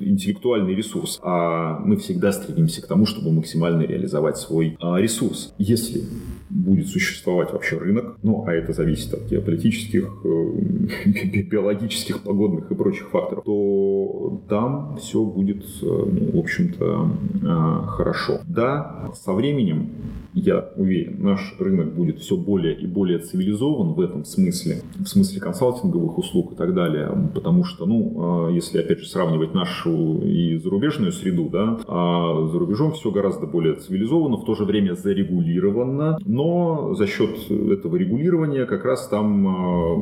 интеллектуальный 0.00 0.74
ресурс. 0.74 1.20
А 1.22 1.78
мы 1.80 1.96
всегда 1.96 2.32
стремимся 2.32 2.82
к 2.82 2.86
тому, 2.86 3.06
чтобы 3.06 3.32
максимально 3.32 3.82
реализовать 3.82 4.36
свой 4.36 4.76
а, 4.80 5.00
ресурс. 5.00 5.54
Если 5.58 6.02
будет 6.50 6.88
существовать 6.88 7.52
вообще 7.52 7.78
рынок, 7.78 8.16
ну, 8.22 8.44
а 8.46 8.52
это 8.52 8.72
зависит 8.72 9.12
от 9.14 9.26
геополитических, 9.28 10.10
э, 10.24 11.42
биологических, 11.50 12.22
погодных 12.22 12.70
и 12.70 12.74
прочих 12.74 13.10
факторов, 13.10 13.44
то 13.44 14.42
там 14.48 14.96
все 15.00 15.24
будет, 15.24 15.64
э, 15.82 15.86
ну, 15.86 16.32
в 16.32 16.38
общем-то, 16.38 17.10
э, 17.42 17.86
хорошо. 17.88 18.40
Да, 18.46 19.10
со 19.14 19.32
временем 19.32 19.90
я 20.34 20.68
уверен, 20.76 21.22
наш 21.22 21.54
рынок 21.60 21.94
будет 21.94 22.18
все 22.18 22.36
более 22.36 22.76
и 22.76 22.86
более 22.86 23.20
цивилизован 23.20 23.94
в 23.94 24.00
этом 24.00 24.24
смысле, 24.24 24.82
в 24.98 25.06
смысле 25.06 25.40
консалтинговых 25.40 26.18
услуг 26.18 26.52
и 26.52 26.56
так 26.56 26.74
далее, 26.74 27.30
потому 27.32 27.62
что, 27.62 27.86
ну, 27.86 28.50
если, 28.50 28.78
опять 28.78 28.98
же, 28.98 29.06
сравнивать 29.06 29.54
нашу 29.54 30.20
и 30.22 30.58
зарубежную 30.58 31.12
среду, 31.12 31.48
да, 31.50 31.78
а 31.86 32.48
за 32.48 32.58
рубежом 32.58 32.92
все 32.92 33.12
гораздо 33.12 33.46
более 33.46 33.74
цивилизовано, 33.76 34.36
в 34.36 34.44
то 34.44 34.56
же 34.56 34.64
время 34.64 34.94
зарегулировано, 34.94 36.18
но 36.34 36.94
за 36.94 37.06
счет 37.06 37.30
этого 37.48 37.96
регулирования 37.96 38.66
как 38.66 38.84
раз 38.84 39.06
там 39.06 39.46
а, 39.46 39.94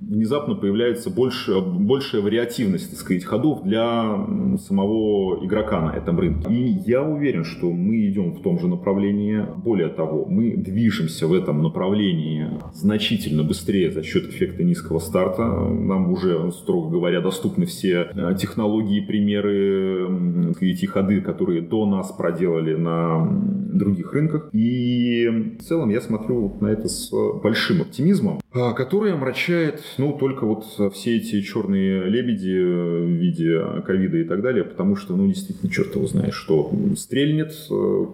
внезапно 0.00 0.54
появляется 0.54 1.10
больше, 1.10 1.60
большая 1.60 2.22
вариативность, 2.22 2.90
так 2.90 2.98
сказать, 2.98 3.24
ходов 3.24 3.62
для 3.64 4.26
самого 4.58 5.44
игрока 5.44 5.80
на 5.80 5.90
этом 5.90 6.18
рынке. 6.18 6.52
И 6.52 6.68
я 6.86 7.02
уверен, 7.02 7.44
что 7.44 7.70
мы 7.70 8.08
идем 8.08 8.32
в 8.32 8.42
том 8.42 8.58
же 8.58 8.66
направлении. 8.66 9.44
Более 9.56 9.88
того, 9.88 10.24
мы 10.24 10.56
движемся 10.56 11.26
в 11.26 11.34
этом 11.34 11.62
направлении 11.62 12.48
значительно 12.72 13.42
быстрее 13.42 13.90
за 13.90 14.02
счет 14.02 14.28
эффекта 14.28 14.64
низкого 14.64 15.00
старта. 15.00 15.44
Нам 15.44 16.10
уже, 16.10 16.50
строго 16.52 16.90
говоря, 16.90 17.20
доступны 17.20 17.66
все 17.66 18.08
а, 18.14 18.34
технологии, 18.34 19.00
примеры, 19.00 20.54
эти 20.60 20.86
ходы, 20.86 21.20
которые 21.20 21.60
до 21.60 21.84
нас 21.84 22.10
проделали 22.12 22.74
на 22.74 23.28
других 23.74 24.12
рынках. 24.12 24.48
И 24.52 25.56
в 25.58 25.62
целом 25.74 25.90
я 25.90 26.00
смотрю 26.00 26.56
на 26.60 26.68
это 26.68 26.88
с 26.88 27.10
большим 27.42 27.82
оптимизмом, 27.82 28.40
а, 28.52 28.74
который 28.74 29.12
омрачает, 29.12 29.82
ну, 29.98 30.12
только 30.12 30.46
вот 30.46 30.64
все 30.94 31.16
эти 31.16 31.40
черные 31.40 32.04
лебеди 32.04 32.56
в 32.56 33.08
виде 33.08 33.60
ковида 33.84 34.18
и 34.18 34.24
так 34.24 34.40
далее, 34.40 34.62
потому 34.62 34.94
что, 34.94 35.16
ну, 35.16 35.26
действительно, 35.26 35.72
черт 35.72 35.96
его 35.96 36.06
знает, 36.06 36.32
что 36.32 36.70
стрельнет, 36.96 37.52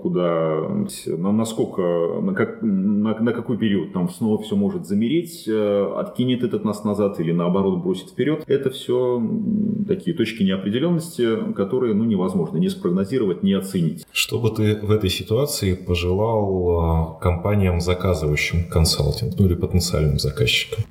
куда, 0.00 0.86
на, 1.06 1.32
насколько, 1.32 1.82
на, 2.22 2.32
как, 2.32 2.62
на, 2.62 3.18
на 3.20 3.32
какой 3.32 3.58
период 3.58 3.92
там 3.92 4.08
снова 4.08 4.42
все 4.42 4.56
может 4.56 4.86
замереть, 4.86 5.46
откинет 5.46 6.42
этот 6.42 6.64
нас 6.64 6.82
назад 6.82 7.20
или 7.20 7.32
наоборот 7.32 7.82
бросит 7.82 8.08
вперед. 8.08 8.42
Это 8.46 8.70
все 8.70 9.22
такие 9.86 10.16
точки 10.16 10.44
неопределенности, 10.44 11.52
которые, 11.52 11.92
ну, 11.92 12.04
невозможно 12.04 12.56
не 12.56 12.70
спрогнозировать, 12.70 13.42
не 13.42 13.52
оценить. 13.52 14.06
Что 14.12 14.38
бы 14.38 14.48
ты 14.48 14.78
в 14.80 14.90
этой 14.90 15.10
ситуации 15.10 15.74
пожелал 15.74 16.80
а, 16.80 17.18
компаниям, 17.50 17.80
заказывающим 17.80 18.64
консалтинг, 18.68 19.34
ну 19.38 19.46
или 19.46 19.54
потенциальным 19.54 20.18
заказчикам? 20.18 20.84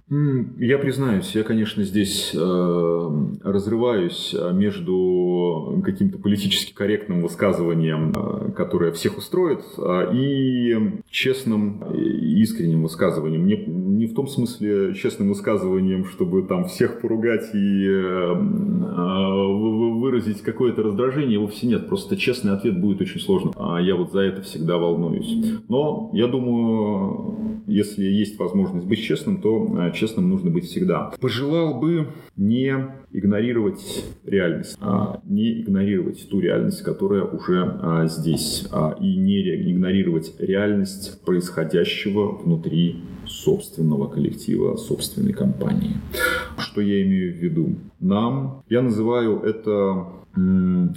Я 0.60 0.78
признаюсь, 0.78 1.34
я, 1.36 1.44
конечно, 1.44 1.84
здесь 1.84 2.32
э, 2.34 3.10
разрываюсь 3.44 4.36
а, 4.38 4.52
между 4.52 5.82
каким-то 5.86 6.18
политически 6.18 6.74
корректным 6.74 7.22
высказыванием, 7.22 8.12
э, 8.12 8.52
которое 8.52 8.92
всех 8.92 9.18
устроит, 9.18 9.62
э, 9.78 10.14
и 10.14 11.02
честным, 11.10 11.84
искренним 11.94 12.84
высказыванием. 12.84 13.46
Не, 13.46 13.56
не 13.56 14.08
в 14.08 14.14
том 14.14 14.28
смысле 14.28 14.94
честным 14.96 15.30
высказыванием, 15.30 16.06
чтобы 16.06 16.44
там 16.44 16.66
всех 16.66 17.00
поругать 17.02 17.54
и 17.54 17.88
э, 17.88 18.34
выразить 20.00 20.42
какое-то 20.42 20.84
раздражение, 20.84 21.40
вовсе 21.40 21.68
нет. 21.68 21.88
Просто 21.88 22.18
честный 22.18 22.54
ответ 22.54 22.80
будет 22.80 23.02
очень 23.02 23.22
сложным. 23.22 23.54
А 23.58 23.80
я 23.80 23.96
вот 23.96 24.12
за 24.12 24.22
это 24.22 24.42
всегда 24.42 24.78
волнуюсь. 24.78 25.54
Но 25.70 26.10
я 26.14 26.28
думаю, 26.28 26.49
если 27.68 28.06
есть 28.06 28.38
возможность 28.40 28.88
быть 28.88 29.02
честным, 29.02 29.42
то 29.42 29.68
э, 29.80 29.92
честным 29.94 30.30
нужно 30.30 30.50
быть 30.50 30.66
всегда. 30.66 31.14
Пожелал 31.20 31.80
бы 31.80 32.08
не 32.36 32.74
игнорировать 33.12 34.06
реальность, 34.26 34.78
а 34.80 35.22
не 35.26 35.62
игнорировать 35.62 36.28
ту 36.30 36.40
реальность, 36.40 36.84
которая 36.84 37.24
уже 37.24 37.78
а, 37.82 38.08
здесь, 38.08 38.68
а, 38.72 38.96
и 39.00 39.16
не 39.16 39.72
игнорировать 39.72 40.34
реальность 40.40 41.22
происходящего 41.26 42.38
внутри 42.38 42.98
собственного 43.28 44.08
коллектива, 44.08 44.76
собственной 44.76 45.34
компании. 45.34 45.96
Что 46.60 46.82
я 46.82 47.02
имею 47.04 47.34
в 47.34 47.38
виду? 47.38 47.76
Нам, 48.00 48.64
я 48.70 48.82
называю 48.82 49.42
это 49.42 50.20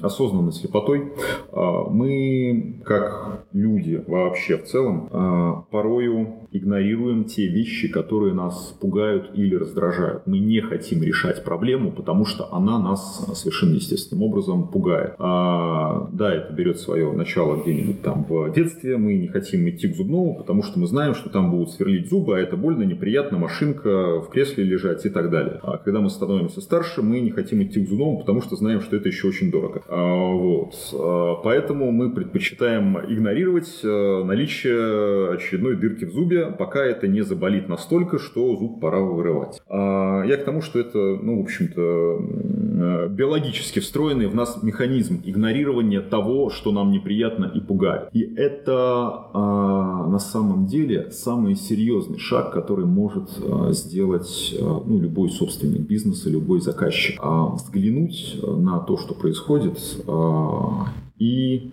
осознанной 0.02 0.52
слепотой, 0.52 1.12
а, 1.52 1.88
мы, 1.88 2.76
как 2.84 3.46
люди 3.52 4.02
вообще 4.06 4.58
в 4.58 4.64
целом, 4.64 5.08
а, 5.10 5.64
порою 5.70 6.48
игнорируем 6.52 7.24
те 7.24 7.48
вещи, 7.48 7.88
которые 7.88 8.34
нас 8.34 8.76
пугают 8.80 9.30
или 9.34 9.54
раздражают. 9.54 10.26
Мы 10.26 10.38
не 10.38 10.60
хотим 10.60 11.02
решать 11.02 11.44
проблему, 11.44 11.92
потому 11.92 12.24
что 12.24 12.52
она 12.52 12.78
нас 12.78 13.26
совершенно 13.34 13.74
естественным 13.74 14.22
образом 14.22 14.68
пугает. 14.68 15.14
А, 15.18 16.08
да, 16.12 16.34
это 16.34 16.52
берет 16.52 16.78
свое 16.78 17.10
начало 17.12 17.56
где-нибудь 17.62 18.02
там 18.02 18.24
в 18.28 18.52
детстве. 18.52 18.96
Мы 18.96 19.16
не 19.16 19.28
хотим 19.28 19.68
идти 19.68 19.88
к 19.88 19.96
зубному, 19.96 20.36
потому 20.36 20.62
что 20.62 20.78
мы 20.78 20.86
знаем, 20.86 21.14
что 21.14 21.30
там 21.30 21.50
будут 21.50 21.70
сверлить 21.70 22.08
зубы, 22.08 22.36
а 22.36 22.40
это 22.40 22.56
больно, 22.56 22.82
неприятно, 22.82 23.38
машинка 23.38 24.20
в 24.20 24.28
кресле 24.28 24.64
лежать 24.64 25.06
и 25.06 25.10
так 25.10 25.30
далее. 25.30 25.51
А 25.62 25.78
когда 25.78 26.00
мы 26.00 26.10
становимся 26.10 26.60
старше, 26.60 27.02
мы 27.02 27.20
не 27.20 27.30
хотим 27.30 27.62
идти 27.62 27.84
к 27.84 27.88
зубному, 27.88 28.18
потому 28.18 28.42
что 28.42 28.56
знаем, 28.56 28.80
что 28.80 28.96
это 28.96 29.08
еще 29.08 29.28
очень 29.28 29.50
дорого. 29.50 29.82
А, 29.88 30.32
вот. 30.32 30.74
А, 30.94 31.34
поэтому 31.42 31.90
мы 31.90 32.10
предпочитаем 32.10 32.98
игнорировать 32.98 33.80
а, 33.84 34.24
наличие 34.24 35.34
очередной 35.34 35.76
дырки 35.76 36.04
в 36.04 36.12
зубе, 36.12 36.46
пока 36.46 36.84
это 36.84 37.08
не 37.08 37.22
заболит 37.22 37.68
настолько, 37.68 38.18
что 38.18 38.56
зуб 38.56 38.80
пора 38.80 39.00
вырывать. 39.00 39.60
А 39.68 40.24
я 40.24 40.36
к 40.36 40.44
тому, 40.44 40.62
что 40.62 40.78
это, 40.78 40.98
ну, 40.98 41.38
в 41.38 41.42
общем-то, 41.42 43.08
биологически 43.08 43.80
встроенный 43.80 44.26
в 44.26 44.34
нас 44.34 44.62
механизм 44.62 45.20
игнорирования 45.24 46.00
того, 46.00 46.50
что 46.50 46.72
нам 46.72 46.90
неприятно 46.90 47.50
и 47.54 47.60
пугает. 47.60 48.08
И 48.12 48.20
это 48.20 49.28
на 49.32 50.18
самом 50.18 50.66
деле 50.66 51.10
самый 51.10 51.54
серьезный 51.54 52.18
шаг, 52.18 52.52
который 52.52 52.86
может 52.86 53.30
сделать 53.70 54.54
ну, 54.60 54.98
любой 54.98 55.30
собственник 55.42 55.80
бизнеса, 55.80 56.30
любой 56.30 56.60
заказчик. 56.60 57.18
А, 57.20 57.48
взглянуть 57.48 58.38
на 58.42 58.78
то, 58.78 58.96
что 58.96 59.12
происходит, 59.12 59.76
а, 60.06 60.86
и 61.18 61.72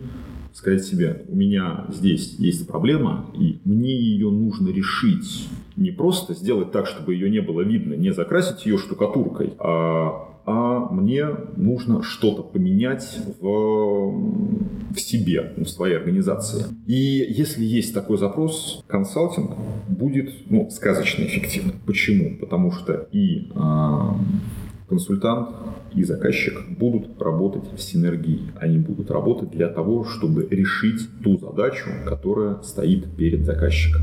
сказать 0.54 0.84
себе, 0.84 1.24
у 1.28 1.36
меня 1.36 1.86
здесь 1.90 2.36
есть 2.40 2.68
проблема, 2.68 3.28
и 3.36 3.60
мне 3.66 3.96
ее 3.96 4.32
нужно 4.32 4.70
решить. 4.70 5.48
Не 5.76 5.92
просто 5.92 6.34
сделать 6.34 6.72
так, 6.72 6.88
чтобы 6.88 7.14
ее 7.14 7.30
не 7.30 7.42
было 7.42 7.62
видно, 7.62 7.94
не 7.94 8.12
закрасить 8.12 8.66
ее 8.66 8.80
штукатуркой, 8.80 9.54
а 9.60 10.39
а 10.52 10.90
мне 10.90 11.28
нужно 11.58 12.02
что-то 12.02 12.42
поменять 12.42 13.20
в, 13.40 13.44
в 14.92 15.00
себе, 15.00 15.54
в 15.56 15.66
своей 15.68 15.96
организации. 15.96 16.66
И 16.88 16.96
если 17.30 17.64
есть 17.64 17.94
такой 17.94 18.18
запрос, 18.18 18.84
консалтинг 18.88 19.52
будет 19.88 20.50
ну, 20.50 20.68
сказочно 20.72 21.24
эффективным. 21.24 21.76
Почему? 21.86 22.40
Потому 22.40 22.72
что 22.72 23.08
и 23.12 23.52
э, 23.54 24.00
консультант 24.88 25.50
и 25.96 26.04
заказчик 26.04 26.54
будут 26.78 27.22
работать 27.22 27.64
в 27.76 27.82
синергии. 27.82 28.52
Они 28.60 28.78
будут 28.78 29.12
работать 29.12 29.52
для 29.52 29.68
того, 29.68 30.06
чтобы 30.06 30.48
решить 30.50 31.02
ту 31.24 31.38
задачу, 31.38 31.90
которая 32.06 32.62
стоит 32.64 33.06
перед 33.16 33.46
заказчиком. 33.46 34.02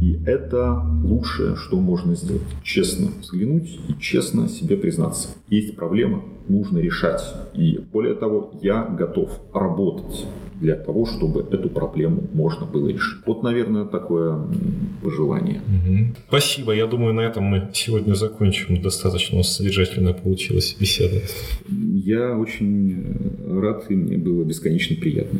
И 0.00 0.20
это 0.26 0.80
лучшее, 1.02 1.56
что 1.56 1.80
можно 1.80 2.14
сделать. 2.14 2.42
Честно 2.62 3.08
взглянуть 3.20 3.78
и 3.88 4.00
честно 4.00 4.48
себе 4.48 4.76
признаться. 4.76 5.28
Есть 5.48 5.76
проблема, 5.76 6.22
нужно 6.48 6.78
решать. 6.78 7.22
И 7.54 7.80
более 7.92 8.14
того, 8.14 8.52
я 8.62 8.84
готов 8.84 9.30
работать 9.52 10.26
для 10.60 10.74
того, 10.74 11.06
чтобы 11.06 11.46
эту 11.50 11.68
проблему 11.68 12.24
можно 12.32 12.66
было 12.66 12.88
решить. 12.88 13.18
Вот, 13.26 13.42
наверное, 13.42 13.84
такое 13.84 14.38
пожелание. 15.02 15.60
Угу. 15.66 16.16
Спасибо. 16.28 16.72
Я 16.72 16.86
думаю, 16.86 17.14
на 17.14 17.20
этом 17.20 17.44
мы 17.44 17.68
сегодня 17.72 18.14
закончим. 18.14 18.80
Достаточно 18.82 19.42
содержательно 19.42 20.12
получилась 20.12 20.76
беседа. 20.78 21.20
Я 21.68 22.36
очень 22.36 23.04
рад, 23.46 23.86
и 23.88 23.94
мне 23.94 24.16
было 24.16 24.44
бесконечно 24.44 24.96
приятно 24.96 25.38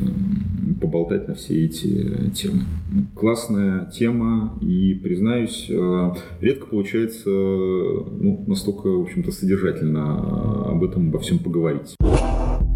поболтать 0.81 1.29
на 1.29 1.35
все 1.35 1.65
эти 1.65 2.31
темы. 2.31 2.63
Классная 3.15 3.91
тема, 3.91 4.59
и, 4.61 4.95
признаюсь, 4.95 5.67
э, 5.69 6.11
редко 6.41 6.67
получается 6.67 7.31
ну, 7.31 8.45
настолько, 8.47 8.89
в 8.89 9.03
общем-то, 9.03 9.33
содержательно 9.33 10.71
об 10.71 10.85
этом, 10.85 11.09
обо 11.09 11.19
всем 11.19 11.39
поговорить. 11.39 11.97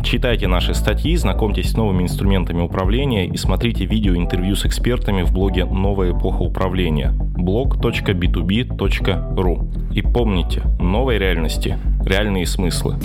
Читайте 0.02 0.48
наши 0.48 0.74
статьи, 0.74 1.16
знакомьтесь 1.16 1.70
с 1.70 1.76
новыми 1.76 2.02
инструментами 2.02 2.60
управления 2.60 3.26
и 3.26 3.36
смотрите 3.36 3.86
видео-интервью 3.86 4.56
с 4.56 4.66
экспертами 4.66 5.22
в 5.22 5.32
блоге 5.32 5.64
«Новая 5.64 6.10
эпоха 6.12 6.42
управления» 6.42 7.12
blog.b2b.ru. 7.12 9.94
И 9.94 10.02
помните, 10.02 10.62
новой 10.80 11.18
реальности– 11.18 11.78
реальные 12.04 12.46
смыслы. 12.46 12.96